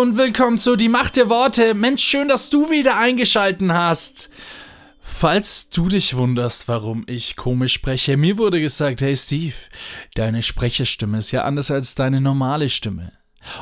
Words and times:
Und 0.00 0.18
willkommen 0.18 0.58
zu 0.58 0.76
Die 0.76 0.90
Macht 0.90 1.16
der 1.16 1.30
Worte. 1.30 1.72
Mensch, 1.72 2.04
schön, 2.04 2.28
dass 2.28 2.50
du 2.50 2.70
wieder 2.70 2.98
eingeschalten 2.98 3.72
hast. 3.72 4.28
Falls 5.00 5.70
du 5.70 5.88
dich 5.88 6.16
wunderst, 6.16 6.68
warum 6.68 7.04
ich 7.06 7.34
komisch 7.34 7.72
spreche, 7.72 8.18
mir 8.18 8.36
wurde 8.36 8.60
gesagt, 8.60 9.00
hey 9.00 9.16
Steve, 9.16 9.54
deine 10.14 10.42
Sprecherstimme 10.42 11.16
ist 11.16 11.30
ja 11.30 11.44
anders 11.44 11.70
als 11.70 11.94
deine 11.94 12.20
normale 12.20 12.68
Stimme. 12.68 13.12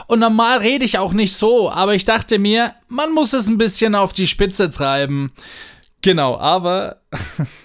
Und 0.09 0.19
normal 0.19 0.59
rede 0.59 0.85
ich 0.85 0.99
auch 0.99 1.13
nicht 1.13 1.35
so, 1.35 1.71
aber 1.71 1.95
ich 1.95 2.05
dachte 2.05 2.41
mir, 2.41 2.75
man 2.89 3.13
muss 3.13 3.33
es 3.33 3.47
ein 3.47 3.59
bisschen 3.59 3.95
auf 3.95 4.13
die 4.13 4.27
Spitze 4.27 4.71
treiben. 4.71 5.33
Genau, 6.03 6.37
aber 6.37 7.03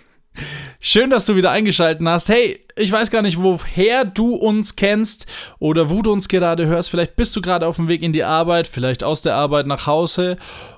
Schön, 0.79 1.09
dass 1.09 1.25
du 1.25 1.35
wieder 1.35 1.51
eingeschaltet 1.51 2.07
hast. 2.07 2.29
Hey, 2.29 2.65
ich 2.77 2.91
weiß 2.91 3.11
gar 3.11 3.21
nicht, 3.21 3.41
woher 3.41 4.05
du 4.05 4.35
uns 4.35 4.75
kennst 4.75 5.25
oder 5.59 5.89
wo 5.89 6.01
du 6.01 6.11
uns 6.11 6.27
gerade 6.27 6.67
hörst. 6.67 6.89
Vielleicht 6.89 7.15
bist 7.15 7.35
du 7.35 7.41
gerade 7.41 7.67
auf 7.67 7.75
dem 7.75 7.89
Weg 7.89 8.01
in 8.01 8.13
die 8.13 8.23
Arbeit, 8.23 8.67
vielleicht 8.67 9.03
aus 9.03 9.21
der 9.21 9.35
Arbeit 9.35 9.67
nach 9.67 9.87
Hause 9.87 10.37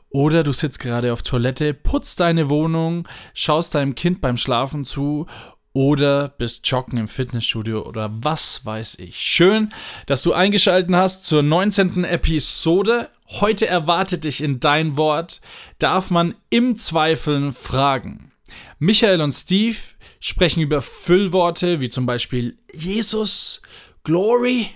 oder 0.10 0.44
du 0.44 0.52
sitzt 0.52 0.80
gerade 0.80 1.14
auf 1.14 1.22
Toilette, 1.22 1.74
putzt 1.74 2.20
deine 2.20 2.50
Wohnung, 2.50 3.08
schaust 3.34 3.76
deinem 3.76 3.96
Kind 3.96 4.20
beim 4.20 4.38
Schlafen 4.38 4.84
zu 4.84 5.26
oder 5.74 6.28
bist 6.28 6.70
joggen 6.70 6.98
im 6.98 7.08
Fitnessstudio 7.08 7.88
oder 7.88 8.10
was 8.12 8.66
weiß 8.66 9.00
ich. 9.00 9.18
Schön, 9.18 9.70
dass 10.06 10.22
du 10.22 10.34
eingeschaltet 10.34 10.94
hast 10.94 11.26
zur 11.26 11.44
19. 11.44 12.04
Episode. 12.04 13.10
Heute 13.40 13.68
erwartet 13.68 14.26
dich 14.26 14.44
in 14.44 14.60
dein 14.60 14.98
Wort, 14.98 15.40
darf 15.80 16.12
man 16.12 16.36
im 16.50 16.76
Zweifeln 16.76 17.54
fragen. 17.54 18.31
Michael 18.80 19.22
und 19.22 19.32
Steve 19.32 19.78
sprechen 20.20 20.62
über 20.62 20.82
Füllworte 20.82 21.82
wie 21.82 21.90
zum 21.90 22.06
Beispiel 22.06 22.58
Jesus, 22.74 23.62
Glory, 24.04 24.70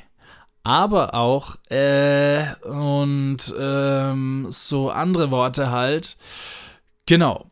aber 0.64 1.14
auch 1.14 1.56
äh, 1.70 2.56
und 2.66 3.54
ähm, 3.58 4.48
so 4.50 4.90
andere 4.90 5.32
Worte 5.32 5.70
halt. 5.70 6.18
Genau. 7.06 7.52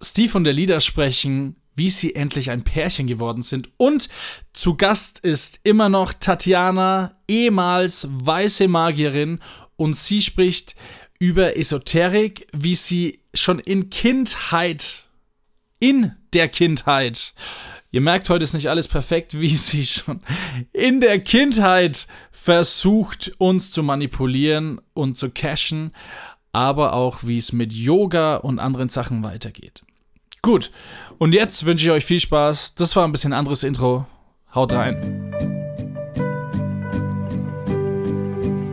Steve 0.00 0.36
und 0.36 0.44
der 0.44 0.52
Lieder 0.52 0.80
sprechen, 0.80 1.56
wie 1.74 1.90
sie 1.90 2.14
endlich 2.14 2.50
ein 2.50 2.62
Pärchen 2.62 3.06
geworden 3.06 3.42
sind. 3.42 3.68
Und 3.76 4.08
zu 4.52 4.76
Gast 4.76 5.20
ist 5.20 5.60
immer 5.62 5.88
noch 5.88 6.12
Tatjana, 6.12 7.16
ehemals 7.28 8.08
weiße 8.10 8.68
Magierin, 8.68 9.40
und 9.76 9.94
sie 9.94 10.22
spricht 10.22 10.74
über 11.18 11.56
Esoterik, 11.56 12.46
wie 12.52 12.74
sie 12.74 13.20
schon 13.34 13.58
in 13.58 13.90
Kindheit 13.90 15.05
in 15.78 16.12
der 16.32 16.48
Kindheit. 16.48 17.34
Ihr 17.92 18.00
merkt, 18.00 18.28
heute 18.28 18.44
ist 18.44 18.54
nicht 18.54 18.68
alles 18.68 18.88
perfekt, 18.88 19.40
wie 19.40 19.48
sie 19.56 19.86
schon 19.86 20.20
in 20.72 21.00
der 21.00 21.18
Kindheit 21.20 22.06
versucht, 22.30 23.32
uns 23.38 23.70
zu 23.70 23.82
manipulieren 23.82 24.80
und 24.94 25.16
zu 25.16 25.30
cashen, 25.30 25.92
aber 26.52 26.92
auch, 26.92 27.20
wie 27.22 27.36
es 27.36 27.52
mit 27.52 27.72
Yoga 27.72 28.36
und 28.36 28.58
anderen 28.58 28.88
Sachen 28.88 29.22
weitergeht. 29.22 29.84
Gut, 30.42 30.70
und 31.18 31.34
jetzt 31.34 31.66
wünsche 31.66 31.86
ich 31.86 31.90
euch 31.90 32.04
viel 32.04 32.20
Spaß. 32.20 32.74
Das 32.74 32.94
war 32.96 33.04
ein 33.04 33.12
bisschen 33.12 33.32
anderes 33.32 33.62
Intro. 33.62 34.06
Haut 34.54 34.72
rein. 34.72 35.65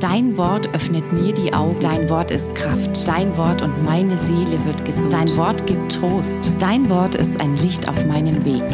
Dein 0.03 0.35
Wort 0.35 0.67
öffnet 0.75 1.13
mir 1.13 1.33
die 1.33 1.53
Augen. 1.53 1.79
Dein 1.79 2.09
Wort 2.09 2.29
ist 2.29 2.53
Kraft. 2.55 3.07
Dein 3.07 3.37
Wort 3.37 3.61
und 3.61 3.85
meine 3.85 4.17
Seele 4.17 4.59
wird 4.65 4.83
gesund. 4.83 5.13
Dein 5.13 5.33
Wort 5.37 5.65
gibt 5.65 5.93
Trost. 5.93 6.51
Dein 6.59 6.89
Wort 6.89 7.15
ist 7.15 7.39
ein 7.39 7.55
Licht 7.61 7.87
auf 7.87 8.05
meinem 8.05 8.43
Weg. 8.43 8.65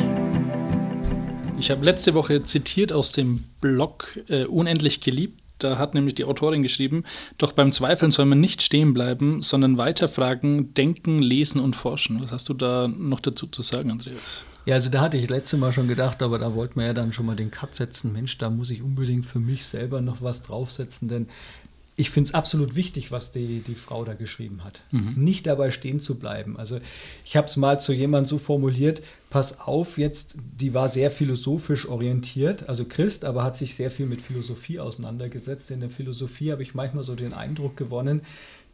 Ich 1.60 1.70
habe 1.70 1.86
letzte 1.86 2.16
Woche 2.16 2.42
zitiert 2.42 2.92
aus 2.92 3.12
dem 3.12 3.44
Blog 3.62 4.20
äh, 4.28 4.46
Unendlich 4.46 5.02
geliebt. 5.02 5.40
Da 5.60 5.78
hat 5.78 5.94
nämlich 5.94 6.16
die 6.16 6.26
Autorin 6.26 6.64
geschrieben, 6.64 7.04
doch 7.38 7.52
beim 7.52 7.72
Zweifeln 7.72 8.12
soll 8.12 8.26
man 8.26 8.40
nicht 8.40 8.64
stehen 8.64 8.96
bleiben, 8.96 9.44
sondern 9.44 9.78
weiterfragen, 9.78 10.74
denken, 10.74 11.22
lesen 11.22 11.62
und 11.62 11.76
forschen. 11.76 12.24
Was 12.24 12.32
hast 12.32 12.50
du 12.50 12.56
da 12.56 12.88
noch 12.88 13.20
dazu 13.20 13.46
zu 13.46 13.62
sagen, 13.62 13.92
Andreas? 13.92 14.46
Ja, 14.66 14.76
also 14.76 14.90
da 14.90 15.02
hatte 15.02 15.18
ich 15.18 15.30
letztes 15.30 15.60
Mal 15.60 15.74
schon 15.74 15.88
gedacht, 15.88 16.22
aber 16.22 16.38
da 16.38 16.54
wollten 16.54 16.80
wir 16.80 16.88
ja 16.88 16.94
dann 16.94 17.14
schon 17.14 17.26
mal 17.26 17.36
den 17.36 17.50
Cut 17.50 17.74
setzen. 17.76 18.14
Mensch, 18.14 18.38
da 18.38 18.50
muss 18.50 18.70
ich 18.70 18.84
unbedingt 18.84 19.26
für 19.26 19.40
mich 19.40 19.66
selber 19.66 20.02
noch 20.02 20.22
was 20.22 20.44
draufsetzen, 20.44 21.08
denn 21.08 21.28
ich 22.00 22.12
finde 22.12 22.30
es 22.30 22.34
absolut 22.34 22.76
wichtig, 22.76 23.12
was 23.12 23.32
die, 23.32 23.60
die 23.60 23.76
Frau 23.76 24.06
da 24.06 24.14
geschrieben 24.14 24.64
hat. 24.64 24.84
Mhm. 24.92 25.16
Nicht 25.18 25.46
dabei 25.48 25.70
stehen 25.70 26.00
zu 26.00 26.18
bleiben. 26.18 26.56
Also 26.56 26.80
ich 27.26 27.36
habe 27.36 27.48
es 27.48 27.58
mal 27.58 27.78
zu 27.82 27.92
jemandem 27.92 28.30
so 28.30 28.38
formuliert, 28.38 29.02
pass 29.30 29.60
auf 29.60 29.98
jetzt, 29.98 30.38
die 30.58 30.74
war 30.74 30.88
sehr 30.88 31.12
philosophisch 31.12 31.90
orientiert, 31.90 32.70
also 32.70 32.86
Christ, 32.86 33.26
aber 33.26 33.44
hat 33.44 33.58
sich 33.58 33.76
sehr 33.76 33.92
viel 33.92 34.06
mit 34.06 34.22
Philosophie 34.22 34.80
auseinandergesetzt. 34.80 35.72
In 35.72 35.82
der 35.82 35.90
Philosophie 35.90 36.54
habe 36.54 36.64
ich 36.64 36.74
manchmal 36.74 37.04
so 37.04 37.16
den 37.16 37.34
Eindruck 37.34 37.76
gewonnen, 37.76 38.22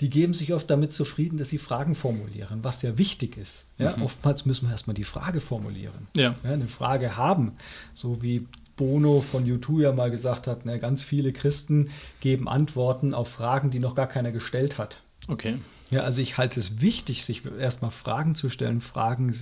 die 0.02 0.12
geben 0.12 0.36
sich 0.36 0.54
oft 0.54 0.70
damit 0.70 0.94
zufrieden, 0.94 1.38
dass 1.38 1.50
sie 1.50 1.58
Fragen 1.58 1.96
formulieren, 1.96 2.60
was 2.62 2.84
ja 2.84 3.00
wichtig 3.00 3.38
ist. 3.38 3.66
Ja, 3.80 3.98
mhm. 3.98 4.04
Oftmals 4.04 4.46
müssen 4.46 4.68
wir 4.68 4.72
erstmal 4.72 4.94
die 4.94 5.04
Frage 5.04 5.42
formulieren. 5.42 6.08
Ja. 6.16 6.36
ja. 6.44 6.52
eine 6.52 6.68
Frage 6.68 7.18
haben, 7.18 7.54
so 7.96 8.22
wie 8.22 8.46
Bono 8.76 9.22
von 9.22 9.46
U2 9.46 9.82
ja 9.82 9.92
mal 9.92 10.12
gesagt 10.12 10.48
hat, 10.48 10.66
ne, 10.66 10.80
ganz 10.80 11.04
viele 11.04 11.34
Christen 11.34 11.90
geben 12.20 12.48
Antworten 12.48 13.14
auf 13.14 13.30
Fragen, 13.30 13.72
die 13.72 13.80
noch 13.80 13.96
gar 13.96 14.08
keiner 14.08 14.32
gestellt 14.32 14.78
hat. 14.78 15.02
Okay. 15.28 15.58
Ja, 15.92 16.02
also 16.02 16.22
ich 16.22 16.38
halte 16.38 16.60
es 16.60 16.82
wichtig, 16.82 17.26
sich 17.26 17.44
erstmal 17.60 17.92
Fragen 17.92 18.36
zu 18.36 18.50
stellen, 18.50 18.82
Fragen 18.82 19.34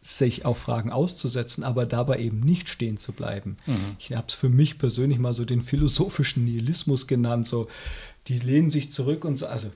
sich 0.00 0.44
auf 0.44 0.58
Fragen 0.58 0.90
auszusetzen, 0.90 1.64
aber 1.64 1.86
dabei 1.86 2.18
eben 2.18 2.40
nicht 2.40 2.68
stehen 2.68 2.98
zu 2.98 3.12
bleiben. 3.12 3.56
Mhm. 3.66 3.96
Ich 3.98 4.12
habe 4.12 4.26
es 4.28 4.34
für 4.34 4.48
mich 4.48 4.78
persönlich 4.78 5.18
mal 5.18 5.34
so 5.34 5.44
den 5.44 5.62
philosophischen 5.62 6.44
Nihilismus 6.44 7.06
genannt, 7.06 7.46
so 7.46 7.68
die 8.28 8.38
lehnen 8.38 8.70
sich 8.70 8.92
zurück 8.92 9.24
und 9.24 9.38
so, 9.38 9.46
also 9.46 9.70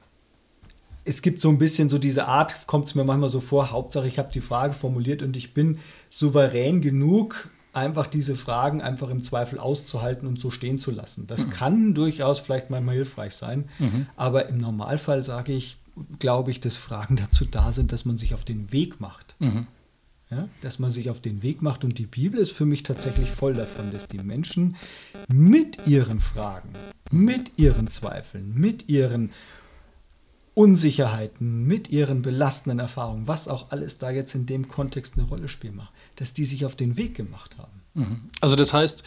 es 1.04 1.22
gibt 1.22 1.40
so 1.40 1.48
ein 1.48 1.58
bisschen 1.58 1.88
so 1.88 1.98
diese 1.98 2.26
Art, 2.26 2.66
kommt 2.66 2.86
es 2.86 2.94
mir 2.94 3.04
manchmal 3.04 3.28
so 3.28 3.40
vor, 3.40 3.72
Hauptsache 3.72 4.06
ich 4.06 4.18
habe 4.18 4.30
die 4.32 4.40
Frage 4.40 4.74
formuliert 4.74 5.22
und 5.22 5.36
ich 5.36 5.54
bin 5.54 5.78
souverän 6.08 6.80
genug, 6.80 7.48
einfach 7.72 8.06
diese 8.06 8.36
Fragen 8.36 8.82
einfach 8.82 9.08
im 9.08 9.20
Zweifel 9.20 9.58
auszuhalten 9.58 10.28
und 10.28 10.38
so 10.38 10.50
stehen 10.50 10.78
zu 10.78 10.90
lassen. 10.90 11.26
Das 11.26 11.46
mhm. 11.46 11.50
kann 11.50 11.94
durchaus 11.94 12.38
vielleicht 12.38 12.70
manchmal 12.70 12.96
hilfreich 12.96 13.34
sein, 13.34 13.68
mhm. 13.78 14.06
aber 14.16 14.48
im 14.48 14.58
Normalfall 14.58 15.24
sage 15.24 15.52
ich, 15.52 15.78
glaube 16.18 16.50
ich, 16.50 16.60
dass 16.60 16.76
Fragen 16.76 17.16
dazu 17.16 17.44
da 17.44 17.72
sind, 17.72 17.92
dass 17.92 18.04
man 18.04 18.16
sich 18.16 18.34
auf 18.34 18.44
den 18.44 18.72
Weg 18.72 19.00
macht. 19.00 19.36
Mhm. 19.38 19.66
Ja, 20.30 20.48
dass 20.62 20.78
man 20.78 20.90
sich 20.90 21.10
auf 21.10 21.20
den 21.20 21.42
Weg 21.42 21.60
macht 21.60 21.84
und 21.84 21.98
die 21.98 22.06
Bibel 22.06 22.40
ist 22.40 22.52
für 22.52 22.64
mich 22.64 22.84
tatsächlich 22.84 23.30
voll 23.30 23.52
davon, 23.52 23.92
dass 23.92 24.08
die 24.08 24.16
Menschen 24.16 24.76
mit 25.28 25.86
ihren 25.86 26.20
Fragen, 26.20 26.70
mit 27.10 27.58
ihren 27.58 27.86
Zweifeln, 27.86 28.54
mit 28.54 28.88
ihren 28.88 29.28
Unsicherheiten, 30.54 31.66
mit 31.66 31.90
ihren 31.90 32.22
belastenden 32.22 32.78
Erfahrungen, 32.78 33.28
was 33.28 33.46
auch 33.46 33.70
alles 33.72 33.98
da 33.98 34.10
jetzt 34.10 34.34
in 34.34 34.46
dem 34.46 34.68
Kontext 34.68 35.18
eine 35.18 35.26
Rolle 35.26 35.50
spielt, 35.50 35.74
dass 36.22 36.32
die 36.34 36.44
sich 36.44 36.64
auf 36.64 36.76
den 36.76 36.96
Weg 36.96 37.16
gemacht 37.16 37.58
haben. 37.58 37.72
Mhm. 37.94 38.20
Also 38.40 38.54
das 38.54 38.72
heißt, 38.72 39.02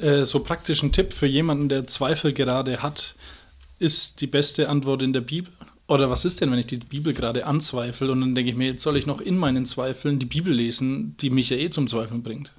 äh, 0.00 0.24
so 0.24 0.40
praktisch 0.40 0.82
ein 0.82 0.90
Tipp 0.90 1.12
für 1.12 1.28
jemanden, 1.28 1.68
der 1.68 1.86
Zweifel 1.86 2.32
gerade 2.32 2.82
hat, 2.82 3.14
ist 3.78 4.20
die 4.20 4.26
beste 4.26 4.68
Antwort 4.68 5.04
in 5.04 5.12
der 5.12 5.20
Bibel? 5.20 5.52
Oder 5.86 6.10
was 6.10 6.24
ist 6.24 6.40
denn, 6.40 6.50
wenn 6.50 6.58
ich 6.58 6.66
die 6.66 6.78
Bibel 6.78 7.14
gerade 7.14 7.46
anzweifle 7.46 8.10
und 8.10 8.20
dann 8.20 8.34
denke 8.34 8.50
ich 8.50 8.56
mir, 8.56 8.66
jetzt 8.66 8.82
soll 8.82 8.96
ich 8.96 9.06
noch 9.06 9.20
in 9.20 9.38
meinen 9.38 9.64
Zweifeln 9.64 10.18
die 10.18 10.26
Bibel 10.26 10.52
lesen, 10.52 11.16
die 11.20 11.30
mich 11.30 11.50
ja 11.50 11.56
eh 11.56 11.70
zum 11.70 11.86
Zweifeln 11.86 12.24
bringt? 12.24 12.52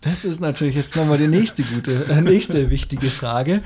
Das 0.00 0.24
ist 0.24 0.38
natürlich 0.38 0.76
jetzt 0.76 0.94
nochmal 0.94 1.18
die 1.18 1.26
nächste 1.26 1.64
gute, 1.64 2.06
äh, 2.08 2.20
nächste 2.20 2.70
wichtige 2.70 3.08
Frage. 3.08 3.64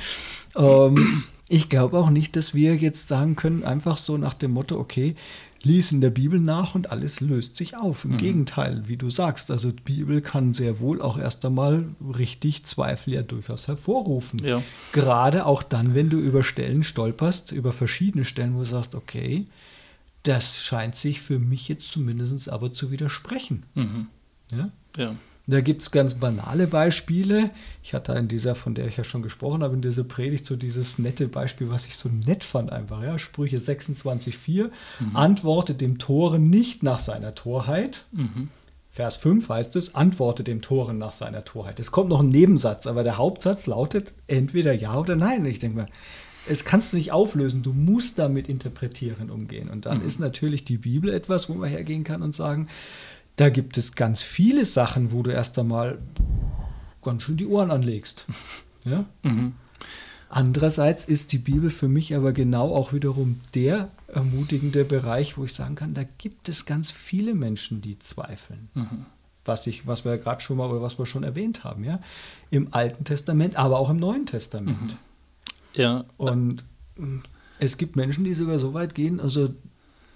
Ähm, 0.57 1.25
ich 1.51 1.69
glaube 1.69 1.99
auch 1.99 2.09
nicht, 2.09 2.35
dass 2.35 2.55
wir 2.55 2.77
jetzt 2.77 3.09
sagen 3.09 3.37
können, 3.37 3.63
einfach 3.63 3.99
so 3.99 4.17
nach 4.17 4.33
dem 4.33 4.53
Motto, 4.53 4.79
okay, 4.79 5.17
lies 5.63 5.93
in 5.93 6.01
der 6.01 6.11
Bibel 6.11 6.41
nach 6.41 6.75
und 6.75 6.91
alles 6.91 7.21
löst 7.21 7.57
sich 7.57 7.77
auf. 7.77 8.05
Im 8.05 8.13
mhm. 8.13 8.19
Gegenteil, 8.19 8.83
wie 8.87 8.97
du 8.97 9.11
sagst, 9.11 9.51
also 9.51 9.71
die 9.71 9.83
Bibel 9.83 10.21
kann 10.21 10.55
sehr 10.55 10.81
wohl 10.81 11.03
auch 11.03 11.19
erst 11.19 11.45
einmal 11.45 11.85
richtig 12.17 12.65
Zweifel 12.65 13.15
ja 13.15 13.23
durchaus 13.23 13.69
hervorrufen. 13.69 14.41
Ja. 14.45 14.63
Gerade 14.93 15.47
auch 15.47 15.63
dann, 15.63 15.95
wenn 15.95 16.11
du 16.11 16.19
über 16.19 16.43
Stellen 16.43 16.83
stolperst, 16.83 17.53
über 17.53 17.73
verschiedene 17.73 18.25
Stellen, 18.25 18.55
wo 18.55 18.61
du 18.61 18.65
sagst, 18.65 18.95
okay, 18.95 19.47
das 20.23 20.63
scheint 20.63 20.95
sich 20.95 21.21
für 21.21 21.39
mich 21.39 21.69
jetzt 21.69 21.91
zumindest 21.91 22.49
aber 22.51 22.73
zu 22.73 22.91
widersprechen. 22.91 23.65
Mhm. 23.75 24.07
Ja? 24.51 24.71
ja. 24.97 25.15
Da 25.51 25.61
gibt 25.61 25.83
es 25.83 25.91
ganz 25.91 26.15
banale 26.15 26.69
Beispiele. 26.69 27.51
Ich 27.83 27.93
hatte 27.93 28.13
in 28.13 28.29
dieser, 28.29 28.55
von 28.55 28.75
der 28.75 28.87
ich 28.87 28.97
ja 28.97 29.05
schon 29.05 29.23
gesprochen 29.23 29.65
habe, 29.65 29.75
in 29.75 29.83
dieser 29.83 30.05
Predigt 30.05 30.47
so 30.47 30.55
dieses 30.55 30.99
nette 30.99 31.27
Beispiel, 31.27 31.71
was 31.71 31.87
ich 31.87 31.97
so 31.97 32.09
nett 32.09 32.45
fand 32.45 32.71
einfach. 32.71 33.03
Ja? 33.03 33.19
Sprüche 33.19 33.59
26,4 33.59 34.71
mhm. 35.01 35.17
antwortet 35.17 35.81
dem 35.81 35.99
Toren 35.99 36.51
nicht 36.51 36.85
nach 36.85 37.01
seiner 37.01 37.35
Torheit. 37.35 38.05
Mhm. 38.13 38.49
Vers 38.91 39.17
5 39.17 39.49
heißt 39.49 39.75
es, 39.77 39.95
antworte 39.95 40.45
dem 40.45 40.63
Toren 40.63 40.99
nach 40.99 41.13
seiner 41.13 41.45
Torheit. 41.45 41.81
Es 41.81 41.91
kommt 41.91 42.11
noch 42.11 42.21
ein 42.21 42.29
Nebensatz, 42.29 42.87
aber 42.87 43.03
der 43.03 43.19
Hauptsatz 43.19 43.67
lautet 43.67 44.13
entweder 44.29 44.73
ja 44.73 44.97
oder 44.99 45.17
nein. 45.17 45.41
Und 45.41 45.47
ich 45.47 45.59
denke 45.59 45.79
mal, 45.79 45.87
es 46.49 46.65
kannst 46.65 46.93
du 46.93 46.97
nicht 46.97 47.13
auflösen, 47.13 47.63
du 47.63 47.73
musst 47.73 48.19
damit 48.19 48.49
interpretieren 48.49 49.31
umgehen. 49.31 49.69
Und 49.69 49.87
dann 49.87 49.99
mhm. 49.99 50.07
ist 50.07 50.21
natürlich 50.21 50.65
die 50.65 50.79
Bibel 50.79 51.13
etwas, 51.13 51.49
wo 51.49 51.55
man 51.55 51.69
hergehen 51.69 52.05
kann 52.05 52.23
und 52.23 52.35
sagen, 52.35 52.69
da 53.37 53.49
gibt 53.49 53.79
es 53.79 53.95
ganz 53.95 54.23
viele 54.23 54.65
Sachen, 54.65 55.13
wo 55.13 55.23
du 55.23 55.31
erst 55.31 55.59
einmal 55.59 55.99
ganz 57.03 57.23
schön 57.23 57.37
die 57.37 57.47
Ohren 57.47 57.71
anlegst. 57.71 58.27
Ja? 58.87 59.05
Mhm. 59.23 59.57
Andererseits 60.31 61.05
ist 61.05 61.33
die 61.33 61.39
Bibel 61.39 61.71
für 61.71 61.87
mich 61.87 62.17
aber 62.17 62.33
genau 62.33 62.75
auch 62.75 62.95
wiederum 62.95 63.43
der 63.55 63.91
ermutigende 64.07 64.87
Bereich, 64.87 65.37
wo 65.37 65.45
ich 65.45 65.53
sagen 65.53 65.75
kann, 65.75 65.93
da 65.93 66.05
gibt 66.17 66.49
es 66.49 66.65
ganz 66.65 66.91
viele 66.91 67.35
Menschen, 67.35 67.83
die 67.83 67.99
zweifeln. 67.99 68.71
Mhm. 68.73 69.05
Was, 69.45 69.67
ich, 69.67 69.87
was 69.87 70.07
wir 70.07 70.13
ja 70.13 70.17
gerade 70.17 70.41
schon 70.41 70.57
mal 70.57 70.71
oder 70.71 70.81
was 70.81 70.99
wir 70.99 71.05
schon 71.05 71.25
erwähnt 71.25 71.63
haben, 71.63 71.85
ja. 71.85 72.01
Im 72.51 72.69
Alten 72.71 73.05
Testament, 73.05 73.57
aber 73.57 73.79
auch 73.79 73.91
im 73.91 73.99
Neuen 73.99 74.25
Testament. 74.25 74.81
Mhm. 74.81 74.99
Ja. 75.75 76.05
Und 76.17 76.65
es 77.59 77.77
gibt 77.77 77.97
Menschen, 77.97 78.25
die 78.25 78.33
sogar 78.33 78.59
so 78.59 78.73
weit 78.73 78.95
gehen, 78.95 79.21
also 79.21 79.51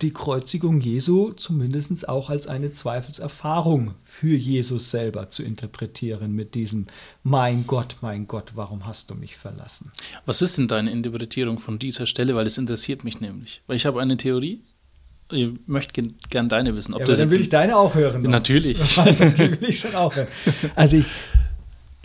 die 0.05 0.13
Kreuzigung 0.13 0.83
Jesu 0.83 1.33
zumindest 1.33 2.09
auch 2.09 2.29
als 2.29 2.47
eine 2.47 2.71
Zweifelserfahrung 2.71 3.95
für 4.03 4.37
Jesus 4.37 4.91
selber 4.91 5.31
zu 5.31 5.43
interpretieren 5.43 6.33
mit 6.35 6.55
diesem 6.55 6.87
Mein 7.23 7.67
Gott, 7.67 7.97
mein 8.03 8.29
Gott, 8.29 8.53
warum 8.55 8.87
hast 8.87 9.11
du 9.11 9.15
mich 9.15 9.37
verlassen? 9.37 9.91
Was 10.27 10.43
ist 10.43 10.59
denn 10.59 10.69
deine 10.69 10.91
Interpretierung 10.91 11.59
von 11.59 11.79
dieser 11.79 12.05
Stelle? 12.05 12.35
Weil 12.35 12.47
es 12.47 12.59
interessiert 12.59 13.03
mich 13.03 13.21
nämlich. 13.21 13.63
Weil 13.67 13.77
ich 13.77 13.87
habe 13.87 14.03
eine 14.03 14.19
Theorie, 14.19 14.61
ich 15.33 15.53
möchte 15.67 16.03
gern 16.29 16.51
deine 16.51 16.77
wissen. 16.77 16.93
Ob 16.93 17.01
ja, 17.01 17.07
das 17.07 17.17
dann 17.17 17.31
will 17.31 17.41
ich 17.41 17.49
deine 17.49 17.79
auch 17.79 17.95
hören. 17.95 18.23
Noch. 18.23 18.31
Natürlich. 18.31 18.79
Also, 18.99 19.25
die 19.31 19.59
will 19.59 19.69
ich 19.71 19.81
schon 19.81 19.95
auch 19.95 20.15
hören. 20.15 20.29
Also 20.75 20.99
ich, 20.99 21.07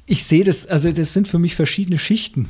ich 0.06 0.24
sehe 0.24 0.46
das, 0.46 0.66
also 0.68 0.90
das 0.90 1.12
sind 1.12 1.28
für 1.28 1.38
mich 1.38 1.54
verschiedene 1.54 1.98
Schichten, 1.98 2.48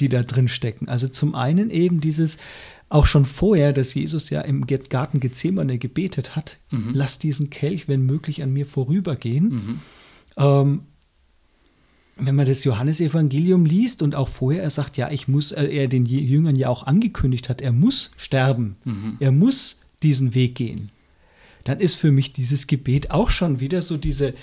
die 0.00 0.08
da 0.08 0.22
drin 0.22 0.48
stecken. 0.48 0.88
Also 0.88 1.06
zum 1.08 1.34
einen 1.34 1.68
eben 1.68 2.00
dieses, 2.00 2.38
auch 2.88 3.06
schon 3.06 3.24
vorher, 3.24 3.72
dass 3.72 3.94
Jesus 3.94 4.30
ja 4.30 4.40
im 4.42 4.66
Garten 4.66 5.20
Gethsemane 5.20 5.78
gebetet 5.78 6.36
hat, 6.36 6.58
mhm. 6.70 6.90
lass 6.92 7.18
diesen 7.18 7.50
Kelch, 7.50 7.88
wenn 7.88 8.06
möglich, 8.06 8.42
an 8.42 8.52
mir 8.52 8.66
vorübergehen. 8.66 9.48
Mhm. 9.48 9.80
Ähm, 10.36 10.80
wenn 12.18 12.34
man 12.34 12.46
das 12.46 12.64
Johannesevangelium 12.64 13.66
liest 13.66 14.02
und 14.02 14.14
auch 14.14 14.28
vorher, 14.28 14.62
er 14.62 14.70
sagt, 14.70 14.96
ja, 14.96 15.10
ich 15.10 15.28
muss, 15.28 15.52
äh, 15.52 15.64
er 15.66 15.88
den 15.88 16.06
Jüngern 16.06 16.56
ja 16.56 16.68
auch 16.68 16.86
angekündigt 16.86 17.48
hat, 17.48 17.60
er 17.60 17.72
muss 17.72 18.12
sterben, 18.16 18.76
mhm. 18.84 19.16
er 19.20 19.32
muss 19.32 19.82
diesen 20.02 20.34
Weg 20.34 20.54
gehen, 20.54 20.90
dann 21.64 21.80
ist 21.80 21.96
für 21.96 22.12
mich 22.12 22.32
dieses 22.32 22.66
Gebet 22.66 23.10
auch 23.10 23.28
schon 23.30 23.60
wieder 23.60 23.82
so 23.82 23.96
diese, 23.96 24.34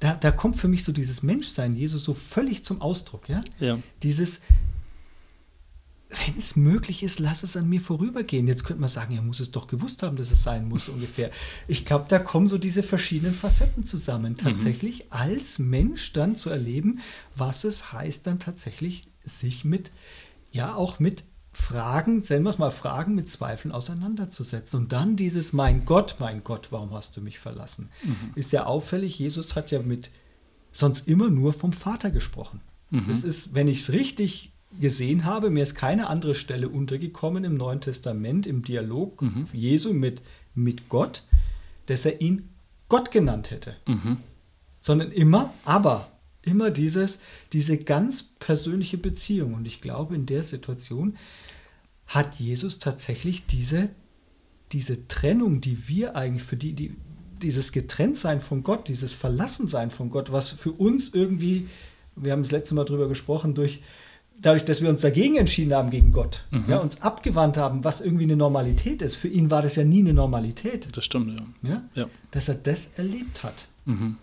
da, 0.00 0.14
da 0.14 0.30
kommt 0.30 0.56
für 0.56 0.68
mich 0.68 0.82
so 0.82 0.92
dieses 0.92 1.22
Menschsein 1.22 1.76
Jesus 1.76 2.02
so 2.02 2.14
völlig 2.14 2.64
zum 2.64 2.80
Ausdruck, 2.80 3.28
ja? 3.28 3.42
ja. 3.60 3.78
Dieses, 4.02 4.40
wenn 6.10 6.36
es 6.36 6.56
möglich 6.56 7.02
ist, 7.04 7.20
lass 7.20 7.44
es 7.44 7.56
an 7.56 7.68
mir 7.68 7.80
vorübergehen. 7.80 8.48
Jetzt 8.48 8.64
könnte 8.64 8.80
man 8.80 8.88
sagen, 8.88 9.14
er 9.14 9.22
muss 9.22 9.38
es 9.38 9.52
doch 9.52 9.68
gewusst 9.68 10.02
haben, 10.02 10.16
dass 10.16 10.32
es 10.32 10.42
sein 10.42 10.68
muss 10.68 10.88
ungefähr. 10.88 11.30
Ich 11.68 11.84
glaube, 11.84 12.06
da 12.08 12.18
kommen 12.18 12.48
so 12.48 12.58
diese 12.58 12.82
verschiedenen 12.82 13.34
Facetten 13.34 13.84
zusammen, 13.84 14.36
tatsächlich 14.36 15.04
mhm. 15.04 15.06
als 15.10 15.58
Mensch 15.58 16.12
dann 16.12 16.34
zu 16.34 16.50
erleben, 16.50 17.00
was 17.36 17.64
es 17.64 17.92
heißt, 17.92 18.26
dann 18.26 18.40
tatsächlich 18.40 19.04
sich 19.24 19.64
mit, 19.64 19.92
ja, 20.50 20.74
auch 20.74 20.98
mit 20.98 21.22
Fragen, 21.52 22.22
nennen 22.28 22.44
wir 22.44 22.50
es 22.50 22.58
mal 22.58 22.70
Fragen 22.70 23.14
mit 23.14 23.28
Zweifeln 23.28 23.72
auseinanderzusetzen. 23.72 24.80
Und 24.80 24.92
dann 24.92 25.16
dieses, 25.16 25.52
mein 25.52 25.84
Gott, 25.84 26.16
mein 26.18 26.42
Gott, 26.42 26.68
warum 26.70 26.92
hast 26.92 27.16
du 27.16 27.20
mich 27.20 27.38
verlassen? 27.38 27.90
Mhm. 28.02 28.32
Ist 28.34 28.52
ja 28.52 28.66
auffällig, 28.66 29.18
Jesus 29.18 29.56
hat 29.56 29.70
ja 29.70 29.82
mit 29.82 30.10
sonst 30.72 31.08
immer 31.08 31.30
nur 31.30 31.52
vom 31.52 31.72
Vater 31.72 32.10
gesprochen. 32.10 32.60
Mhm. 32.90 33.06
Das 33.08 33.24
ist, 33.24 33.54
wenn 33.54 33.68
ich 33.68 33.80
es 33.80 33.92
richtig 33.92 34.52
gesehen 34.78 35.24
habe, 35.24 35.50
mir 35.50 35.62
ist 35.62 35.74
keine 35.74 36.08
andere 36.08 36.34
Stelle 36.34 36.68
untergekommen 36.68 37.44
im 37.44 37.56
Neuen 37.56 37.80
Testament, 37.80 38.46
im 38.46 38.62
Dialog 38.62 39.22
mhm. 39.22 39.46
Jesu 39.52 39.92
mit, 39.92 40.22
mit 40.54 40.88
Gott, 40.88 41.24
dass 41.86 42.06
er 42.06 42.20
ihn 42.20 42.48
Gott 42.88 43.10
genannt 43.10 43.50
hätte. 43.50 43.76
Mhm. 43.86 44.18
Sondern 44.80 45.10
immer, 45.10 45.52
aber 45.64 46.12
immer 46.42 46.70
dieses, 46.70 47.20
diese 47.52 47.78
ganz 47.78 48.22
persönliche 48.22 48.96
Beziehung. 48.96 49.54
Und 49.54 49.66
ich 49.66 49.80
glaube, 49.80 50.14
in 50.14 50.26
der 50.26 50.42
Situation 50.42 51.16
hat 52.06 52.36
Jesus 52.36 52.78
tatsächlich 52.78 53.46
diese, 53.46 53.88
diese 54.72 55.06
Trennung, 55.08 55.60
die 55.60 55.88
wir 55.88 56.16
eigentlich 56.16 56.42
für 56.42 56.56
die, 56.56 56.72
die, 56.72 56.96
dieses 57.42 57.72
Getrenntsein 57.72 58.40
von 58.40 58.62
Gott, 58.62 58.88
dieses 58.88 59.14
Verlassensein 59.14 59.90
von 59.90 60.10
Gott, 60.10 60.32
was 60.32 60.50
für 60.50 60.72
uns 60.72 61.08
irgendwie, 61.12 61.68
wir 62.16 62.32
haben 62.32 62.42
das 62.42 62.52
letzte 62.52 62.74
Mal 62.74 62.84
drüber 62.84 63.08
gesprochen, 63.08 63.54
durch, 63.54 63.82
dadurch, 64.40 64.64
dass 64.64 64.80
wir 64.82 64.88
uns 64.88 65.02
dagegen 65.02 65.36
entschieden 65.36 65.74
haben 65.74 65.90
gegen 65.90 66.12
Gott, 66.12 66.46
mhm. 66.50 66.64
ja, 66.68 66.78
uns 66.78 67.02
abgewandt 67.02 67.56
haben, 67.56 67.84
was 67.84 68.00
irgendwie 68.00 68.24
eine 68.24 68.36
Normalität 68.36 69.02
ist. 69.02 69.16
Für 69.16 69.28
ihn 69.28 69.50
war 69.50 69.62
das 69.62 69.76
ja 69.76 69.84
nie 69.84 70.00
eine 70.00 70.14
Normalität. 70.14 70.96
Das 70.96 71.04
stimmt, 71.04 71.40
ja. 71.62 71.70
ja? 71.70 71.82
ja. 71.94 72.06
Dass 72.30 72.48
er 72.48 72.54
das 72.54 72.92
erlebt 72.96 73.42
hat. 73.42 73.66
Mhm. 73.84 74.16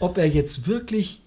Ob 0.00 0.18
er 0.18 0.28
jetzt 0.28 0.66
wirklich 0.66 1.22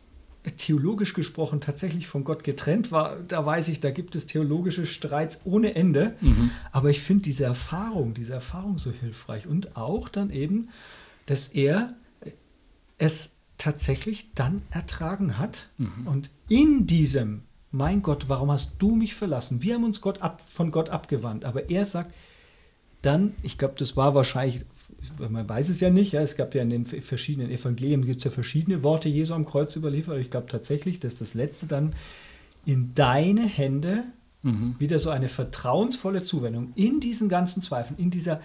theologisch 0.57 1.13
gesprochen 1.13 1.61
tatsächlich 1.61 2.07
von 2.07 2.23
Gott 2.23 2.43
getrennt 2.43 2.91
war, 2.91 3.17
da 3.27 3.45
weiß 3.45 3.67
ich, 3.67 3.79
da 3.79 3.91
gibt 3.91 4.15
es 4.15 4.25
theologische 4.25 4.85
Streits 4.85 5.41
ohne 5.43 5.75
Ende. 5.75 6.15
Mhm. 6.21 6.51
Aber 6.71 6.89
ich 6.89 7.01
finde 7.01 7.23
diese 7.23 7.43
Erfahrung, 7.43 8.13
diese 8.13 8.33
Erfahrung 8.33 8.77
so 8.77 8.91
hilfreich 8.91 9.47
und 9.47 9.75
auch 9.75 10.09
dann 10.09 10.31
eben, 10.31 10.69
dass 11.25 11.49
er 11.49 11.93
es 12.97 13.31
tatsächlich 13.57 14.33
dann 14.33 14.63
ertragen 14.71 15.37
hat 15.37 15.69
mhm. 15.77 16.07
und 16.07 16.31
in 16.47 16.87
diesem 16.87 17.43
mein 17.71 18.01
Gott, 18.01 18.27
warum 18.27 18.51
hast 18.51 18.75
du 18.79 18.95
mich 18.95 19.15
verlassen? 19.15 19.61
Wir 19.61 19.75
haben 19.75 19.83
uns 19.83 20.01
Gott 20.01 20.21
ab, 20.21 20.41
von 20.45 20.71
Gott 20.71 20.89
abgewandt. 20.89 21.45
Aber 21.45 21.69
er 21.69 21.85
sagt 21.85 22.13
dann, 23.01 23.33
ich 23.41 23.57
glaube, 23.57 23.75
das 23.77 23.97
war 23.97 24.13
wahrscheinlich, 24.13 24.65
man 25.17 25.47
weiß 25.47 25.69
es 25.69 25.79
ja 25.79 25.89
nicht, 25.89 26.11
ja, 26.11 26.21
es 26.21 26.35
gab 26.35 26.53
ja 26.53 26.61
in 26.61 26.69
den 26.69 26.85
verschiedenen 26.85 27.49
Evangelien, 27.49 28.05
gibt 28.05 28.19
es 28.19 28.25
ja 28.25 28.31
verschiedene 28.31 28.83
Worte 28.83 29.09
Jesu 29.09 29.33
am 29.33 29.45
Kreuz 29.45 29.75
überliefert. 29.75 30.19
Ich 30.19 30.29
glaube 30.29 30.47
tatsächlich, 30.47 30.99
dass 30.99 31.15
das 31.15 31.33
letzte 31.33 31.65
dann 31.65 31.93
in 32.65 32.93
deine 32.93 33.45
Hände 33.45 34.03
mhm. 34.43 34.75
wieder 34.77 34.99
so 34.99 35.09
eine 35.09 35.29
vertrauensvolle 35.29 36.23
Zuwendung 36.23 36.73
in 36.75 36.99
diesen 36.99 37.29
ganzen 37.29 37.63
Zweifeln, 37.63 37.97
in 37.97 38.11
dieser, 38.11 38.41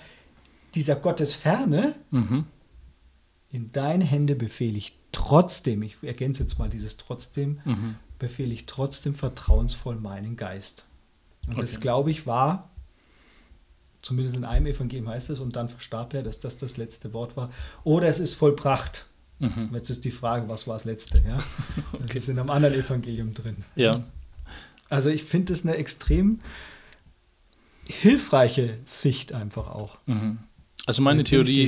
dieser 0.75 0.97
Gottesferne, 0.97 1.95
mhm. 2.11 2.47
In 3.51 3.73
deine 3.73 4.05
Hände 4.05 4.35
befehle 4.35 4.77
ich 4.77 4.99
trotzdem, 5.13 5.83
ich 5.83 5.97
ergänze 6.03 6.43
jetzt 6.43 6.59
mal 6.59 6.69
dieses 6.69 6.97
trotzdem, 6.97 7.61
mhm 7.65 7.97
befehle 8.19 8.53
ich 8.53 8.67
trotzdem 8.67 9.15
vertrauensvoll 9.15 9.97
meinen 9.97 10.37
Geist. 10.37 10.87
Und 11.47 11.53
okay. 11.53 11.63
das, 11.63 11.81
glaube 11.81 12.11
ich, 12.11 12.27
war, 12.27 12.71
zumindest 14.03 14.37
in 14.37 14.45
einem 14.45 14.67
Evangelium 14.67 15.09
heißt 15.09 15.31
es, 15.31 15.41
und 15.41 15.57
dann 15.57 15.69
verstarb 15.69 16.15
er, 16.15 16.23
dass 16.23 16.41
das 16.41 16.59
das 16.59 16.77
letzte 16.77 17.13
Wort 17.13 17.37
war. 17.37 17.51
Oder 17.85 18.09
es 18.09 18.19
ist 18.19 18.35
vollbracht. 18.35 19.07
Mhm. 19.39 19.71
Jetzt 19.73 19.91
ist 19.91 20.05
die 20.05 20.11
Frage, 20.11 20.49
was 20.49 20.67
war 20.67 20.75
das 20.75 20.85
letzte? 20.85 21.23
Ja? 21.27 21.39
okay. 21.93 22.07
Das 22.07 22.17
ist 22.17 22.29
in 22.29 22.39
einem 22.39 22.51
anderen 22.51 22.75
Evangelium 22.75 23.35
drin. 23.35 23.65
Ja. 23.75 24.03
Also 24.89 25.11
ich 25.11 25.25
finde 25.25 25.53
das 25.53 25.65
eine 25.65 25.77
extrem 25.77 26.41
hilfreiche 27.85 28.79
Sicht 28.85 29.33
einfach 29.33 29.69
auch. 29.69 29.99
Mhm. 30.07 30.39
Also 30.87 31.03
meine 31.03 31.25
Theorie 31.25 31.65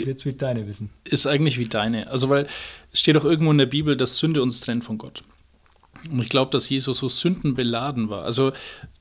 ist 1.05 1.27
eigentlich 1.27 1.59
wie 1.59 1.65
deine. 1.65 2.07
Also 2.07 2.29
weil 2.29 2.47
es 2.93 3.01
steht 3.01 3.17
auch 3.17 3.25
irgendwo 3.25 3.51
in 3.51 3.59
der 3.59 3.67
Bibel, 3.67 3.97
dass 3.97 4.19
Sünde 4.19 4.43
uns 4.43 4.61
trennt 4.61 4.85
von 4.85 4.97
Gott. 4.97 5.23
Und 6.09 6.21
ich 6.21 6.29
glaube, 6.29 6.53
dass 6.53 6.69
Jesus 6.69 6.99
so 6.99 7.09
sündenbeladen 7.09 8.09
war. 8.09 8.25
Also 8.25 8.53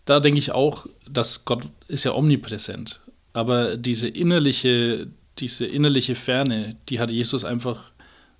da 0.06 0.20
denke 0.20 0.40
ich 0.40 0.52
auch, 0.52 0.88
dass 1.10 1.46
Gott 1.46 1.68
ist 1.88 2.04
ja 2.04 2.16
omnipräsent. 2.16 3.02
Aber 3.34 3.78
diese 3.78 4.08
innerliche, 4.08 5.08
diese 5.38 5.68
innerliche 5.68 6.16
Ferne, 6.16 6.76
die 6.90 7.00
hat 7.00 7.12
Jesus 7.12 7.46
einfach 7.46 7.92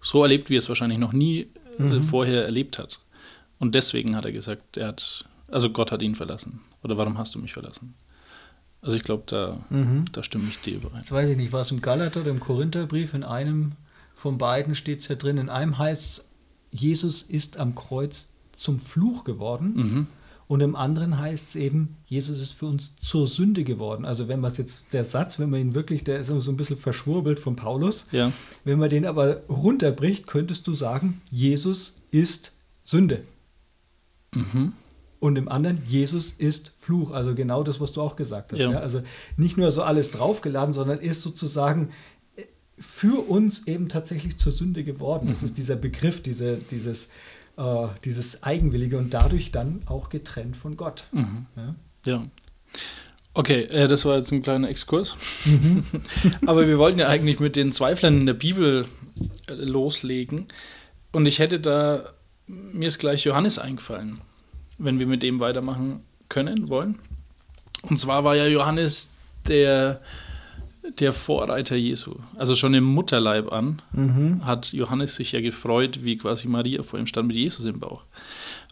so 0.02 0.24
erlebt, 0.24 0.50
wie 0.50 0.56
er 0.56 0.60
es 0.60 0.70
wahrscheinlich 0.70 0.98
noch 0.98 1.14
nie 1.14 1.48
äh, 1.78 1.84
mhm. 1.84 2.02
vorher 2.02 2.46
erlebt 2.46 2.80
hat. 2.80 3.00
Und 3.60 3.76
deswegen 3.76 4.16
hat 4.16 4.26
er 4.26 4.32
gesagt, 4.32 4.78
er 4.78 4.88
hat, 4.88 5.26
also 5.48 5.70
Gott 5.70 5.92
hat 5.92 6.02
ihn 6.02 6.16
verlassen. 6.16 6.62
Oder 6.82 6.98
warum 6.98 7.20
hast 7.20 7.36
du 7.36 7.40
mich 7.40 7.54
verlassen? 7.54 7.94
Also 8.82 8.96
ich 8.96 9.04
glaube, 9.04 9.24
da, 9.26 9.60
mhm. 9.70 10.06
da 10.12 10.24
stimme 10.24 10.46
ich 10.50 10.60
dir 10.62 10.76
überein. 10.76 11.00
Jetzt 11.00 11.12
weiß 11.12 11.30
ich 11.30 11.38
nicht, 11.38 11.52
war 11.52 11.62
es 11.62 11.72
im 11.72 11.82
Galater 11.82 12.22
oder 12.22 12.32
im 12.32 12.40
Korintherbrief? 12.40 13.14
In 13.14 13.24
einem 13.24 13.74
von 14.16 14.38
beiden 14.38 14.76
steht 14.76 15.00
es 15.00 15.08
ja 15.08 15.16
drin. 15.16 15.38
In 15.38 15.50
einem 15.50 15.78
heißt 15.78 16.04
es, 16.04 16.30
Jesus 16.72 17.24
ist 17.24 17.58
am 17.58 17.76
Kreuz 17.76 18.30
zum 18.56 18.80
Fluch 18.80 19.24
geworden. 19.24 19.74
Mhm. 19.76 20.08
Und 20.48 20.62
im 20.62 20.76
anderen 20.76 21.20
heißt 21.20 21.50
es 21.50 21.56
eben, 21.58 21.98
Jesus 22.06 22.40
ist 22.40 22.54
für 22.54 22.68
uns 22.68 22.96
zur 22.96 23.28
Sünde 23.28 23.66
geworden. 23.66 24.06
Also 24.06 24.30
wenn 24.30 24.40
man 24.40 24.52
es 24.52 24.58
jetzt, 24.58 24.86
der 24.94 25.04
Satz, 25.04 25.40
wenn 25.40 25.50
man 25.50 25.60
ihn 25.60 25.74
wirklich, 25.76 26.06
der 26.06 26.20
ist 26.20 26.28
so 26.28 26.52
ein 26.52 26.58
bisschen 26.58 26.78
verschwurbelt 26.78 27.40
von 27.40 27.58
Paulus. 27.58 28.08
Ja. 28.12 28.32
Wenn 28.64 28.80
man 28.80 28.90
den 28.90 29.06
aber 29.06 29.44
runterbricht, 29.50 30.26
könntest 30.26 30.66
du 30.68 30.74
sagen, 30.74 31.22
Jesus 31.30 31.96
ist 32.12 32.54
Sünde. 32.86 33.24
Mhm. 34.34 34.74
Und 35.20 35.36
im 35.36 35.50
anderen, 35.50 35.82
Jesus 35.88 36.32
ist 36.32 36.72
Fluch. 36.76 37.12
Also 37.12 37.34
genau 37.34 37.64
das, 37.64 37.80
was 37.80 37.92
du 37.92 38.02
auch 38.02 38.16
gesagt 38.16 38.54
hast. 38.54 38.62
Ja. 38.62 38.72
Ja. 38.72 38.80
Also 38.80 39.02
nicht 39.36 39.58
nur 39.58 39.72
so 39.72 39.84
alles 39.84 40.12
draufgeladen, 40.12 40.74
sondern 40.74 41.00
ist 41.00 41.22
sozusagen 41.22 41.90
äh, 42.36 42.44
für 42.78 43.28
uns 43.28 43.68
eben 43.68 43.90
tatsächlich 43.90 44.38
zur 44.38 44.52
Sünde 44.52 44.84
geworden. 44.84 45.28
Das 45.30 45.44
ist 45.44 45.58
dieser 45.58 45.76
Begriff, 45.76 46.22
diese, 46.22 46.58
dieses, 46.58 47.10
äh, 47.58 47.88
dieses 48.06 48.44
Eigenwillige 48.44 48.98
und 48.98 49.14
dadurch 49.14 49.52
dann 49.52 49.82
auch 49.88 50.10
getrennt 50.10 50.56
von 50.56 50.78
Gott. 50.78 51.08
Ja. 51.14 51.76
Ja. 52.06 52.24
Okay, 53.38 53.66
äh, 53.66 53.88
das 53.88 54.04
war 54.04 54.16
jetzt 54.16 54.32
ein 54.32 54.42
kleiner 54.42 54.68
Exkurs. 54.68 55.16
Aber 56.48 56.68
wir 56.68 56.80
wollten 56.80 57.00
ja 57.00 57.08
eigentlich 57.08 57.40
mit 57.40 57.56
den 57.56 57.72
Zweiflern 57.72 58.20
in 58.20 58.26
der 58.26 58.34
Bibel 58.34 58.84
äh, 59.48 59.54
loslegen. 59.54 60.48
Und 61.12 61.28
ich 61.28 61.38
hätte 61.38 61.60
da, 61.60 62.04
mir 62.48 62.88
ist 62.88 62.98
gleich 62.98 63.26
Johannes 63.26 63.60
eingefallen, 63.60 64.22
wenn 64.78 65.00
wir 65.00 65.08
mit 65.08 65.24
dem 65.24 65.40
weitermachen 65.40 66.04
können, 66.30 66.70
wollen. 66.70 67.00
Und 67.84 67.98
zwar 67.98 68.24
war 68.24 68.36
ja 68.36 68.48
Johannes 68.48 69.16
der, 69.48 70.02
der 71.00 71.14
Vorreiter 71.14 71.76
Jesu. 71.76 72.16
Also 72.36 72.56
schon 72.56 72.74
im 72.74 72.84
Mutterleib 72.84 73.52
an 73.52 73.82
hat 74.44 74.74
Johannes 74.74 75.16
sich 75.16 75.32
ja 75.32 75.42
gefreut, 75.42 76.04
wie 76.04 76.18
quasi 76.18 76.48
Maria 76.48 76.84
vor 76.84 77.00
ihm 77.00 77.08
stand 77.08 77.28
mit 77.28 77.38
Jesus 77.38 77.66
im 77.66 77.80
Bauch. 77.80 78.04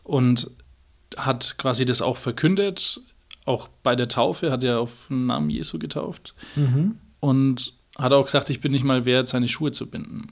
Und 0.04 0.52
hat 1.18 1.58
quasi 1.58 1.86
das 1.86 2.02
auch 2.02 2.18
verkündet, 2.18 3.02
auch 3.46 3.68
bei 3.84 3.96
der 3.96 4.08
Taufe 4.08 4.52
hat 4.52 4.64
er 4.64 4.80
auf 4.80 5.06
den 5.10 5.28
Namen 5.28 5.50
Jesu 5.50 5.80
getauft 5.80 6.34
und 7.20 7.74
hat 7.98 8.12
auch 8.12 8.26
gesagt, 8.26 8.50
ich 8.50 8.60
bin 8.60 8.72
nicht 8.72 8.84
mal 8.84 9.06
wert, 9.06 9.28
seine 9.28 9.48
Schuhe 9.48 9.72
zu 9.72 9.90
binden. 9.90 10.32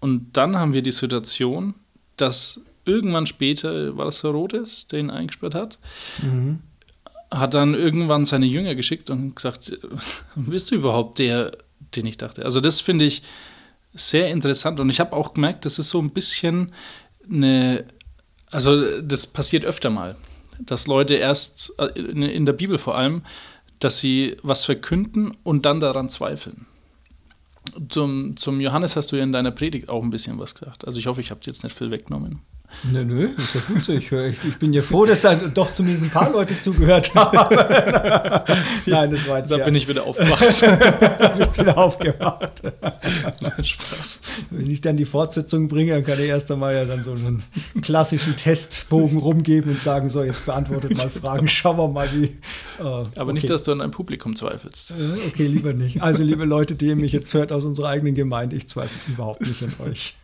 Und 0.00 0.36
dann 0.36 0.56
haben 0.56 0.72
wir 0.72 0.82
die 0.82 0.92
Situation, 0.92 1.74
dass 2.16 2.62
irgendwann 2.86 3.26
später, 3.26 3.96
war 3.96 4.04
das 4.04 4.22
Herodes, 4.22 4.86
der 4.86 5.00
ihn 5.00 5.10
eingesperrt 5.10 5.54
hat, 5.54 5.78
hat 7.30 7.54
dann 7.54 7.74
irgendwann 7.74 8.24
seine 8.24 8.46
Jünger 8.46 8.74
geschickt 8.74 9.10
und 9.10 9.36
gesagt, 9.36 9.78
bist 10.36 10.70
du 10.70 10.76
überhaupt 10.76 11.18
der, 11.18 11.52
den 11.94 12.06
ich 12.06 12.16
dachte? 12.16 12.44
Also 12.44 12.60
das 12.60 12.80
finde 12.80 13.04
ich 13.04 13.22
sehr 13.92 14.30
interessant 14.30 14.78
und 14.80 14.90
ich 14.90 15.00
habe 15.00 15.14
auch 15.14 15.34
gemerkt, 15.34 15.64
das 15.64 15.78
ist 15.78 15.88
so 15.88 16.00
ein 16.00 16.10
bisschen 16.10 16.72
eine, 17.30 17.84
also 18.50 19.00
das 19.00 19.26
passiert 19.26 19.64
öfter 19.64 19.90
mal, 19.90 20.16
dass 20.60 20.86
Leute 20.86 21.14
erst, 21.14 21.72
äh, 21.78 21.86
in 21.98 22.22
in 22.22 22.46
der 22.46 22.52
Bibel 22.52 22.78
vor 22.78 22.96
allem, 22.96 23.22
dass 23.80 23.98
sie 23.98 24.36
was 24.42 24.64
verkünden 24.64 25.32
und 25.42 25.66
dann 25.66 25.80
daran 25.80 26.08
zweifeln. 26.08 26.66
Zum, 27.88 28.36
zum 28.36 28.60
Johannes 28.60 28.96
hast 28.96 29.12
du 29.12 29.16
ja 29.16 29.24
in 29.24 29.32
deiner 29.32 29.50
Predigt 29.50 29.88
auch 29.88 30.02
ein 30.02 30.10
bisschen 30.10 30.38
was 30.38 30.54
gesagt. 30.54 30.86
Also 30.86 30.98
ich 30.98 31.06
hoffe, 31.06 31.20
ich 31.20 31.30
habe 31.30 31.40
dir 31.40 31.48
jetzt 31.48 31.64
nicht 31.64 31.76
viel 31.76 31.90
weggenommen. 31.90 32.40
Nö, 32.90 33.04
nö, 33.04 33.28
ist 33.36 33.54
ja 33.54 33.60
gut 33.66 33.84
so. 33.84 33.92
Ich, 33.92 34.12
ich, 34.12 34.58
bin 34.58 34.72
ja 34.72 34.82
froh, 34.82 35.04
dass 35.06 35.22
da 35.22 35.34
doch 35.34 35.72
zumindest 35.72 36.04
ein 36.04 36.10
paar 36.10 36.30
Leute 36.30 36.60
zugehört 36.60 37.14
haben. 37.14 37.56
Nein, 38.86 39.10
das 39.10 39.28
war 39.28 39.38
jetzt 39.38 39.50
Da 39.50 39.58
ja, 39.58 39.64
bin 39.64 39.74
ich 39.74 39.88
wieder 39.88 40.04
aufgewacht. 40.06 40.40
bist 41.38 41.58
wieder 41.58 41.78
aufgewacht. 41.78 42.62
Spaß. 43.62 44.20
Wenn 44.50 44.70
ich 44.70 44.80
dann 44.80 44.96
die 44.96 45.06
Fortsetzung 45.06 45.68
bringe, 45.68 45.92
dann 45.92 46.04
kann 46.04 46.18
ich 46.18 46.26
erst 46.28 46.50
einmal 46.50 46.74
ja 46.74 46.84
dann 46.84 47.02
so 47.02 47.12
einen 47.12 47.42
klassischen 47.82 48.36
Testbogen 48.36 49.18
rumgeben 49.18 49.72
und 49.72 49.80
sagen, 49.80 50.08
so, 50.08 50.22
jetzt 50.22 50.44
beantwortet 50.46 50.96
mal 50.96 51.08
Fragen, 51.08 51.48
schauen 51.48 51.78
wir 51.78 51.88
mal, 51.88 52.08
wie. 52.12 52.24
äh, 52.24 52.32
Aber 52.80 53.04
okay. 53.22 53.32
nicht, 53.32 53.50
dass 53.50 53.64
du 53.64 53.72
an 53.72 53.78
deinem 53.80 53.90
Publikum 53.90 54.36
zweifelst. 54.36 54.92
Äh, 54.92 54.94
Okay, 55.28 55.46
lieber 55.46 55.72
nicht. 55.72 56.02
Also, 56.02 56.22
liebe 56.22 56.44
Leute, 56.44 56.74
die 56.74 56.86
ihr 56.86 56.96
mich 56.96 57.12
jetzt 57.12 57.32
hört 57.34 57.52
aus 57.52 57.64
unserer 57.64 57.88
eigenen 57.88 58.14
Gemeinde, 58.14 58.56
ich 58.56 58.68
zweifle 58.68 59.12
überhaupt 59.12 59.42
nicht 59.42 59.62
an 59.62 59.74
euch. 59.86 60.14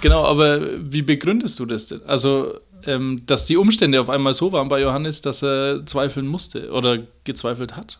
Genau, 0.00 0.24
aber 0.24 0.60
wie 0.92 1.02
begründest 1.02 1.58
du 1.58 1.66
das 1.66 1.86
denn? 1.86 2.02
Also, 2.06 2.54
ähm, 2.84 3.22
dass 3.26 3.46
die 3.46 3.56
Umstände 3.56 4.00
auf 4.00 4.10
einmal 4.10 4.34
so 4.34 4.52
waren 4.52 4.68
bei 4.68 4.80
Johannes, 4.80 5.22
dass 5.22 5.42
er 5.42 5.84
zweifeln 5.86 6.26
musste 6.26 6.70
oder 6.70 6.98
gezweifelt 7.24 7.76
hat? 7.76 7.98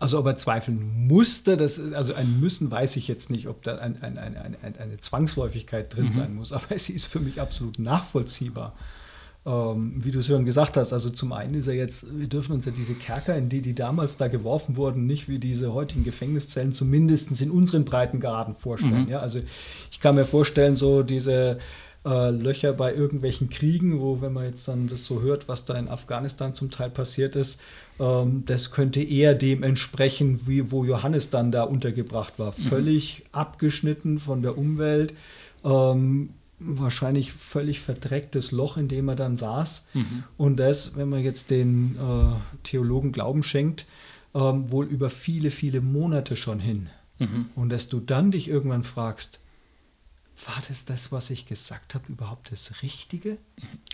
Also 0.00 0.18
ob 0.20 0.26
er 0.26 0.36
zweifeln 0.36 1.06
musste, 1.08 1.56
das 1.56 1.78
ist, 1.78 1.92
also 1.92 2.14
ein 2.14 2.38
Müssen 2.38 2.70
weiß 2.70 2.94
ich 2.96 3.08
jetzt 3.08 3.30
nicht, 3.30 3.48
ob 3.48 3.62
da 3.64 3.76
ein, 3.76 4.00
ein, 4.00 4.16
ein, 4.16 4.36
ein, 4.36 4.56
ein- 4.62 4.76
eine 4.78 4.98
Zwangsläufigkeit 5.00 5.94
drin 5.96 6.12
sein 6.12 6.34
muss, 6.36 6.52
aber 6.52 6.66
sie 6.78 6.92
ist 6.92 7.06
für 7.06 7.18
mich 7.18 7.40
absolut 7.42 7.78
nachvollziehbar. 7.80 8.74
Ähm, 9.46 9.94
wie 9.96 10.10
du 10.10 10.18
es 10.18 10.26
schon 10.26 10.44
gesagt 10.44 10.76
hast, 10.76 10.92
also 10.92 11.10
zum 11.10 11.32
einen 11.32 11.54
ist 11.54 11.68
er 11.68 11.74
jetzt, 11.74 12.18
wir 12.18 12.26
dürfen 12.26 12.52
uns 12.52 12.66
ja 12.66 12.72
diese 12.72 12.94
Kerker, 12.94 13.36
in 13.36 13.48
die 13.48 13.62
die 13.62 13.74
damals 13.74 14.16
da 14.16 14.28
geworfen 14.28 14.76
wurden, 14.76 15.06
nicht 15.06 15.28
wie 15.28 15.38
diese 15.38 15.72
heutigen 15.72 16.04
Gefängniszellen, 16.04 16.72
zumindest 16.72 17.40
in 17.40 17.50
unseren 17.50 17.84
Breitengraden 17.84 18.54
vorstellen. 18.54 19.08
Ja, 19.08 19.20
also 19.20 19.40
ich 19.90 20.00
kann 20.00 20.16
mir 20.16 20.26
vorstellen, 20.26 20.76
so 20.76 21.02
diese 21.02 21.58
äh, 22.04 22.30
Löcher 22.30 22.72
bei 22.72 22.94
irgendwelchen 22.94 23.48
Kriegen, 23.48 24.00
wo, 24.00 24.20
wenn 24.20 24.32
man 24.32 24.44
jetzt 24.44 24.66
dann 24.68 24.86
das 24.86 25.04
so 25.04 25.20
hört, 25.20 25.48
was 25.48 25.64
da 25.64 25.78
in 25.78 25.88
Afghanistan 25.88 26.54
zum 26.54 26.70
Teil 26.70 26.90
passiert 26.90 27.36
ist, 27.36 27.60
ähm, 27.98 28.44
das 28.46 28.70
könnte 28.70 29.02
eher 29.02 29.34
dem 29.34 29.62
entsprechen, 29.62 30.46
wie, 30.46 30.70
wo 30.70 30.84
Johannes 30.84 31.30
dann 31.30 31.50
da 31.50 31.64
untergebracht 31.64 32.38
war. 32.38 32.52
Völlig 32.52 33.24
abgeschnitten 33.32 34.18
von 34.18 34.42
der 34.42 34.56
Umwelt, 34.56 35.14
ähm, 35.64 36.30
wahrscheinlich 36.60 37.32
völlig 37.32 37.80
verdrecktes 37.80 38.50
Loch, 38.52 38.76
in 38.76 38.88
dem 38.88 39.08
er 39.08 39.16
dann 39.16 39.36
saß. 39.36 39.86
Und 40.36 40.58
das, 40.58 40.96
wenn 40.96 41.08
man 41.08 41.22
jetzt 41.22 41.50
den 41.50 41.96
äh, 41.96 42.34
Theologen 42.64 43.12
Glauben 43.12 43.42
schenkt, 43.42 43.86
ähm, 44.34 44.70
wohl 44.70 44.86
über 44.86 45.08
viele, 45.10 45.50
viele 45.50 45.80
Monate 45.80 46.36
schon 46.36 46.60
hin. 46.60 46.90
Und 47.56 47.70
dass 47.70 47.88
du 47.88 47.98
dann 47.98 48.30
dich 48.30 48.46
irgendwann 48.48 48.84
fragst, 48.84 49.40
war 50.46 50.62
das 50.68 50.84
das, 50.84 51.10
was 51.10 51.30
ich 51.30 51.46
gesagt 51.46 51.96
habe, 51.96 52.04
überhaupt 52.12 52.52
das 52.52 52.80
Richtige? 52.80 53.38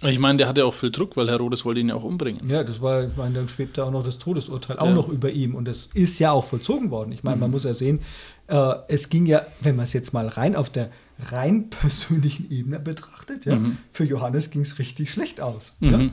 Ich 0.03 0.19
meine, 0.19 0.37
der 0.37 0.47
hatte 0.49 0.67
auch 0.67 0.75
viel 0.75 0.91
Druck, 0.91 1.17
weil 1.17 1.31
Herodes 1.31 1.65
wollte 1.65 1.81
ihn 1.81 1.89
ja 1.89 1.95
auch 1.95 2.05
umbringen. 2.05 2.47
Ja, 2.51 2.63
das 2.63 2.83
war, 2.83 3.05
ich 3.05 3.17
meine, 3.17 3.35
dann 3.35 3.49
schwebte 3.49 3.83
auch 3.83 3.91
noch 3.91 4.03
das 4.03 4.19
Todesurteil 4.19 4.79
auch 4.79 4.85
Ja. 4.89 4.93
noch 4.93 5.09
über 5.09 5.31
ihm 5.31 5.55
und 5.55 5.65
das 5.65 5.89
ist 5.95 6.19
ja 6.19 6.33
auch 6.33 6.45
vollzogen 6.45 6.91
worden. 6.91 7.13
Ich 7.13 7.23
meine, 7.23 7.39
man 7.39 7.51
muss 7.51 7.65
ja 7.65 7.73
sehen, 7.73 8.01
äh, 8.49 8.75
es 8.89 9.09
ging 9.09 9.27
ja, 9.27 9.47
wenn 9.61 9.77
man 9.77 9.85
es 9.85 9.93
jetzt 9.93 10.13
mal 10.13 10.29
rein 10.29 10.57
auf 10.57 10.71
der 10.71 10.91
rein 11.31 11.71
persönlichen 11.71 12.51
Ebene 12.51 12.79
betrachtet, 12.81 13.45
ja, 13.47 13.59
für 13.91 14.05
Johannes 14.05 14.51
ging 14.51 14.63
es 14.63 14.79
richtig 14.79 15.11
schlecht 15.11 15.41
aus. 15.41 15.77
Mhm, 15.81 15.91
Ja? 15.91 15.99
Sein 15.99 16.11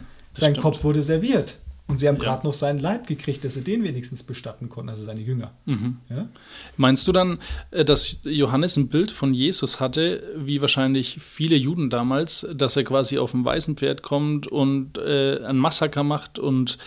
stimmt. 0.54 0.60
Kopf 0.62 0.84
wurde 0.84 1.04
serviert 1.04 1.56
und 1.88 2.00
sie 2.00 2.08
haben 2.08 2.16
Ja. 2.18 2.24
gerade 2.24 2.46
noch 2.48 2.54
seinen 2.54 2.80
Leib 2.80 3.08
gekriegt, 3.08 3.44
dass 3.44 3.56
sie 3.56 3.64
den 3.64 3.84
wenigstens 3.84 4.24
bestatten 4.24 4.70
konnten, 4.70 4.90
also 4.90 5.04
seine 5.04 5.20
Jünger. 5.22 5.52
Mhm. 5.66 5.98
Ja? 6.10 6.30
Meinst 6.78 7.06
du 7.08 7.12
dann, 7.12 7.40
äh, 7.72 7.84
dass 7.84 8.20
Johannes 8.26 8.78
ein 8.78 8.88
Bild 8.90 9.12
von 9.12 9.34
Jesus 9.34 9.80
hatte, 9.82 10.24
wie 10.38 10.62
wahrscheinlich 10.62 11.18
viele 11.20 11.56
Juden 11.58 11.90
damals, 11.90 12.48
dass 12.56 12.78
er 12.78 12.84
quasi 12.86 13.18
auf 13.18 13.32
dem 13.32 13.44
weißen 13.44 13.76
Pferd 13.76 14.04
kommt 14.04 14.48
und 14.48 14.98
äh, 15.00 15.44
ein 15.44 15.58
Massaker 15.58 16.04
macht 16.04 16.40
und 16.40 16.78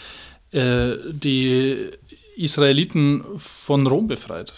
äh, 0.53 0.93
die 1.11 1.91
Israeliten 2.37 3.25
von 3.37 3.87
Rom 3.87 4.07
befreit? 4.07 4.55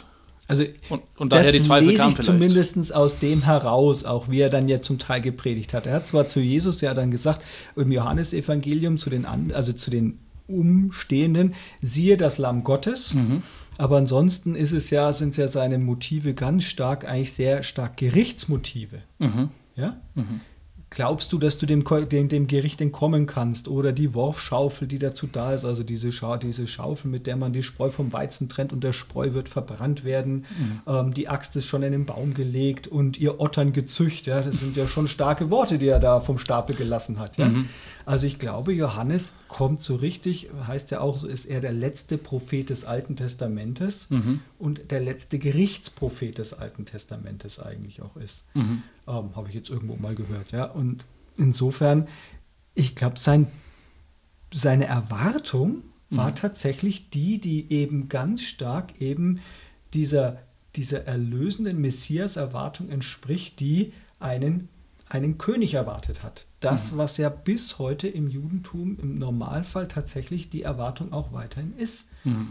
Also 0.48 0.64
Und, 0.90 1.02
und 1.16 1.32
daher 1.32 1.50
die 1.50 1.60
Zweifel 1.60 1.88
lese 1.90 2.06
ich 2.08 2.14
vielleicht. 2.14 2.22
zumindest 2.24 2.94
aus 2.94 3.18
dem 3.18 3.42
heraus, 3.42 4.04
auch 4.04 4.28
wie 4.28 4.40
er 4.40 4.50
dann 4.50 4.68
ja 4.68 4.80
zum 4.80 4.98
Teil 4.98 5.20
gepredigt 5.20 5.74
hat. 5.74 5.86
Er 5.86 5.94
hat 5.94 6.06
zwar 6.06 6.28
zu 6.28 6.40
Jesus 6.40 6.80
ja 6.80 6.94
dann 6.94 7.10
gesagt, 7.10 7.42
im 7.74 7.90
Johannesevangelium 7.90 8.98
zu 8.98 9.10
den, 9.10 9.26
also 9.52 9.72
zu 9.72 9.90
den 9.90 10.18
Umstehenden, 10.46 11.54
siehe 11.82 12.16
das 12.16 12.38
Lamm 12.38 12.62
Gottes. 12.62 13.14
Mhm. 13.14 13.42
Aber 13.78 13.98
ansonsten 13.98 14.54
ist 14.54 14.72
es 14.72 14.90
ja, 14.90 15.12
sind 15.12 15.30
es 15.30 15.36
ja 15.36 15.48
seine 15.48 15.78
Motive 15.78 16.34
ganz 16.34 16.64
stark, 16.64 17.04
eigentlich 17.04 17.32
sehr 17.32 17.62
stark 17.62 17.96
Gerichtsmotive. 17.96 19.02
Mhm. 19.18 19.50
Ja? 19.74 20.00
Glaubst 20.96 21.30
du, 21.34 21.36
dass 21.36 21.58
du 21.58 21.66
dem, 21.66 21.84
dem, 22.08 22.28
dem 22.30 22.46
Gericht 22.46 22.80
entkommen 22.80 23.26
kannst? 23.26 23.68
Oder 23.68 23.92
die 23.92 24.14
Worfschaufel, 24.14 24.88
die 24.88 24.98
dazu 24.98 25.26
da 25.30 25.52
ist, 25.52 25.66
also 25.66 25.82
diese, 25.82 26.10
Scha 26.10 26.38
diese 26.38 26.66
Schaufel, 26.66 27.10
mit 27.10 27.26
der 27.26 27.36
man 27.36 27.52
die 27.52 27.62
Spreu 27.62 27.90
vom 27.90 28.14
Weizen 28.14 28.48
trennt 28.48 28.72
und 28.72 28.82
der 28.82 28.94
Spreu 28.94 29.34
wird 29.34 29.50
verbrannt 29.50 30.04
werden. 30.04 30.46
Ähm, 30.86 31.12
die 31.12 31.28
Axt 31.28 31.54
ist 31.54 31.66
schon 31.66 31.82
in 31.82 31.92
den 31.92 32.06
Baum 32.06 32.32
gelegt 32.32 32.88
und 32.88 33.18
ihr 33.18 33.40
Ottern 33.40 33.74
gezücht. 33.74 34.26
Ja? 34.26 34.40
Das 34.40 34.60
sind 34.60 34.74
ja 34.74 34.88
schon 34.88 35.06
starke 35.06 35.50
Worte, 35.50 35.76
die 35.76 35.88
er 35.88 36.00
da 36.00 36.20
vom 36.20 36.38
Stapel 36.38 36.74
gelassen 36.74 37.18
hat. 37.18 37.36
Ja? 37.36 37.48
Also 38.06 38.26
ich 38.28 38.38
glaube, 38.38 38.72
Johannes 38.72 39.32
kommt 39.48 39.82
so 39.82 39.96
richtig, 39.96 40.48
heißt 40.66 40.92
ja 40.92 41.00
auch, 41.00 41.18
so 41.18 41.26
ist 41.26 41.44
er 41.44 41.60
der 41.60 41.72
letzte 41.72 42.16
Prophet 42.18 42.70
des 42.70 42.84
Alten 42.84 43.16
Testamentes 43.16 44.08
und 44.58 44.92
der 44.92 45.00
letzte 45.00 45.40
Gerichtsprophet 45.40 46.38
des 46.38 46.54
Alten 46.54 46.86
Testamentes 46.86 47.58
eigentlich 47.60 48.00
auch 48.02 48.16
ist. 48.16 48.46
Ähm, 48.54 48.82
Habe 49.36 49.48
ich 49.48 49.54
jetzt 49.54 49.70
irgendwo 49.70 49.96
mal 49.96 50.14
gehört, 50.14 50.52
ja. 50.52 50.64
Und 50.64 51.04
insofern, 51.36 52.06
ich 52.74 52.94
glaube, 52.94 53.18
sein, 53.18 53.48
seine 54.54 54.86
Erwartung 54.86 55.82
war 56.10 56.34
tatsächlich 56.36 57.10
die, 57.10 57.40
die 57.40 57.72
eben 57.72 58.08
ganz 58.08 58.42
stark 58.42 59.00
eben 59.00 59.40
dieser, 59.94 60.38
dieser 60.76 61.04
erlösenden 61.06 61.80
Messias-Erwartung 61.80 62.88
entspricht, 62.88 63.58
die 63.58 63.92
einen 64.20 64.68
einen 65.08 65.38
König 65.38 65.74
erwartet 65.74 66.22
hat. 66.22 66.46
Das, 66.60 66.96
was 66.96 67.16
ja 67.16 67.28
bis 67.28 67.78
heute 67.78 68.08
im 68.08 68.28
Judentum 68.28 68.98
im 69.00 69.18
Normalfall 69.18 69.86
tatsächlich 69.88 70.50
die 70.50 70.62
Erwartung 70.62 71.12
auch 71.12 71.32
weiterhin 71.32 71.74
ist. 71.76 72.06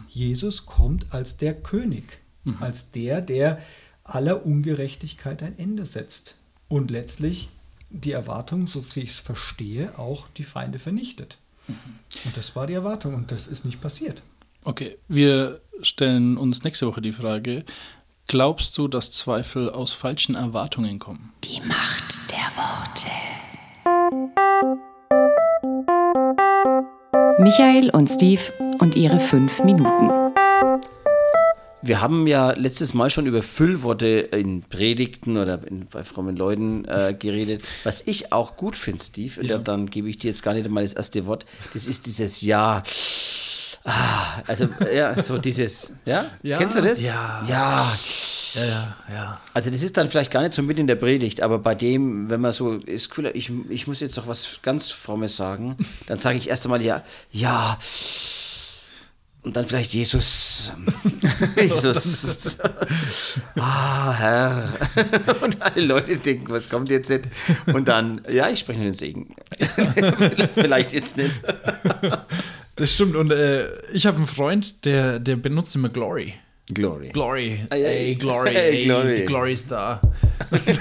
Jesus 0.08 0.66
kommt 0.66 1.08
als 1.14 1.36
der 1.36 1.54
König, 1.54 2.20
als 2.62 2.92
der, 2.92 3.22
der 3.22 3.60
aller 4.06 4.46
Ungerechtigkeit 4.46 5.44
ein 5.44 5.60
Ende 5.60 5.86
setzt 5.86 6.38
und 6.70 6.92
letztlich 6.92 7.50
die 7.90 8.12
Erwartung, 8.12 8.68
so 8.68 8.86
wie 8.94 9.02
ich 9.02 9.10
es 9.10 9.20
verstehe, 9.20 9.98
auch 10.00 10.30
die 10.38 10.44
Feinde 10.44 10.80
vernichtet. 10.80 11.38
Und 11.68 12.38
das 12.38 12.56
war 12.56 12.68
die 12.68 12.74
Erwartung 12.74 13.16
und 13.16 13.32
das 13.32 13.48
ist 13.48 13.66
nicht 13.66 13.82
passiert. 13.82 14.24
Okay, 14.64 14.98
wir 15.08 15.62
stellen 15.82 16.38
uns 16.38 16.64
nächste 16.64 16.88
Woche 16.88 17.02
die 17.02 17.12
Frage, 17.12 17.66
glaubst 18.27 18.77
du, 18.77 18.88
dass 18.88 19.12
Zweifel 19.12 19.70
aus 19.70 19.94
falschen 19.94 20.36
Erwartungen 20.36 21.00
kommen? 21.00 21.32
Die 21.44 21.62
Macht 21.62 22.22
der 22.32 22.51
Worte. 22.55 23.08
Michael 27.41 27.89
und 27.91 28.08
Steve 28.10 28.41
und 28.79 28.96
ihre 28.96 29.20
fünf 29.20 29.63
Minuten. 29.63 30.10
Wir 31.82 32.01
haben 32.01 32.25
ja 32.25 32.51
letztes 32.51 32.96
Mal 32.96 33.12
schon 33.12 33.27
über 33.27 33.44
Füllworte 33.44 34.08
in 34.08 34.63
Predigten 34.63 35.38
oder 35.38 35.60
in, 35.67 35.86
bei 35.88 36.03
frommen 36.03 36.36
Leuten 36.36 36.84
äh, 36.86 37.13
geredet. 37.17 37.62
Was 37.84 38.01
ich 38.08 38.32
auch 38.34 38.58
gut 38.58 38.75
finde, 38.75 39.03
Steve, 39.03 39.39
und 39.41 39.50
Ja. 39.51 39.58
da, 39.58 39.63
dann 39.63 39.86
gebe 39.88 40.10
ich 40.10 40.17
dir 40.17 40.29
jetzt 40.29 40.41
gar 40.41 40.55
nicht 40.55 40.67
mal 40.67 40.82
das 40.82 40.94
erste 40.94 41.27
Wort, 41.27 41.46
das 41.75 41.86
ist 41.86 42.08
dieses 42.08 42.41
Ja. 42.41 42.82
Ah, 43.86 44.42
also, 44.48 44.68
ja, 44.92 45.13
so 45.22 45.38
dieses, 45.38 45.94
ja? 46.06 46.25
Ja. 46.42 46.58
Kennst 46.58 46.75
du 46.75 46.82
das? 46.82 47.01
Ja. 47.04 47.44
Ja. 47.48 47.88
Ja, 48.56 48.65
ja, 48.65 48.96
ja. 49.12 49.42
Also 49.54 49.70
das 49.70 49.84
ist 49.84 49.96
dann 49.98 50.10
vielleicht 50.10 50.32
gar 50.32 50.42
nicht 50.42 50.54
so 50.54 50.63
mit 50.63 50.80
in 50.80 50.88
der 50.88 50.96
Predigt, 50.96 51.42
aber 51.42 51.60
bei 51.60 51.75
dem, 51.75 52.30
wenn 52.30 52.42
man 52.42 52.51
so 52.51 52.77
Gefühl 52.80 53.27
hat, 53.27 53.36
ich, 53.36 53.51
ich 53.70 53.86
muss 53.86 54.00
jetzt 54.00 54.18
noch 54.18 54.27
was 54.27 54.60
ganz 54.63 54.89
Frommes 54.89 55.36
sagen, 55.36 55.77
dann 56.08 56.18
sage 56.18 56.38
ich 56.38 56.50
erst 56.50 56.65
einmal 56.65 56.82
ja, 56.82 57.04
ja. 57.32 57.77
Und 59.44 59.56
dann 59.56 59.65
vielleicht 59.65 59.94
Jesus. 59.94 60.74
Jesus. 61.56 62.58
ah, 63.56 64.13
Herr. 64.13 64.74
Und 65.42 65.62
alle 65.62 65.86
Leute 65.86 66.18
denken, 66.18 66.51
was 66.51 66.68
kommt 66.68 66.89
jetzt? 66.89 67.12
Nicht? 67.12 67.25
Und 67.68 67.88
dann, 67.88 68.22
ja, 68.27 68.50
ich 68.50 68.60
spreche 68.60 68.80
nur 68.80 68.89
den 68.89 68.96
Segen. 68.96 69.36
vielleicht 70.56 70.94
jetzt 70.94 71.18
nicht. 71.18 71.36
Das 72.75 72.94
stimmt. 72.94 73.15
Und 73.15 73.32
äh, 73.32 73.67
ich 73.91 74.05
habe 74.05 74.17
einen 74.17 74.27
Freund, 74.27 74.86
der, 74.86 75.20
der 75.20 75.38
benutzt 75.38 75.75
immer 75.75 75.89
Glory. 75.89 76.36
Glory. 76.74 77.10
Glory. 77.10 77.60
Ey, 77.70 77.84
ey. 77.84 77.98
Ey, 78.08 78.15
Glory. 78.15 78.50
Ey, 78.50 78.77
Ey, 78.77 78.84
Glory. 78.86 79.15
Die 79.15 79.25
Glory 79.25 79.53
ist 79.53 79.72
da. 79.72 80.01
Das 80.50 80.67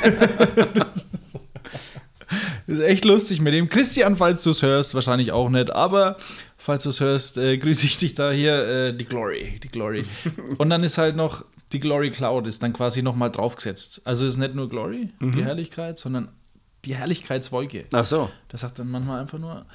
ist 2.66 2.80
echt 2.80 3.04
lustig 3.04 3.40
mit 3.40 3.52
dem. 3.52 3.68
Christian, 3.68 4.16
falls 4.16 4.42
du 4.42 4.50
es 4.50 4.62
hörst, 4.62 4.94
wahrscheinlich 4.94 5.32
auch 5.32 5.50
nicht, 5.50 5.70
aber 5.70 6.16
falls 6.56 6.84
du 6.84 6.90
es 6.90 7.00
hörst, 7.00 7.36
äh, 7.36 7.58
grüße 7.58 7.84
ich 7.86 7.98
dich 7.98 8.14
da 8.14 8.32
hier, 8.32 8.66
äh, 8.66 8.96
die 8.96 9.04
Glory, 9.04 9.60
die 9.62 9.68
Glory. 9.68 10.04
Und 10.56 10.70
dann 10.70 10.82
ist 10.82 10.96
halt 10.96 11.16
noch 11.16 11.44
die 11.72 11.80
Glory 11.80 12.10
Cloud, 12.10 12.46
ist 12.46 12.62
dann 12.62 12.72
quasi 12.72 13.02
nochmal 13.02 13.30
draufgesetzt. 13.30 14.00
Also 14.04 14.26
ist 14.26 14.38
nicht 14.38 14.54
nur 14.54 14.70
Glory, 14.70 15.10
die 15.20 15.44
Herrlichkeit, 15.44 15.98
sondern 15.98 16.28
die 16.84 16.94
Herrlichkeitswolke. 16.94 17.86
Ach 17.92 18.04
so. 18.04 18.30
Das 18.48 18.62
sagt 18.62 18.78
dann 18.78 18.90
manchmal 18.90 19.20
einfach 19.20 19.38
nur 19.38 19.66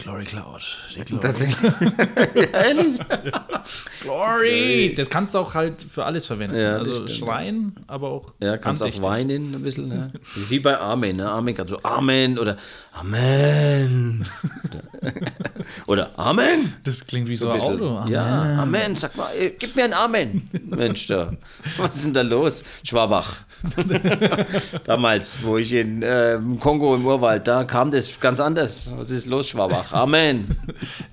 die 0.00 0.04
Glory 0.04 0.24
Cloud. 0.24 0.62
Die 0.94 1.04
Glory. 1.04 1.22
Tatsächlich. 1.22 1.72
Ehrlich? 2.52 3.00
Glory! 4.02 4.94
Das 4.94 5.08
kannst 5.08 5.34
du 5.34 5.38
auch 5.38 5.54
halt 5.54 5.82
für 5.82 6.04
alles 6.04 6.26
verwenden. 6.26 6.56
Ja, 6.56 6.76
also 6.76 7.06
schreien, 7.06 7.74
aber 7.86 8.10
auch. 8.10 8.34
Ja, 8.40 8.58
kannst 8.58 8.82
auch 8.82 9.02
weinen 9.02 9.54
ein 9.54 9.62
bisschen. 9.62 9.88
Ne? 9.88 10.12
Wie 10.48 10.58
bei 10.58 10.78
Amen. 10.78 11.16
Ne? 11.16 11.30
Amen 11.30 11.54
kannst 11.54 11.72
du 11.72 11.78
Amen 11.82 12.38
oder 12.38 12.56
Amen. 12.92 14.26
Oder, 15.86 16.10
Amen. 16.18 16.74
Das 16.84 17.06
klingt 17.06 17.28
wie 17.28 17.36
so, 17.36 17.48
ein 17.48 17.54
ein 17.54 17.58
bisschen. 17.58 17.88
Auto. 17.88 18.08
Ja, 18.08 18.62
Amen. 18.62 18.96
Sag 18.96 19.16
mal, 19.16 19.32
gib 19.58 19.76
mir 19.76 19.84
ein 19.84 19.92
Amen. 19.92 20.48
Mensch, 20.64 21.06
da. 21.06 21.32
Was 21.78 21.96
ist 21.96 22.04
denn 22.06 22.12
da 22.14 22.22
los? 22.22 22.64
Schwabach. 22.82 23.45
Damals, 24.84 25.42
wo 25.42 25.56
ich 25.58 25.72
in 25.72 26.02
äh, 26.02 26.34
im 26.34 26.58
Kongo 26.60 26.94
im 26.94 27.04
Urwald, 27.06 27.46
da 27.48 27.64
kam 27.64 27.90
das 27.90 28.20
ganz 28.20 28.40
anders. 28.40 28.92
Was 28.96 29.10
ist 29.10 29.26
los, 29.26 29.48
Schwabach? 29.48 29.92
Amen. 29.92 30.46